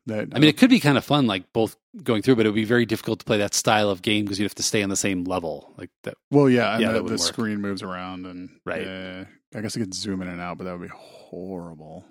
That 0.07 0.29
I 0.33 0.39
mean, 0.39 0.49
it 0.49 0.57
could 0.57 0.69
be 0.69 0.79
kind 0.79 0.97
of 0.97 1.05
fun, 1.05 1.27
like 1.27 1.51
both 1.53 1.75
going 2.03 2.21
through, 2.21 2.37
but 2.37 2.45
it 2.45 2.49
would 2.49 2.55
be 2.55 2.63
very 2.65 2.85
difficult 2.85 3.19
to 3.19 3.25
play 3.25 3.37
that 3.37 3.53
style 3.53 3.89
of 3.89 4.01
game 4.01 4.25
because 4.25 4.39
you'd 4.39 4.45
have 4.45 4.55
to 4.55 4.63
stay 4.63 4.81
on 4.81 4.89
the 4.89 4.95
same 4.95 5.23
level. 5.25 5.73
Like 5.77 5.89
that. 6.03 6.15
well, 6.31 6.49
yeah, 6.49 6.73
and 6.73 6.81
Yeah, 6.81 6.91
the, 6.93 7.03
the 7.03 7.17
screen 7.17 7.61
moves 7.61 7.83
around, 7.83 8.25
and 8.25 8.49
Right. 8.65 8.87
uh, 8.87 9.25
I 9.55 9.61
guess 9.61 9.75
I 9.77 9.81
could 9.81 9.93
zoom 9.93 10.21
in 10.21 10.27
and 10.27 10.41
out, 10.41 10.57
but 10.57 10.63
that 10.65 10.77
would 10.79 10.87
be 10.89 10.93
horrible. 10.95 12.05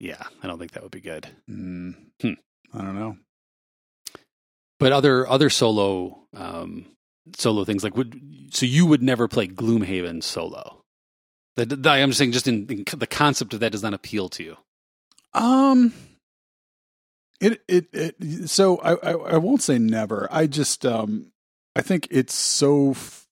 Yeah, 0.00 0.22
I 0.42 0.46
don't 0.46 0.58
think 0.58 0.72
that 0.72 0.82
would 0.82 0.92
be 0.92 1.00
good. 1.00 1.28
Mm, 1.50 1.94
Hmm. 2.20 2.32
I 2.72 2.78
don't 2.82 2.98
know. 2.98 3.16
But 4.80 4.92
other 4.92 5.26
other 5.28 5.50
solo 5.50 6.26
um, 6.36 6.86
solo 7.36 7.64
things 7.64 7.84
like 7.84 7.96
would 7.96 8.20
so 8.52 8.66
you 8.66 8.86
would 8.86 9.02
never 9.02 9.28
play 9.28 9.46
Gloomhaven 9.48 10.22
solo. 10.22 10.82
That, 11.56 11.68
that- 11.82 11.86
I'm 11.86 12.10
just 12.10 12.18
saying, 12.18 12.32
just 12.32 12.48
in, 12.48 12.66
in 12.68 12.84
the 12.98 13.06
concept 13.06 13.54
of 13.54 13.60
that 13.60 13.72
does 13.72 13.82
not 13.82 13.94
appeal 13.94 14.28
to 14.30 14.42
you. 14.44 14.56
Um, 15.32 15.92
it 17.44 17.62
it, 17.68 17.88
it 17.92 18.48
so 18.50 18.78
I, 18.78 18.92
I 18.94 19.12
I 19.12 19.36
won't 19.36 19.62
say 19.62 19.78
never. 19.78 20.28
I 20.30 20.46
just 20.46 20.84
um 20.86 21.32
I 21.76 21.82
think 21.82 22.06
it's 22.10 22.34
so 22.34 22.90
f- 22.92 23.26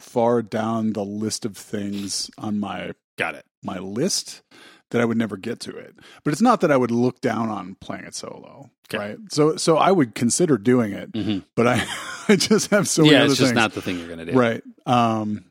far 0.00 0.42
down 0.42 0.92
the 0.92 1.04
list 1.04 1.44
of 1.44 1.56
things 1.56 2.30
on 2.38 2.58
my 2.58 2.92
Got 3.18 3.34
it. 3.34 3.44
my 3.62 3.78
list 3.78 4.42
that 4.90 5.00
I 5.00 5.04
would 5.04 5.16
never 5.18 5.36
get 5.36 5.58
to 5.60 5.76
it. 5.76 5.94
But 6.24 6.32
it's 6.32 6.42
not 6.42 6.60
that 6.60 6.70
I 6.70 6.76
would 6.76 6.90
look 6.90 7.20
down 7.20 7.48
on 7.50 7.74
playing 7.80 8.04
it 8.04 8.14
solo, 8.14 8.70
Okay. 8.88 8.98
right? 8.98 9.18
So 9.30 9.56
so 9.56 9.76
I 9.76 9.90
would 9.92 10.14
consider 10.14 10.58
doing 10.58 10.92
it, 10.92 11.10
hmm 11.14 11.38
but 11.54 11.66
I 11.66 11.84
I 12.28 12.36
just 12.36 12.70
have 12.70 12.88
so 12.88 13.02
many 13.02 13.14
yeah, 13.14 13.18
other 13.22 13.30
it's 13.30 13.36
just 13.38 13.48
things. 13.50 13.54
not 13.56 13.72
the 13.74 13.82
thing 13.82 13.98
you're 13.98 14.06
going 14.08 14.18
to 14.26 14.26
do. 14.32 14.38
right. 14.38 14.62
Um, 14.86 15.44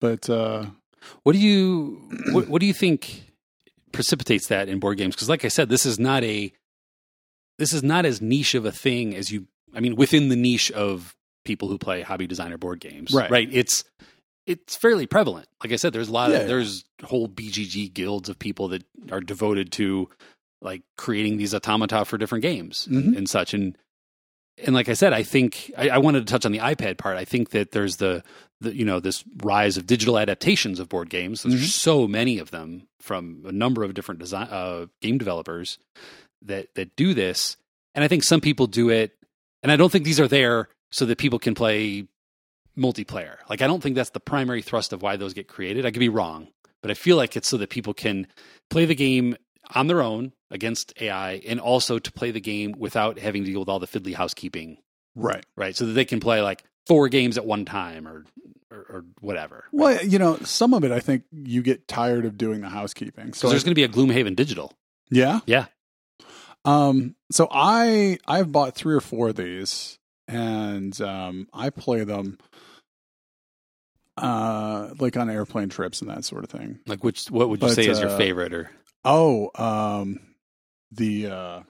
but 0.00 0.28
uh, 0.28 0.66
What 1.22 1.32
do 1.32 1.38
you 1.38 2.08
what, 2.32 2.48
what 2.48 2.60
do 2.60 2.66
you 2.66 2.74
think 2.74 3.22
precipitates 3.92 4.48
that 4.48 4.68
in 4.68 4.78
board 4.78 4.98
games? 4.98 5.14
Because, 5.14 5.28
like 5.28 5.44
I 5.44 5.48
said, 5.48 5.68
this 5.68 5.86
is 5.86 5.98
not 5.98 6.22
a 6.24 6.52
this 7.58 7.72
is 7.72 7.82
not 7.82 8.04
as 8.06 8.20
niche 8.20 8.54
of 8.54 8.64
a 8.64 8.72
thing 8.72 9.14
as 9.14 9.30
you. 9.32 9.46
I 9.74 9.80
mean, 9.80 9.96
within 9.96 10.28
the 10.28 10.36
niche 10.36 10.70
of 10.72 11.14
people 11.44 11.68
who 11.68 11.78
play 11.78 12.02
hobby 12.02 12.26
designer 12.26 12.58
board 12.58 12.80
games, 12.80 13.12
Right. 13.12 13.30
Right. 13.30 13.48
It's 13.52 13.84
it's 14.46 14.76
fairly 14.76 15.06
prevalent. 15.06 15.48
Like 15.62 15.72
I 15.72 15.76
said, 15.76 15.92
there's 15.92 16.08
a 16.08 16.12
lot 16.12 16.30
Yeah. 16.30 16.38
of 16.38 16.48
there's 16.48 16.84
whole 17.02 17.28
BGG 17.28 17.92
guilds 17.92 18.28
of 18.28 18.38
people 18.38 18.68
that 18.68 18.84
are 19.10 19.20
devoted 19.20 19.72
to 19.72 20.08
like 20.62 20.82
creating 20.96 21.36
these 21.36 21.54
automata 21.54 22.04
for 22.04 22.16
different 22.16 22.42
games 22.42 22.86
Mhm. 22.90 23.16
and 23.16 23.28
such. 23.28 23.54
And 23.54 23.76
and 24.64 24.74
like 24.74 24.88
I 24.88 24.94
said, 24.94 25.12
I 25.12 25.22
think 25.22 25.70
I, 25.76 25.90
I 25.90 25.98
wanted 25.98 26.26
to 26.26 26.30
touch 26.32 26.46
on 26.46 26.52
the 26.52 26.60
iPad 26.60 26.96
part. 26.96 27.18
I 27.18 27.26
think 27.26 27.50
that 27.50 27.72
there's 27.72 27.96
the, 27.96 28.22
the 28.62 28.74
you 28.74 28.84
know 28.86 29.00
this 29.00 29.22
rise 29.42 29.76
of 29.76 29.86
digital 29.86 30.18
adaptations 30.18 30.80
of 30.80 30.88
board 30.88 31.10
games. 31.10 31.42
There's 31.42 31.60
Mhm. 31.62 31.68
so 31.68 32.08
many 32.08 32.38
of 32.38 32.50
them 32.52 32.86
from 33.00 33.42
a 33.46 33.52
number 33.52 33.84
of 33.84 33.92
different 33.94 34.18
design 34.20 34.48
uh, 34.50 34.86
game 35.02 35.18
developers 35.18 35.78
that 36.46 36.74
that 36.74 36.96
do 36.96 37.14
this. 37.14 37.56
And 37.94 38.04
I 38.04 38.08
think 38.08 38.24
some 38.24 38.40
people 38.40 38.66
do 38.66 38.90
it, 38.90 39.12
and 39.62 39.72
I 39.72 39.76
don't 39.76 39.90
think 39.90 40.04
these 40.04 40.20
are 40.20 40.28
there 40.28 40.68
so 40.90 41.06
that 41.06 41.18
people 41.18 41.38
can 41.38 41.54
play 41.54 42.06
multiplayer. 42.76 43.36
Like 43.48 43.62
I 43.62 43.66
don't 43.66 43.82
think 43.82 43.96
that's 43.96 44.10
the 44.10 44.20
primary 44.20 44.62
thrust 44.62 44.92
of 44.92 45.02
why 45.02 45.16
those 45.16 45.34
get 45.34 45.48
created. 45.48 45.86
I 45.86 45.90
could 45.90 46.00
be 46.00 46.08
wrong, 46.08 46.48
but 46.82 46.90
I 46.90 46.94
feel 46.94 47.16
like 47.16 47.36
it's 47.36 47.48
so 47.48 47.56
that 47.56 47.70
people 47.70 47.94
can 47.94 48.26
play 48.70 48.84
the 48.84 48.94
game 48.94 49.36
on 49.74 49.86
their 49.86 50.02
own 50.02 50.32
against 50.50 50.92
AI, 51.00 51.42
and 51.46 51.58
also 51.58 51.98
to 51.98 52.12
play 52.12 52.30
the 52.30 52.40
game 52.40 52.74
without 52.78 53.18
having 53.18 53.44
to 53.44 53.50
deal 53.50 53.60
with 53.60 53.68
all 53.68 53.80
the 53.80 53.86
fiddly 53.86 54.14
housekeeping 54.14 54.78
right. 55.16 55.44
right? 55.56 55.74
So 55.74 55.86
that 55.86 55.92
they 55.92 56.04
can 56.04 56.20
play 56.20 56.40
like 56.40 56.62
four 56.86 57.08
games 57.08 57.36
at 57.36 57.44
one 57.44 57.64
time 57.64 58.06
or 58.06 58.24
or, 58.70 58.78
or 58.78 59.04
whatever. 59.20 59.64
Well, 59.72 60.04
you 60.04 60.18
know, 60.18 60.36
some 60.38 60.74
of 60.74 60.84
it 60.84 60.92
I 60.92 61.00
think 61.00 61.24
you 61.32 61.62
get 61.62 61.88
tired 61.88 62.24
of 62.24 62.36
doing 62.36 62.60
the 62.60 62.68
housekeeping. 62.68 63.32
So 63.32 63.46
So 63.46 63.48
there's 63.48 63.64
going 63.64 63.72
to 63.72 63.74
be 63.74 63.84
a 63.84 63.88
Gloomhaven 63.88 64.36
digital. 64.36 64.72
yeah, 65.10 65.40
Yeah. 65.46 65.66
Um, 66.66 67.14
so 67.32 67.48
I 67.50 68.18
I've 68.26 68.52
bought 68.52 68.74
three 68.74 68.94
or 68.94 69.00
four 69.00 69.28
of 69.28 69.36
these, 69.36 69.98
and 70.28 70.98
um, 71.00 71.48
I 71.54 71.70
play 71.70 72.04
them 72.04 72.38
uh 74.18 74.94
like 74.98 75.14
on 75.16 75.28
airplane 75.28 75.68
trips 75.68 76.00
and 76.00 76.10
that 76.10 76.24
sort 76.24 76.42
of 76.44 76.50
thing. 76.50 76.78
Like 76.86 77.04
which 77.04 77.30
what 77.30 77.48
would 77.50 77.60
you 77.62 77.68
But, 77.68 77.74
say 77.74 77.86
is 77.86 78.00
your 78.00 78.10
uh, 78.10 78.16
favorite 78.16 78.52
or 78.54 78.70
Oh, 79.04 79.50
um, 79.54 80.18
the 80.90 81.26
uh, 81.28 81.60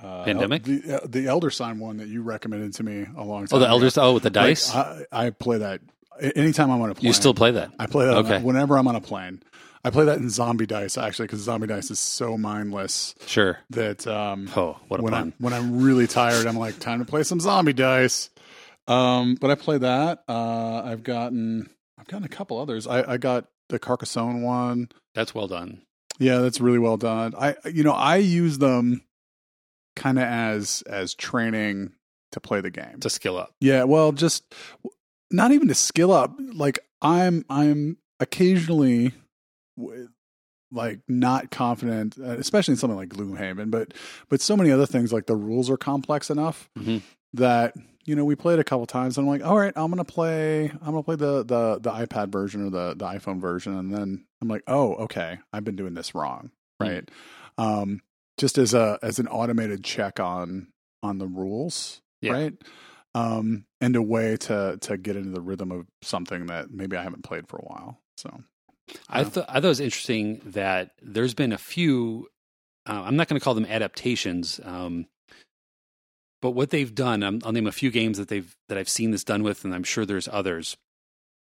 uh, 0.00 0.24
Pandemic? 0.24 0.62
the 0.64 1.02
uh, 1.02 1.06
the 1.08 1.26
Elder 1.26 1.50
Sign 1.50 1.78
one 1.80 1.96
that 1.96 2.08
you 2.08 2.22
recommended 2.22 2.74
to 2.74 2.82
me 2.84 3.06
a 3.16 3.24
long 3.24 3.46
time. 3.46 3.56
Oh, 3.56 3.58
the 3.58 3.64
ago. 3.64 3.72
elders 3.72 3.98
oh 3.98 4.12
with 4.14 4.22
the 4.22 4.28
Like, 4.28 4.34
dice? 4.34 4.72
I, 4.72 5.04
I 5.10 5.30
play 5.30 5.58
that 5.58 5.80
anytime 6.20 6.70
I'm 6.70 6.80
on 6.82 6.90
a 6.90 6.94
plane. 6.94 7.06
you 7.08 7.12
still 7.14 7.34
play 7.34 7.50
that? 7.52 7.72
I 7.80 7.86
play 7.86 8.04
that 8.06 8.16
Okay. 8.18 8.38
whenever 8.40 8.78
I'm 8.78 8.86
on 8.86 8.94
a 8.96 9.00
plane. 9.00 9.42
I 9.86 9.90
play 9.90 10.04
that 10.06 10.18
in 10.18 10.28
Zombie 10.28 10.66
Dice 10.66 10.98
actually 10.98 11.26
because 11.26 11.40
Zombie 11.40 11.68
Dice 11.68 11.90
is 11.92 12.00
so 12.00 12.36
mindless 12.36 13.14
Sure. 13.26 13.58
that 13.70 14.04
um, 14.06 14.50
Oh, 14.56 14.78
what 14.88 14.98
a 14.98 15.02
when 15.04 15.12
pun. 15.12 15.22
I'm 15.22 15.34
when 15.38 15.52
I'm 15.52 15.80
really 15.82 16.06
tired, 16.08 16.46
I'm 16.46 16.58
like, 16.58 16.78
time 16.80 16.98
to 16.98 17.04
play 17.04 17.22
some 17.22 17.38
zombie 17.40 17.72
dice. 17.72 18.30
Um, 18.88 19.36
but 19.40 19.50
I 19.50 19.54
play 19.54 19.78
that. 19.78 20.24
Uh, 20.28 20.82
I've 20.84 21.02
gotten 21.04 21.70
I've 21.98 22.08
gotten 22.08 22.24
a 22.24 22.28
couple 22.28 22.58
others. 22.58 22.86
I, 22.86 23.12
I 23.12 23.16
got 23.16 23.46
the 23.68 23.78
Carcassonne 23.78 24.42
one. 24.42 24.88
That's 25.14 25.34
well 25.34 25.46
done. 25.48 25.82
Yeah, 26.18 26.38
that's 26.38 26.60
really 26.60 26.78
well 26.80 26.96
done. 26.96 27.34
I 27.38 27.54
you 27.72 27.82
know 27.84 27.92
I 27.92 28.16
use 28.16 28.58
them 28.58 29.02
kind 29.94 30.18
of 30.18 30.24
as 30.24 30.82
as 30.88 31.14
training 31.14 31.92
to 32.32 32.40
play 32.40 32.60
the 32.60 32.70
game. 32.70 32.98
To 33.00 33.08
skill 33.10 33.36
up. 33.38 33.54
Yeah, 33.60 33.84
well, 33.84 34.10
just 34.12 34.52
not 35.30 35.52
even 35.52 35.68
to 35.68 35.74
skill 35.74 36.12
up. 36.12 36.34
Like 36.38 36.80
I'm, 37.00 37.44
I'm 37.48 37.98
occasionally 38.20 39.12
like 40.72 41.00
not 41.08 41.50
confident, 41.50 42.18
uh, 42.18 42.36
especially 42.38 42.72
in 42.72 42.78
something 42.78 42.96
like 42.96 43.08
Gloomhaven. 43.10 43.70
But 43.70 43.94
but 44.28 44.40
so 44.40 44.56
many 44.56 44.70
other 44.70 44.86
things 44.86 45.12
like 45.12 45.26
the 45.26 45.36
rules 45.36 45.70
are 45.70 45.76
complex 45.76 46.30
enough 46.30 46.68
Mhm. 46.78 47.02
that 47.34 47.74
you 48.04 48.14
know 48.16 48.24
we 48.24 48.34
played 48.34 48.58
a 48.58 48.64
couple 48.64 48.86
times. 48.86 49.16
And 49.16 49.24
I'm 49.24 49.28
like, 49.30 49.44
all 49.48 49.56
right, 49.58 49.72
I'm 49.76 49.90
gonna 49.90 50.04
play. 50.04 50.68
I'm 50.70 50.78
gonna 50.92 51.02
play 51.02 51.16
the 51.16 51.44
the 51.44 51.78
the 51.80 51.90
iPad 51.90 52.30
version 52.30 52.66
or 52.66 52.70
the 52.70 52.94
the 52.96 53.04
iPhone 53.06 53.40
version, 53.40 53.76
and 53.76 53.92
then 53.94 54.26
I'm 54.40 54.48
like, 54.48 54.62
oh, 54.66 54.94
okay, 54.96 55.38
I've 55.52 55.64
been 55.64 55.76
doing 55.76 55.94
this 55.94 56.14
wrong, 56.14 56.50
Hmm. 56.80 56.86
right? 56.88 57.10
Um, 57.58 58.00
just 58.38 58.58
as 58.58 58.74
a 58.74 58.98
as 59.02 59.18
an 59.18 59.28
automated 59.28 59.84
check 59.84 60.18
on 60.20 60.68
on 61.02 61.18
the 61.18 61.26
rules, 61.28 62.00
Yeah. 62.20 62.32
right? 62.32 62.52
Um, 63.14 63.64
and 63.80 63.94
a 63.96 64.02
way 64.02 64.36
to 64.38 64.76
to 64.80 64.96
get 64.98 65.16
into 65.16 65.30
the 65.30 65.40
rhythm 65.40 65.70
of 65.72 65.86
something 66.02 66.46
that 66.46 66.70
maybe 66.70 66.96
I 66.96 67.02
haven't 67.02 67.22
played 67.24 67.48
for 67.48 67.56
a 67.58 67.62
while. 67.64 68.00
So 68.18 68.42
I 69.08 69.20
Yeah. 69.20 69.24
thought 69.28 69.46
I 69.48 69.54
thought 69.54 69.64
it 69.64 69.68
was 69.68 69.80
interesting 69.80 70.40
that 70.46 70.92
there's 71.02 71.34
been 71.34 71.52
a 71.52 71.58
few. 71.58 72.28
Uh, 72.88 73.02
I'm 73.04 73.16
not 73.16 73.28
going 73.28 73.38
to 73.38 73.44
call 73.44 73.54
them 73.54 73.66
adaptations, 73.66 74.60
um, 74.64 75.06
but 76.42 76.52
what 76.52 76.70
they've 76.70 76.94
done, 76.94 77.22
um, 77.22 77.40
I'll 77.44 77.52
name 77.52 77.66
a 77.66 77.72
few 77.72 77.90
games 77.90 78.18
that 78.18 78.28
they've 78.28 78.54
that 78.68 78.78
I've 78.78 78.88
seen 78.88 79.10
this 79.10 79.24
done 79.24 79.42
with, 79.42 79.64
and 79.64 79.74
I'm 79.74 79.82
sure 79.84 80.04
there's 80.06 80.28
others. 80.28 80.76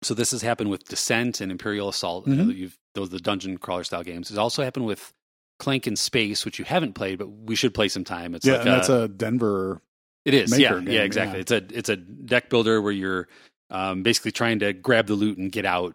So 0.02 0.14
this 0.14 0.30
has 0.30 0.42
happened 0.42 0.70
with 0.70 0.84
Descent 0.88 1.40
and 1.40 1.50
Imperial 1.50 1.88
Assault. 1.88 2.26
Mhm. 2.26 2.54
you've 2.56 2.78
those 2.94 3.08
are 3.08 3.12
the 3.12 3.20
dungeon 3.20 3.58
crawler 3.58 3.84
style 3.84 4.02
games. 4.02 4.30
It's 4.30 4.38
also 4.38 4.62
happened 4.62 4.86
with 4.86 5.12
Clank 5.58 5.86
in 5.86 5.96
Space, 5.96 6.44
which 6.44 6.58
you 6.58 6.64
haven't 6.64 6.94
played, 6.94 7.18
but 7.18 7.28
we 7.28 7.56
should 7.56 7.74
play 7.74 7.88
sometime. 7.88 8.34
It's 8.34 8.46
yeah, 8.46 8.52
like 8.54 8.60
and 8.62 8.70
that's 8.70 8.88
a 8.88 9.08
Denver. 9.08 9.82
It 10.24 10.34
is, 10.34 10.50
maker 10.50 10.62
yeah, 10.62 10.70
game, 10.80 10.88
yeah, 10.88 11.02
exactly. 11.02 11.36
yeah. 11.38 11.40
It's 11.42 11.52
a 11.52 11.78
it's 11.78 11.88
a 11.88 11.96
deck 11.96 12.48
builder 12.50 12.80
where 12.82 12.92
you're 12.92 13.28
um, 13.70 14.02
basically 14.02 14.32
trying 14.32 14.58
to 14.60 14.72
grab 14.72 15.06
the 15.06 15.14
loot 15.14 15.38
and 15.38 15.50
get 15.52 15.64
out, 15.64 15.94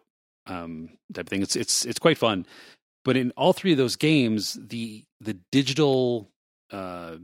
um, 0.51 0.89
type 1.13 1.25
of 1.25 1.29
thing. 1.29 1.41
It's 1.41 1.55
it's 1.55 1.85
it's 1.85 1.99
quite 1.99 2.17
fun. 2.17 2.45
But 3.03 3.17
in 3.17 3.31
all 3.37 3.53
three 3.53 3.71
of 3.71 3.77
those 3.77 3.95
games, 3.95 4.57
the 4.61 5.03
the 5.19 5.37
digital 5.51 6.29
uh, 6.71 7.15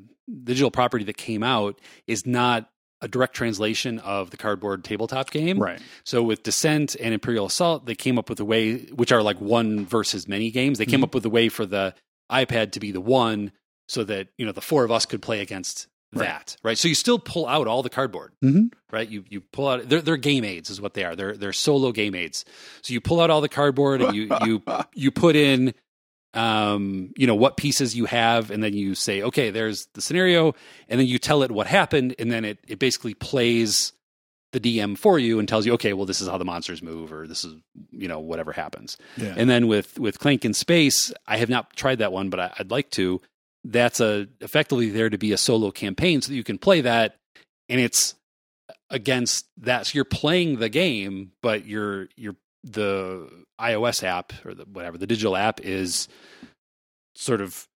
digital 0.43 0.71
property 0.71 1.03
that 1.05 1.17
came 1.17 1.43
out 1.43 1.79
is 2.07 2.25
not 2.25 2.69
a 3.01 3.07
direct 3.07 3.35
translation 3.35 3.99
of 3.99 4.31
the 4.31 4.37
cardboard 4.37 4.83
tabletop 4.83 5.29
game. 5.29 5.59
Right. 5.59 5.79
So 6.03 6.23
with 6.23 6.41
Descent 6.41 6.95
and 6.99 7.13
Imperial 7.13 7.45
Assault, 7.45 7.85
they 7.85 7.93
came 7.93 8.17
up 8.17 8.27
with 8.27 8.39
a 8.39 8.45
way, 8.45 8.77
which 8.87 9.11
are 9.11 9.21
like 9.21 9.39
one 9.39 9.85
versus 9.85 10.27
many 10.27 10.49
games. 10.49 10.79
They 10.79 10.87
came 10.87 11.01
Mhm. 11.01 11.03
up 11.03 11.13
with 11.13 11.23
a 11.25 11.29
way 11.29 11.47
for 11.49 11.67
the 11.67 11.93
iPad 12.31 12.71
to 12.71 12.79
be 12.79 12.91
the 12.91 12.99
one, 13.01 13.51
so 13.87 14.03
that 14.05 14.29
you 14.37 14.45
know 14.45 14.51
the 14.51 14.61
four 14.61 14.83
of 14.83 14.91
us 14.91 15.05
could 15.05 15.21
play 15.21 15.41
against. 15.41 15.87
That, 16.13 16.55
right? 16.63 16.77
So 16.77 16.87
you 16.87 16.95
still 16.95 17.19
pull 17.19 17.45
out 17.47 17.67
all 17.67 17.83
the 17.83 17.89
cardboard, 17.89 18.31
Mhm. 18.43 18.71
right? 18.91 19.07
You 19.07 19.23
you 19.29 19.41
pull 19.41 19.67
out 19.67 19.87
they're, 19.89 20.01
they're 20.01 20.17
game 20.17 20.43
aids 20.43 20.69
is 20.69 20.79
what 20.81 20.93
they 20.93 21.03
are. 21.03 21.15
They're 21.15 21.35
they're 21.35 21.53
solo 21.53 21.91
game 21.91 22.15
aids. 22.15 22.45
So 22.81 22.93
you 22.93 23.01
pull 23.01 23.19
out 23.19 23.29
all 23.29 23.41
the 23.41 23.49
cardboard 23.49 24.01
and 24.01 24.15
you 24.15 24.29
you 24.45 24.63
you 24.95 25.11
put 25.11 25.35
in 25.35 25.73
um 26.33 27.11
you 27.17 27.25
know 27.25 27.35
what 27.35 27.57
pieces 27.57 27.95
you 27.95 28.05
have 28.05 28.51
and 28.51 28.61
then 28.61 28.73
you 28.73 28.93
say 28.95 29.21
okay 29.23 29.49
there's 29.49 29.87
the 29.93 30.01
scenario 30.01 30.53
and 30.89 30.99
then 30.99 31.07
you 31.07 31.17
tell 31.17 31.41
it 31.41 31.51
what 31.51 31.67
happened 31.67 32.13
and 32.19 32.31
then 32.31 32.43
it 32.45 32.59
it 32.67 32.79
basically 32.79 33.13
plays 33.13 33.93
the 34.51 34.59
DM 34.59 34.97
for 34.97 35.17
you 35.17 35.39
and 35.39 35.47
tells 35.47 35.65
you 35.65 35.73
okay 35.73 35.93
well 35.93 36.05
this 36.05 36.19
is 36.21 36.27
how 36.27 36.37
the 36.37 36.45
monsters 36.45 36.81
move 36.83 37.13
or 37.13 37.27
this 37.27 37.45
is 37.45 37.55
you 37.91 38.07
know 38.09 38.19
whatever 38.19 38.51
happens 38.51 38.97
Yeah. 39.15 39.35
and 39.37 39.49
then 39.49 39.67
with 39.67 39.97
with 39.99 40.19
Clank 40.19 40.43
in 40.45 40.53
Space, 40.53 41.11
I 41.27 41.37
have 41.37 41.49
not 41.49 41.75
tried 41.75 41.99
that 41.99 42.11
one, 42.11 42.29
but 42.29 42.39
I, 42.39 42.53
I'd 42.59 42.71
like 42.71 42.89
to. 42.91 43.21
That's 43.69 43.99
a 43.99 44.27
effectively 44.39 44.89
there 44.89 45.09
to 45.09 45.17
be 45.17 45.33
a 45.33 45.37
solo 45.37 45.71
campaign 45.71 46.21
so 46.21 46.29
that 46.29 46.35
you 46.35 46.43
can 46.43 46.57
play 46.57 46.81
that, 46.81 47.17
and 47.69 47.79
it's 47.79 48.15
against 48.89 49.45
that. 49.57 49.87
So 49.87 49.95
you're 49.95 50.05
playing 50.05 50.59
the 50.59 50.69
game, 50.69 51.31
but 51.41 51.65
you're 51.65 52.07
you're 52.15 52.35
the 52.63 53.29
iOS 53.59 54.03
app 54.03 54.33
or 54.45 54.53
the 54.53 54.63
whatever 54.63 54.97
the 54.97 55.07
digital 55.07 55.35
app 55.35 55.59
is 55.61 56.07
sort 57.15 57.41
of 57.41 57.67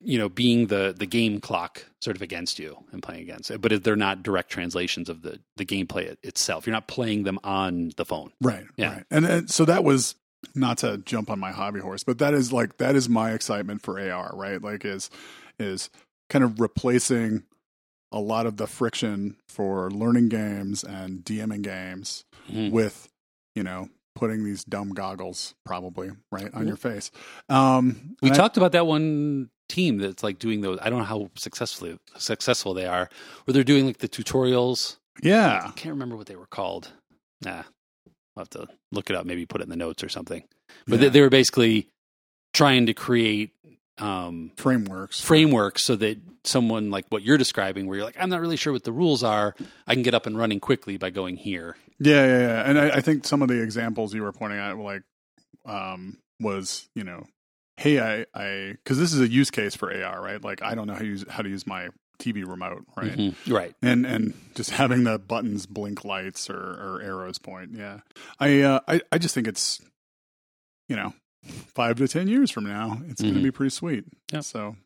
you 0.00 0.18
know 0.18 0.28
being 0.28 0.66
the 0.66 0.94
the 0.96 1.06
game 1.06 1.40
clock 1.40 1.86
sort 2.02 2.16
of 2.16 2.22
against 2.22 2.58
you 2.58 2.76
and 2.92 3.02
playing 3.02 3.22
against 3.22 3.50
it 3.50 3.60
but 3.60 3.82
they're 3.82 3.96
not 3.96 4.22
direct 4.22 4.50
translations 4.50 5.08
of 5.08 5.22
the 5.22 5.40
the 5.56 5.64
gameplay 5.64 6.14
itself 6.22 6.66
you're 6.66 6.74
not 6.74 6.86
playing 6.86 7.22
them 7.22 7.38
on 7.44 7.90
the 7.96 8.04
phone 8.04 8.30
Right. 8.42 8.66
Yeah. 8.76 8.94
Right. 8.94 9.04
And, 9.10 9.24
and 9.24 9.50
so 9.50 9.64
that 9.64 9.84
was 9.84 10.14
not 10.54 10.78
to 10.78 10.98
jump 10.98 11.30
on 11.30 11.38
my 11.38 11.52
hobby 11.52 11.80
horse, 11.80 12.02
but 12.04 12.18
that 12.18 12.34
is 12.34 12.52
like 12.52 12.78
that 12.78 12.96
is 12.96 13.08
my 13.08 13.32
excitement 13.32 13.82
for 13.82 13.98
AR, 14.00 14.30
right? 14.34 14.60
Like 14.62 14.84
is 14.84 15.10
is 15.58 15.90
kind 16.28 16.44
of 16.44 16.60
replacing 16.60 17.42
a 18.12 18.18
lot 18.20 18.46
of 18.46 18.56
the 18.56 18.66
friction 18.66 19.36
for 19.48 19.90
learning 19.90 20.28
games 20.28 20.82
and 20.82 21.20
DMing 21.24 21.62
games 21.62 22.24
Mhm. 22.50 22.72
with, 22.72 23.08
you 23.54 23.62
know, 23.62 23.88
putting 24.16 24.42
these 24.44 24.64
dumb 24.64 24.90
goggles 24.90 25.54
probably 25.64 26.10
right 26.32 26.52
on 26.54 26.66
your 26.66 26.76
face. 26.76 27.10
Um 27.48 28.16
we 28.22 28.28
and 28.30 28.34
I- 28.34 28.40
talked 28.40 28.56
about 28.56 28.72
that 28.72 28.86
one 28.86 29.50
team 29.68 29.98
that's 29.98 30.24
like 30.24 30.40
doing 30.40 30.62
those 30.62 30.80
i 30.82 30.90
don't 30.90 30.98
know 30.98 31.04
how 31.04 31.30
successfully 31.36 31.96
successful 32.16 32.74
they 32.74 32.86
are 32.86 33.08
where 33.44 33.52
they're 33.52 33.62
doing 33.62 33.86
like 33.86 33.98
the 33.98 34.08
tutorials 34.08 34.96
Yeah. 35.22 35.62
i 35.64 35.70
can't 35.70 35.92
remember 35.92 36.16
what 36.16 36.26
they 36.26 36.34
were 36.34 36.48
called 36.48 36.90
nah 37.40 37.62
i'll 38.36 38.42
have 38.42 38.50
to 38.50 38.66
look 38.92 39.10
it 39.10 39.16
up 39.16 39.24
maybe 39.26 39.46
put 39.46 39.60
it 39.60 39.64
in 39.64 39.70
the 39.70 39.76
notes 39.76 40.02
or 40.04 40.08
something 40.08 40.42
but 40.86 41.00
they, 41.00 41.06
Yeah. 41.06 41.10
they 41.12 41.20
were 41.20 41.30
basically 41.30 41.88
trying 42.52 42.86
to 42.86 42.94
create 42.94 43.52
um 43.98 44.50
frameworks. 44.56 45.20
framework 45.20 45.78
so 45.78 45.94
that 45.96 46.18
someone 46.44 46.90
like 46.90 47.04
what 47.10 47.22
you're 47.22 47.36
describing 47.36 47.86
where 47.86 47.98
you're 47.98 48.06
like 48.06 48.16
i'm 48.18 48.30
not 48.30 48.40
really 48.40 48.56
sure 48.56 48.72
what 48.72 48.84
the 48.84 48.92
rules 48.92 49.22
are 49.22 49.54
i 49.86 49.92
can 49.94 50.02
get 50.02 50.14
up 50.14 50.26
and 50.26 50.38
running 50.38 50.58
quickly 50.60 50.96
by 50.96 51.10
going 51.10 51.36
here 51.36 51.76
Yeah, 51.98 52.24
yeah, 52.26 52.38
yeah. 52.40 52.62
And 52.70 52.78
I, 52.78 52.88
I 52.96 53.00
think 53.02 53.26
some 53.26 53.42
of 53.42 53.48
the 53.48 53.60
examples 53.62 54.14
you 54.14 54.22
were 54.22 54.32
pointing 54.32 54.58
out, 54.58 54.78
like, 54.78 55.02
um, 55.66 56.16
was 56.40 56.88
you 56.94 57.04
know, 57.04 57.26
hey, 57.76 58.00
I, 58.00 58.24
I, 58.34 58.72
because 58.72 58.98
this 58.98 59.12
is 59.12 59.20
a 59.20 59.28
use 59.28 59.50
case 59.50 59.76
for 59.76 59.92
AR, 59.92 60.18
right? 60.22 60.42
Like, 60.42 60.62
I 60.62 60.74
don't 60.74 60.86
know 60.86 60.94
how 60.94 61.00
to 61.00 61.04
use 61.06 61.26
how 61.28 61.42
to 61.42 61.48
use 61.50 61.66
my 61.66 61.90
TV 62.20 62.44
remote, 62.46 62.84
right? 62.96 63.16
Mhm. 63.16 63.52
right 63.52 63.74
And 63.82 64.06
and 64.06 64.34
just 64.54 64.70
having 64.70 65.04
the 65.04 65.18
buttons 65.18 65.66
blink 65.66 66.04
lights 66.04 66.48
or, 66.50 66.56
or 66.56 67.00
arrows 67.02 67.38
point. 67.38 67.72
Yeah, 67.74 68.00
I, 68.38 68.60
uh, 68.60 68.80
I, 68.86 69.00
I 69.10 69.18
just 69.18 69.34
think 69.34 69.48
it's, 69.48 69.80
you 70.88 70.96
know, 70.96 71.14
five 71.74 71.96
to 71.96 72.06
ten 72.08 72.28
years 72.28 72.50
from 72.50 72.64
now, 72.64 73.00
it's 73.08 73.20
going 73.22 73.34
Mhm. 73.34 73.38
to 73.38 73.42
be 73.42 73.50
pretty 73.50 73.70
sweet. 73.70 74.04
Yeah. 74.32 74.40
So, 74.40 74.76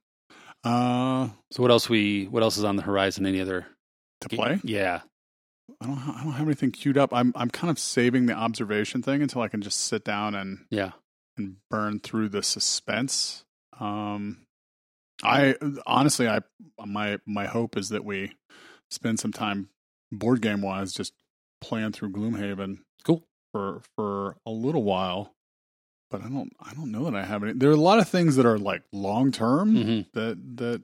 uh, 0.64 1.28
so 1.51 1.62
what 1.62 1.70
else 1.70 1.89
we 1.89 2.26
what 2.26 2.43
else 2.43 2.57
is 2.57 2.64
on 2.64 2.76
the 2.76 2.82
horizon 2.82 3.26
any 3.26 3.41
other 3.41 3.66
to 4.22 4.28
play. 4.28 4.61
yeah 4.64 5.01
I 5.80 5.87
don't, 5.87 5.99
I 5.99 6.22
don't 6.22 6.32
have 6.32 6.47
anything 6.47 6.70
queued 6.72 6.97
up. 6.99 7.12
I'm, 7.12 7.32
I'm 7.35 7.51
kind 7.51 7.70
of 7.70 7.78
saving 7.78 8.26
the 8.26 8.35
observation 8.35 9.03
thing 9.03 9.22
until 9.22 9.43
I 9.43 9.49
can 9.49 9.61
just 9.62 9.80
sit 9.80 10.05
down 10.05 10.35
and 10.35 10.64
yeah 10.70 10.93
and 11.37 11.57
burn 11.70 11.99
through 12.01 12.28
the 12.28 12.43
suspense. 12.43 13.45
Um, 13.80 14.47
I 15.25 15.55
honestly, 15.87 16.29
I 16.29 16.41
my 16.85 17.18
my 17.27 17.47
hope 17.47 17.77
is 17.77 17.89
that 17.91 18.05
we 18.05 18.33
spend 18.91 19.18
some 19.20 19.33
time 19.33 19.68
board 20.12 20.41
game 20.41 20.62
wise 20.62 20.93
just 20.93 21.12
playing 21.61 21.93
through 21.93 22.11
Gloomhaven. 22.11 22.79
Cool. 23.05 23.22
for 23.53 23.83
for 23.97 24.37
a 24.47 24.51
little 24.51 24.83
while, 24.83 25.35
but 26.11 26.22
I 26.22 26.29
don't 26.29 26.53
I 26.61 26.75
don't 26.75 26.91
know 26.91 27.05
that 27.05 27.14
I 27.14 27.25
have 27.25 27.43
any. 27.43 27.53
There 27.53 27.70
are 27.70 27.75
a 27.75 27.77
lot 27.77 27.99
of 27.99 28.09
things 28.09 28.37
that 28.37 28.47
are 28.47 28.59
like 28.59 28.83
long 28.93 29.33
term 29.33 29.75
hmm 29.75 30.01
that 30.12 30.39
that 30.57 30.83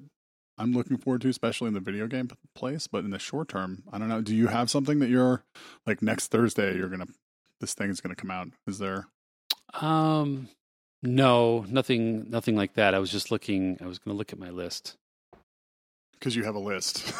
I'm 0.58 0.72
looking 0.72 0.98
forward 0.98 1.22
to, 1.22 1.28
especially 1.28 1.68
in 1.68 1.74
the 1.74 1.80
video 1.80 2.06
game 2.06 2.28
place. 2.54 2.86
But 2.86 3.04
in 3.04 3.10
the 3.10 3.18
short 3.18 3.48
term, 3.48 3.82
I 3.90 3.98
don't 3.98 4.08
know. 4.08 4.20
Do 4.20 4.34
you 4.36 4.48
have 4.48 4.70
something 4.70 4.98
that 4.98 5.08
you're 5.08 5.42
like 5.86 6.02
next 6.02 6.28
Thursday? 6.28 6.76
You're 6.76 6.88
gonna 6.90 7.06
this 7.60 7.74
thing 7.74 7.90
is 7.90 8.00
gonna 8.00 8.14
come 8.14 8.30
out. 8.30 8.48
Is 8.66 8.78
there? 8.78 9.08
Um, 9.80 10.48
no, 11.02 11.64
nothing, 11.68 12.28
nothing 12.30 12.56
like 12.56 12.74
that. 12.74 12.94
I 12.94 12.98
was 12.98 13.10
just 13.10 13.30
looking. 13.30 13.78
I 13.80 13.86
was 13.86 13.98
going 13.98 14.14
to 14.14 14.18
look 14.18 14.32
at 14.32 14.38
my 14.38 14.50
list. 14.50 14.96
Because 16.12 16.36
you 16.36 16.44
have 16.44 16.54
a 16.54 16.58
list. 16.58 16.98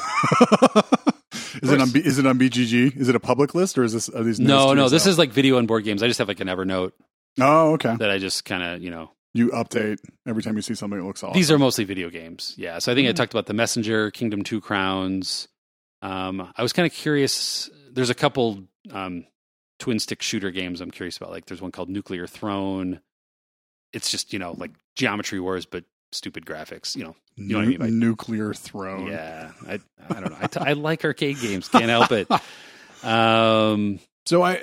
is 1.63 1.71
it 1.73 1.81
on 1.81 1.91
B, 1.91 2.01
is 2.01 2.19
it 2.19 2.27
on 2.27 2.39
BGG? 2.39 2.97
Is 2.97 3.09
it 3.09 3.17
a 3.17 3.21
public 3.21 3.55
list 3.55 3.79
or 3.79 3.83
is 3.85 3.95
this 3.95 4.09
are 4.11 4.23
these? 4.23 4.39
No, 4.39 4.75
no, 4.75 4.89
this 4.91 5.07
is 5.07 5.17
like 5.19 5.31
video 5.31 5.57
and 5.57 5.67
board 5.67 5.85
games. 5.85 6.03
I 6.03 6.07
just 6.07 6.19
have 6.19 6.29
like 6.29 6.41
an 6.41 6.49
Evernote 6.49 6.93
oh 7.41 7.73
okay. 7.75 7.97
that 7.97 8.11
I 8.11 8.19
just 8.19 8.45
kind 8.45 8.63
of, 8.63 8.83
you 8.83 8.91
know, 8.91 9.13
You 9.33 9.49
update 9.53 10.01
every 10.29 10.43
time 10.43 10.57
you 10.57 10.63
see 10.63 10.75
something 10.75 10.99
that 10.99 11.05
looks 11.07 11.23
awesome. 11.23 11.33
these 11.35 11.51
are 11.51 11.59
mostly 11.59 11.85
video 11.85 12.11
games. 12.11 12.55
Yeah. 12.59 12.79
So 12.79 12.93
I 12.93 12.95
think 12.95 13.09
I 13.09 13.13
Mhm. 13.13 13.17
talked 13.17 13.33
about 13.33 13.47
the 13.47 13.55
Messenger, 13.55 14.11
Kingdom 14.11 14.43
Two 14.45 14.61
Crowns. 14.61 15.49
Um, 16.03 16.53
I 16.55 16.63
was 16.63 16.75
kind 16.75 16.85
of 16.87 16.93
curious. 16.93 17.71
There's 17.91 18.11
a 18.11 18.15
couple 18.15 18.65
um, 18.93 19.25
twin 19.79 19.99
stick 19.99 20.21
shooter 20.21 20.51
games 20.51 20.83
I'm 20.83 20.91
curious 20.91 21.17
about. 21.17 21.31
Like 21.31 21.47
there's 21.47 21.63
one 21.63 21.73
called 21.73 21.89
Nuclear 21.89 22.27
Throne. 22.27 23.01
It's 23.93 24.11
just 24.11 24.33
you 24.33 24.39
know 24.39 24.53
like 24.59 24.71
Geometry 24.97 25.41
Wars, 25.41 25.67
but 25.67 25.85
stupid 26.13 26.45
graphics. 26.47 26.97
You 26.97 27.05
know. 27.05 27.17
you 27.37 27.49
know 27.53 27.59
what 27.59 27.65
I 27.65 27.69
mean 27.69 27.79
by- 27.79 27.91
nuclear 27.91 28.53
throne. 28.55 29.07
Yeah. 29.09 29.53
I 29.69 29.81
I 30.09 30.21
don't 30.21 30.31
know. 30.31 30.39
I, 30.41 30.47
t- 30.47 30.61
I 30.61 30.73
like 30.75 31.05
arcade 31.05 31.39
games. 31.41 31.69
Can't 31.69 31.85
help 31.87 32.13
it. 32.13 32.29
Um. 33.03 33.99
So 34.27 34.43
I 34.43 34.61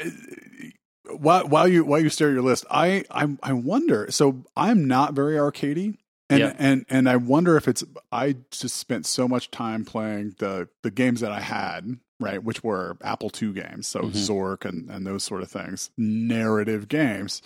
while 1.10 1.48
while 1.48 1.68
you 1.68 1.84
while 1.84 2.00
you 2.00 2.10
stare 2.10 2.30
at 2.30 2.34
your 2.34 2.44
list, 2.44 2.66
I 2.70 3.04
I 3.10 3.28
I 3.42 3.54
wonder. 3.54 4.08
So 4.12 4.44
I'm 4.56 4.86
not 4.88 5.14
very 5.14 5.36
arcadey, 5.36 5.98
and 6.30 6.40
Yeah. 6.40 6.54
and 6.60 6.86
and 6.90 7.10
I 7.10 7.16
wonder 7.16 7.58
if 7.58 7.68
it's 7.68 7.84
I 8.12 8.36
just 8.52 8.76
spent 8.76 9.06
so 9.08 9.28
much 9.28 9.50
time 9.50 9.86
playing 9.86 10.36
the 10.38 10.70
the 10.84 10.92
games 10.92 11.22
that 11.22 11.32
I 11.32 11.40
had 11.42 11.98
right, 12.20 12.44
which 12.44 12.64
were 12.64 12.98
Apple 13.04 13.32
II 13.42 13.54
games, 13.54 13.88
so 13.88 14.02
Mhm. 14.02 14.12
Zork 14.12 14.66
and 14.66 14.90
and 14.90 15.06
those 15.06 15.24
sort 15.24 15.42
of 15.44 15.50
things, 15.52 15.92
narrative 15.98 16.88
games, 16.88 17.42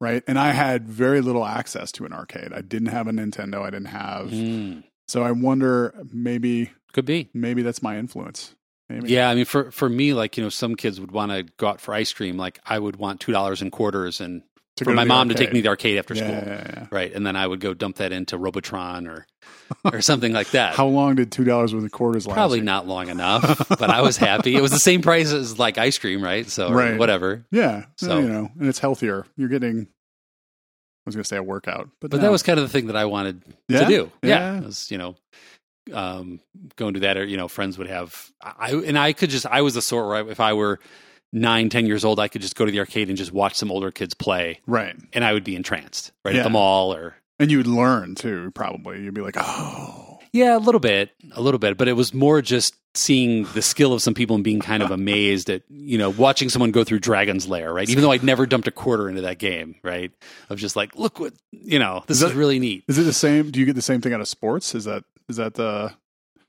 right. 0.00 0.22
And 0.26 0.38
I 0.38 0.50
had 0.52 0.88
very 0.88 1.20
little 1.20 1.44
access 1.44 1.92
to 1.92 2.04
an 2.04 2.12
arcade. 2.12 2.52
I 2.52 2.60
didn't 2.62 2.88
have 2.88 3.06
a 3.06 3.12
Nintendo. 3.12 3.62
I 3.62 3.70
didn't 3.70 3.86
have. 3.86 4.30
hmm, 4.30 4.80
So 5.08 5.22
I 5.22 5.30
wonder 5.32 5.94
maybe 6.12 6.70
could 6.92 7.04
be. 7.04 7.28
maybe 7.34 7.62
that's 7.62 7.82
my 7.82 7.98
influence. 7.98 8.54
Maybe. 8.88 9.10
Yeah, 9.12 9.28
I 9.30 9.34
mean, 9.34 9.44
for 9.44 9.70
for 9.72 9.88
me, 9.88 10.14
like 10.14 10.36
you 10.36 10.42
know, 10.44 10.48
some 10.48 10.74
kids 10.76 11.00
would 11.00 11.10
want 11.10 11.32
to 11.32 11.42
go 11.56 11.66
out 11.68 11.80
for 11.80 11.92
ice 11.94 12.12
cream. 12.12 12.36
Like 12.36 12.60
I 12.64 12.78
would 12.78 12.96
want 12.96 13.20
two 13.20 13.32
dollars 13.32 13.60
and 13.62 13.70
quarters, 13.72 14.20
and 14.20 14.42
for 14.84 14.92
my 14.92 15.04
mom 15.04 15.28
to 15.30 15.34
take 15.34 15.52
me 15.52 15.60
to 15.60 15.62
the 15.62 15.68
arcade 15.68 15.98
after 15.98 16.14
yeah, 16.14 16.22
school, 16.22 16.52
yeah, 16.52 16.70
yeah. 16.74 16.86
right? 16.90 17.12
And 17.12 17.26
then 17.26 17.36
I 17.36 17.46
would 17.46 17.60
go 17.60 17.72
dump 17.74 17.96
that 17.96 18.12
into 18.12 18.36
Robotron 18.36 19.06
or 19.06 19.26
or 19.84 20.00
something 20.02 20.32
like 20.32 20.50
that. 20.50 20.74
How 20.74 20.86
long 20.86 21.14
did 21.14 21.32
two 21.32 21.44
dollars 21.44 21.74
worth 21.74 21.84
of 21.84 21.92
quarters 21.92 22.26
last? 22.26 22.34
Probably 22.34 22.60
not 22.60 22.86
long 22.86 23.08
enough, 23.08 23.68
but 23.68 23.90
I 23.90 24.02
was 24.02 24.16
happy. 24.16 24.54
It 24.54 24.60
was 24.62 24.70
the 24.70 24.78
same 24.78 25.02
price 25.02 25.32
as 25.32 25.58
like 25.58 25.78
ice 25.78 25.98
cream, 25.98 26.22
right? 26.22 26.48
So 26.48 26.70
Right. 26.72 26.98
whatever. 26.98 27.44
Yeah, 27.50 27.86
So- 27.96 28.18
you 28.18 28.28
know, 28.28 28.50
and 28.58 28.68
it's 28.68 28.78
healthier. 28.78 29.26
You're 29.36 29.48
getting. 29.48 29.82
I 29.86 31.08
was 31.08 31.14
going 31.14 31.22
to 31.22 31.28
say 31.28 31.36
a 31.36 31.42
workout, 31.42 31.88
but, 32.00 32.10
But 32.10 32.16
no. 32.16 32.24
that 32.24 32.32
was 32.32 32.42
kind 32.42 32.58
of 32.58 32.64
the 32.64 32.68
thing 32.68 32.88
that 32.88 32.96
I 32.96 33.04
wanted 33.04 33.40
to 33.70 33.84
do. 33.86 34.10
Yeah. 34.22 34.56
Yeah, 34.56 34.60
was, 34.62 34.90
you 34.90 34.98
know, 34.98 35.14
um, 35.92 36.40
going 36.74 36.94
to 36.94 37.00
that, 37.00 37.16
or 37.16 37.24
you 37.24 37.36
know, 37.36 37.46
friends 37.46 37.78
would 37.78 37.86
have. 37.86 38.30
I 38.42 38.72
and 38.72 38.98
I 38.98 39.12
could 39.12 39.30
just. 39.30 39.46
I 39.46 39.62
was 39.62 39.74
the 39.74 39.82
sort 39.82 40.06
where 40.08 40.16
I, 40.16 40.28
if 40.30 40.40
I 40.40 40.52
were 40.54 40.80
nine, 41.36 41.68
ten 41.68 41.86
years 41.86 42.04
old, 42.04 42.18
I 42.18 42.28
could 42.28 42.42
just 42.42 42.56
go 42.56 42.64
to 42.64 42.70
the 42.72 42.78
arcade 42.80 43.08
and 43.08 43.16
just 43.16 43.32
watch 43.32 43.54
some 43.54 43.70
older 43.70 43.90
kids 43.90 44.14
play, 44.14 44.60
right. 44.66 44.96
and 45.12 45.24
I 45.24 45.32
would 45.32 45.44
be 45.44 45.54
entranced 45.56 46.12
right 46.24 46.34
Yeah. 46.34 46.40
at 46.40 46.44
the 46.44 46.50
mall 46.50 46.92
or. 46.94 47.14
And 47.38 47.50
you'd 47.50 47.66
learn 47.66 48.14
too. 48.14 48.50
Probably 48.54 49.02
you'd 49.02 49.12
be 49.14 49.20
like, 49.20 49.36
oh, 49.38 50.18
Yeah, 50.32 50.56
a 50.56 50.58
little 50.58 50.80
bit, 50.80 51.10
a 51.32 51.40
little 51.42 51.58
bit, 51.58 51.76
but 51.76 51.86
it 51.86 51.92
was 51.92 52.14
more 52.14 52.40
just 52.40 52.74
seeing 52.94 53.44
the 53.52 53.60
skill 53.60 53.92
of 53.92 54.00
some 54.00 54.14
people 54.14 54.36
and 54.36 54.42
being 54.42 54.58
kind 54.60 54.82
of 54.82 54.90
amazed 54.90 55.50
at, 55.50 55.62
you 55.68 55.98
know, 55.98 56.08
watching 56.08 56.48
someone 56.48 56.70
go 56.70 56.82
through 56.82 56.98
Dragon's 57.00 57.46
Lair, 57.46 57.70
right? 57.74 57.90
Even 57.90 58.02
though 58.02 58.10
I'd 58.10 58.22
never 58.24 58.46
dumped 58.46 58.66
a 58.68 58.70
quarter 58.70 59.06
into 59.10 59.20
that 59.20 59.38
game, 59.38 59.74
right? 59.82 60.10
Of 60.48 60.56
just 60.56 60.76
like, 60.76 60.96
look 60.96 61.20
what, 61.20 61.34
you 61.52 61.78
know, 61.78 62.02
this 62.06 62.16
Is 62.16 62.22
is, 62.22 62.30
that- 62.30 62.38
really 62.38 62.58
neat. 62.58 62.84
is 62.88 62.96
it 62.96 63.02
the 63.02 63.12
same? 63.12 63.50
Do 63.50 63.60
you 63.60 63.66
get 63.66 63.74
the 63.74 63.82
same 63.82 64.00
thing 64.00 64.14
out 64.14 64.22
of 64.22 64.28
sports? 64.28 64.74
Is 64.74 64.84
that 64.86 65.04
is 65.28 65.36
that 65.36 65.52
the 65.54 65.92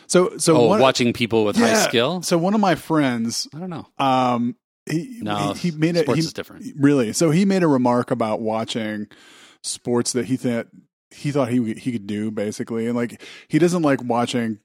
so 0.06 0.38
so 0.38 0.56
oh, 0.56 0.68
one, 0.68 0.80
watching 0.80 1.12
people 1.12 1.44
with 1.44 1.58
high 1.58 1.74
skill? 1.86 2.22
So 2.22 2.38
one 2.38 2.54
of 2.54 2.62
my 2.62 2.76
friends, 2.76 3.46
I 3.54 3.60
don't 3.60 3.70
know. 3.70 3.88
um, 3.98 4.56
he 4.90 5.20
No, 5.22 5.54
he, 5.54 5.70
he 5.70 5.78
made 5.78 5.96
a 5.96 6.00
sports 6.04 6.20
he, 6.22 6.26
is 6.26 6.34
different. 6.34 6.66
Really? 6.78 7.14
So 7.14 7.32
he 7.32 7.46
made 7.46 7.64
a 7.64 7.68
remark 7.68 8.12
about 8.12 8.42
watching 8.42 9.08
sports 9.64 10.14
that 10.14 10.26
he 10.26 10.38
thought 10.38 10.68
he 11.12 11.32
thought 11.32 11.50
he 11.50 11.74
he 11.74 11.92
could 11.92 12.08
do 12.08 12.32
basically, 12.32 12.88
and 12.88 12.96
like 12.96 13.22
he 13.48 13.60
doesn't 13.60 13.82
like 13.82 14.04
watching. 14.04 14.60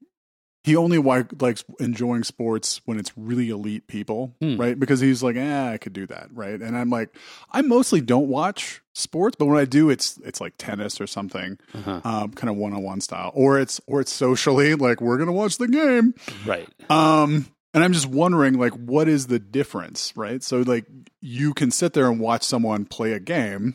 He 0.65 0.77
only 0.77 0.97
wi- 0.97 1.27
likes 1.41 1.65
enjoying 1.81 2.23
sports 2.23 2.81
when 2.85 2.97
it's 2.97 3.11
really 3.19 3.51
elite 3.51 3.89
people, 3.89 4.37
Hmm. 4.41 4.57
right? 4.57 4.79
Because 4.79 5.01
he's 5.01 5.21
like, 5.21 5.35
eh, 5.35 5.73
I 5.73 5.77
could 5.77 5.93
do 5.93 6.07
that, 6.07 6.29
right? 6.33 6.61
And 6.61 6.77
I'm 6.79 6.89
like, 6.89 7.17
I 7.51 7.63
mostly 7.63 8.01
don't 8.01 8.29
watch 8.29 8.81
sports, 8.95 9.35
but 9.37 9.47
when 9.47 9.59
I 9.59 9.65
do, 9.65 9.91
it's 9.91 10.19
it's 10.25 10.41
like 10.41 10.55
tennis 10.59 11.01
or 11.01 11.09
something, 11.09 11.59
Uh-huh. 11.75 12.01
um, 12.05 12.31
kind 12.35 12.49
of 12.49 12.55
one 12.55 12.73
on 12.75 12.83
one 12.85 13.01
style, 13.01 13.33
or 13.35 13.59
it's 13.59 13.81
or 13.89 14.01
it's 14.01 14.13
socially 14.13 14.77
like 14.77 15.01
we're 15.01 15.19
gonna 15.19 15.33
watch 15.33 15.59
the 15.59 15.67
game, 15.67 16.15
Right. 16.47 16.69
um, 16.89 17.47
and 17.75 17.83
I'm 17.83 17.93
just 17.93 18.07
wondering, 18.07 18.59
like, 18.59 18.73
what 18.75 19.09
is 19.09 19.27
the 19.29 19.39
difference, 19.39 20.13
right? 20.17 20.43
So, 20.43 20.59
like, 20.61 20.85
you 21.21 21.55
can 21.55 21.71
sit 21.71 21.93
there 21.95 22.11
and 22.11 22.21
watch 22.21 22.43
someone 22.43 22.85
play 22.85 23.13
a 23.13 23.21
game, 23.21 23.75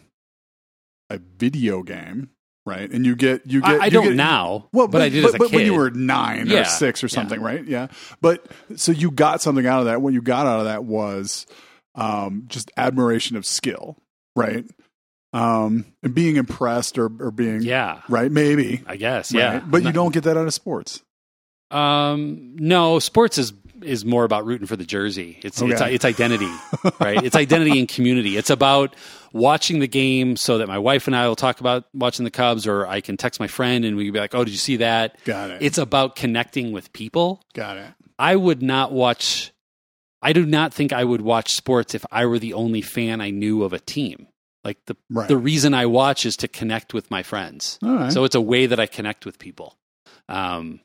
a 1.10 1.18
video 1.20 1.82
game, 1.84 2.30
right? 2.66 2.90
And 2.92 3.06
you 3.06 3.16
get 3.16 3.46
you 3.46 3.62
get. 3.62 3.70
I, 3.70 3.78
I 3.78 3.86
you 3.86 3.92
don't 3.92 4.04
get, 4.06 4.16
now, 4.16 4.68
Well, 4.74 4.88
but, 4.88 5.02
I 5.02 5.10
did 5.10 5.26
as 5.26 5.34
a 5.34 5.38
but 5.38 5.50
kid. 5.50 5.56
when 5.56 5.66
you 5.66 5.74
were 5.76 5.90
nine 5.90 6.48
Yeah, 6.48 6.62
or 6.62 6.66
six 6.66 7.04
or 7.04 7.08
yeah. 7.08 7.12
something, 7.16 7.42
right? 7.42 7.64
Yeah. 7.66 7.88
But 8.22 8.46
so 8.76 8.92
you 8.92 9.10
got 9.12 9.42
something 9.42 9.66
out 9.66 9.80
of 9.80 9.86
that. 9.86 10.02
What 10.02 10.14
you 10.14 10.22
got 10.22 10.46
out 10.46 10.60
of 10.60 10.66
that 10.66 10.84
was 10.84 11.48
um, 11.96 12.44
just 12.48 12.72
admiration 12.78 13.36
of 13.38 13.46
skill, 13.46 13.98
right? 14.36 14.66
um, 15.34 15.86
and 16.04 16.16
being 16.16 16.38
impressed 16.38 16.98
or, 16.98 17.12
or 17.20 17.32
being 17.32 17.62
Yeah, 17.62 18.02
right, 18.08 18.32
maybe. 18.32 18.82
I 18.88 18.96
guess. 18.96 19.34
right? 19.34 19.40
Yeah, 19.40 19.60
but 19.60 19.84
you 19.84 19.92
don't 19.92 20.14
get 20.14 20.24
that 20.24 20.38
out 20.38 20.48
of 20.48 20.54
sports. 20.54 21.02
Um, 21.70 22.56
no, 22.58 22.98
sports 23.00 23.38
is 23.38 23.52
is 23.82 24.06
more 24.06 24.24
about 24.24 24.46
rooting 24.46 24.68
for 24.68 24.76
the 24.76 24.86
jersey. 24.86 25.40
It's 25.44 25.62
it's 25.62 25.82
Okay. 25.82 25.94
it's 25.94 26.06
identity, 26.06 26.52
right? 27.00 27.24
It's 27.24 27.36
identity 27.36 27.80
and 27.80 27.88
community. 27.88 28.38
It's 28.38 28.50
about 28.50 28.96
watching 29.34 29.80
the 29.80 29.88
game 29.88 30.36
so 30.38 30.58
that 30.60 30.68
my 30.68 30.78
wife 30.78 31.08
and 31.08 31.16
I 31.16 31.28
will 31.28 31.36
talk 31.36 31.60
about 31.60 31.86
watching 31.94 32.24
the 32.26 32.32
Cubs, 32.32 32.66
or 32.68 32.88
I 32.88 33.02
can 33.02 33.18
text 33.18 33.40
my 33.40 33.48
friend 33.48 33.86
and 33.86 33.96
we 33.98 34.06
can 34.06 34.14
be 34.14 34.20
like, 34.20 34.34
"Oh, 34.36 34.44
did 34.44 34.52
you 34.52 34.58
see 34.58 34.78
that?" 34.78 35.18
Got 35.26 35.52
it. 35.52 35.62
It's 35.62 35.78
about 35.78 36.16
connecting 36.16 36.72
with 36.72 36.92
people. 36.94 37.44
Got 37.54 37.78
it. 37.78 37.88
I 38.20 38.36
would 38.36 38.62
not 38.62 38.92
watch. 38.92 39.52
I 40.22 40.34
do 40.34 40.46
not 40.46 40.74
think 40.74 40.92
I 40.94 41.04
would 41.04 41.22
watch 41.22 41.52
sports 41.54 41.94
if 41.94 42.04
I 42.12 42.26
were 42.26 42.40
the 42.40 42.54
only 42.54 42.82
fan 42.82 43.22
I 43.22 43.30
knew 43.30 43.64
of 43.64 43.74
a 43.74 43.80
team. 43.80 44.28
Like 44.64 44.78
the 44.88 44.98
Right. 45.10 45.28
the 45.28 45.38
reason 45.38 45.74
I 45.76 45.86
watch 45.86 46.26
is 46.26 46.36
to 46.38 46.48
connect 46.48 46.94
with 46.94 47.12
my 47.12 47.22
friends. 47.24 47.78
All 47.84 47.94
right. 47.96 48.12
So 48.12 48.24
it's 48.24 48.36
a 48.36 48.42
way 48.42 48.66
that 48.66 48.80
I 48.80 48.88
connect 48.88 49.26
with 49.26 49.38
people. 49.40 49.78
Um, 50.28 50.80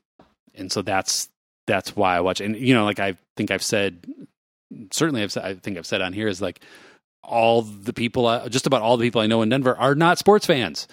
and 0.55 0.71
so 0.71 0.81
that's 0.83 1.27
that's 1.65 1.95
why 1.95 2.17
I 2.17 2.21
watch. 2.21 2.41
And 2.41 2.55
you 2.55 2.73
know, 2.73 2.85
like 2.85 2.99
I 2.99 3.17
think 3.35 3.51
I've 3.51 3.63
said, 3.63 4.05
certainly 4.91 5.23
I've 5.23 5.31
said, 5.31 5.45
I 5.45 5.55
think 5.55 5.77
I've 5.77 5.85
said 5.85 6.01
on 6.01 6.13
here 6.13 6.27
is 6.27 6.41
like 6.41 6.61
all 7.23 7.61
the 7.61 7.93
people, 7.93 8.27
I, 8.27 8.47
just 8.49 8.67
about 8.67 8.81
all 8.81 8.97
the 8.97 9.05
people 9.05 9.21
I 9.21 9.27
know 9.27 9.41
in 9.41 9.49
Denver 9.49 9.77
are 9.77 9.95
not 9.95 10.17
sports 10.17 10.45
fans. 10.45 10.87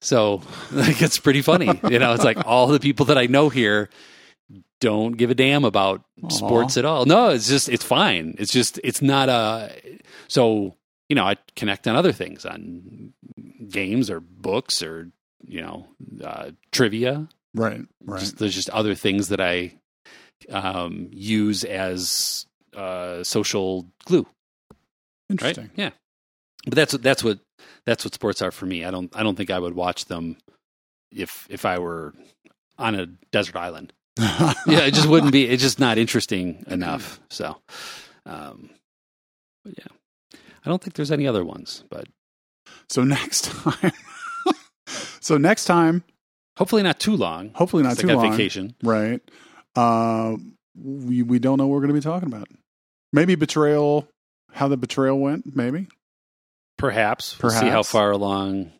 So 0.00 0.42
like 0.72 1.00
it's 1.02 1.18
pretty 1.18 1.42
funny. 1.42 1.80
you 1.88 1.98
know, 1.98 2.12
it's 2.14 2.24
like 2.24 2.38
all 2.46 2.66
the 2.68 2.80
people 2.80 3.06
that 3.06 3.18
I 3.18 3.26
know 3.26 3.48
here 3.48 3.88
don't 4.80 5.16
give 5.16 5.30
a 5.30 5.34
damn 5.34 5.64
about 5.64 6.02
Aw. 6.22 6.28
sports 6.28 6.76
at 6.76 6.84
all. 6.84 7.06
No, 7.06 7.30
it's 7.30 7.48
just 7.48 7.68
it's 7.68 7.84
fine. 7.84 8.34
It's 8.38 8.52
just 8.52 8.78
it's 8.84 9.00
not 9.00 9.28
a 9.28 9.70
so 10.28 10.74
you 11.08 11.16
know 11.16 11.24
I 11.24 11.36
connect 11.54 11.88
on 11.88 11.96
other 11.96 12.12
things 12.12 12.44
on 12.44 13.12
games 13.68 14.10
or 14.10 14.20
books 14.20 14.82
or 14.82 15.10
you 15.46 15.62
know 15.62 15.86
uh, 16.22 16.50
trivia. 16.72 17.28
right. 17.54 17.80
Right. 18.04 18.20
Just, 18.20 18.38
there's 18.38 18.54
just 18.54 18.70
other 18.70 18.94
things 18.94 19.28
that 19.28 19.40
I 19.40 19.72
um, 20.50 21.08
use 21.12 21.64
as 21.64 22.46
uh, 22.74 23.22
social 23.24 23.86
glue. 24.04 24.26
Right? 24.70 24.76
Interesting. 25.30 25.70
Yeah, 25.76 25.90
but 26.64 26.74
that's 26.74 26.92
that's 26.98 27.24
what 27.24 27.38
that's 27.84 28.04
what 28.04 28.14
sports 28.14 28.42
are 28.42 28.50
for 28.52 28.66
me. 28.66 28.84
I 28.84 28.90
don't 28.90 29.14
I 29.16 29.22
don't 29.22 29.36
think 29.36 29.50
I 29.50 29.58
would 29.58 29.74
watch 29.74 30.04
them 30.06 30.36
if 31.10 31.46
if 31.50 31.64
I 31.64 31.78
were 31.78 32.14
on 32.78 32.94
a 32.94 33.06
desert 33.32 33.56
island. 33.56 33.92
yeah, 34.18 34.80
it 34.86 34.94
just 34.94 35.08
wouldn't 35.08 35.32
be. 35.32 35.46
It's 35.48 35.62
just 35.62 35.78
not 35.78 35.98
interesting 35.98 36.64
enough. 36.68 37.20
So, 37.28 37.56
um, 38.24 38.70
but 39.64 39.74
yeah, 39.76 40.38
I 40.64 40.68
don't 40.70 40.82
think 40.82 40.94
there's 40.94 41.10
any 41.12 41.26
other 41.26 41.44
ones. 41.44 41.84
But 41.90 42.06
So 42.88 43.04
next 43.04 43.44
time, 43.44 43.92
so 45.20 45.36
next 45.36 45.64
time, 45.66 46.02
hopefully 46.56 46.82
not 46.82 46.98
too 46.98 47.14
long. 47.16 47.50
hopefully 47.54 47.82
not 47.82 47.98
too 47.98 48.06
long, 48.06 48.30
vacation. 48.30 48.74
right? 48.82 49.20
Uh, 49.76 50.36
we 50.74 51.22
we 51.22 51.38
don't 51.38 51.58
know 51.58 51.66
what 51.66 51.74
we're 51.74 51.80
going 51.80 51.88
to 51.88 51.94
be 51.94 52.00
talking 52.00 52.28
about. 52.28 52.48
Maybe 53.12 53.34
betrayal, 53.34 54.08
how 54.52 54.68
the 54.68 54.76
betrayal 54.76 55.18
went. 55.18 55.54
Maybe 55.56 55.88
Perhaps. 56.78 57.40
We'll 57.42 57.52
see 57.52 57.68
how 57.68 57.82
far 57.82 58.10
along 58.10 58.72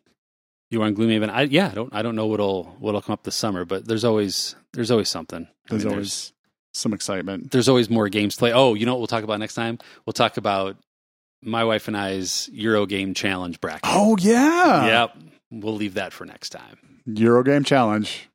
you 0.69 0.81
are 0.83 0.87
in 0.87 0.95
Gloomhaven. 0.95 1.29
I 1.29 1.43
yeah, 1.43 1.69
I 1.71 1.73
don't 1.73 1.93
I 1.95 2.01
don't 2.01 2.15
know 2.15 2.27
what'll 2.27 2.65
what'll 2.79 3.01
come 3.01 3.13
up 3.13 3.23
this 3.23 3.35
summer, 3.35 3.65
but 3.65 3.85
there's 3.87 4.03
always 4.03 4.55
there's 4.73 4.91
always 4.91 5.09
something. 5.09 5.47
I 5.47 5.69
there's 5.69 5.83
mean, 5.85 5.93
always 5.93 6.33
some 6.73 6.93
excitement. 6.93 7.49
there's 7.51 7.67
always 7.69 7.89
more 7.89 8.07
games 8.09 8.35
to 8.35 8.39
play. 8.39 8.53
Oh, 8.53 8.75
you 8.75 8.85
know 8.85 8.93
what 8.93 8.99
we'll 8.99 9.07
talk 9.07 9.23
about 9.23 9.39
next 9.39 9.55
time? 9.55 9.79
We'll 10.05 10.13
talk 10.13 10.37
about 10.37 10.77
my 11.41 11.63
wife 11.63 11.87
and 11.87 11.97
I's 11.97 12.49
Euro 12.53 12.85
game 12.85 13.15
challenge 13.15 13.59
bracket. 13.59 13.81
Oh 13.85 14.15
yeah, 14.19 14.85
Yep. 14.85 15.17
We'll 15.49 15.75
leave 15.75 15.95
that 15.95 16.13
for 16.13 16.25
next 16.25 16.49
time. 16.49 17.01
Eurogame 17.07 17.65
challenge. 17.65 18.29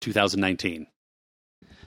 2019. 0.00 0.86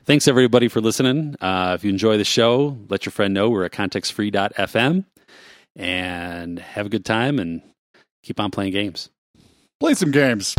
Thanks 0.08 0.28
everybody 0.30 0.70
for 0.70 0.80
listening. 0.80 1.36
Uh, 1.42 1.74
if 1.78 1.84
you 1.84 1.90
enjoy 1.90 2.18
the 2.18 2.24
show, 2.24 2.78
let 2.88 3.06
your 3.06 3.12
friend 3.12 3.34
know 3.34 3.50
we're 3.50 3.66
at 3.66 3.74
contextfree.fm 3.74 5.04
and 5.76 6.60
have 6.60 6.86
a 6.86 6.90
good 6.90 7.04
time 7.04 7.40
and 7.40 7.62
keep 8.24 8.40
on 8.40 8.50
playing 8.50 8.72
games. 8.72 9.10
Play 9.82 9.96
some 9.96 10.12
games. 10.12 10.56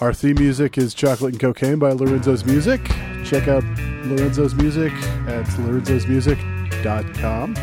Our 0.00 0.12
theme 0.12 0.34
music 0.34 0.78
is 0.78 0.94
Chocolate 0.94 1.34
and 1.34 1.40
Cocaine 1.40 1.78
by 1.78 1.92
Lorenzo's 1.92 2.44
Music. 2.44 2.84
Check 3.24 3.46
out 3.46 3.62
Lorenzo's 4.06 4.56
Music 4.56 4.92
at 5.28 5.46
lorenzosmusic.com. 5.46 7.54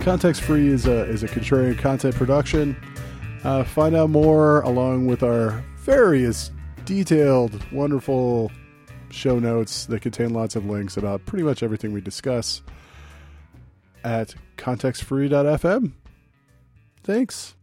Context 0.00 0.40
Free 0.40 0.68
is 0.68 0.86
a, 0.86 1.04
is 1.10 1.22
a 1.22 1.28
contrarian 1.28 1.78
content 1.78 2.14
production. 2.14 2.74
Uh, 3.44 3.64
find 3.64 3.94
out 3.94 4.08
more 4.08 4.62
along 4.62 5.04
with 5.04 5.22
our 5.22 5.62
various 5.80 6.50
detailed, 6.86 7.62
wonderful 7.70 8.50
show 9.10 9.38
notes 9.38 9.86
that 9.86 10.02
contain 10.02 10.32
lots 10.32 10.56
of 10.56 10.66
links 10.66 10.96
about 10.96 11.24
pretty 11.26 11.44
much 11.44 11.62
everything 11.62 11.92
we 11.92 12.00
discuss 12.00 12.62
at 14.04 14.34
contextfree.fm. 14.56 15.92
Thanks. 17.02 17.54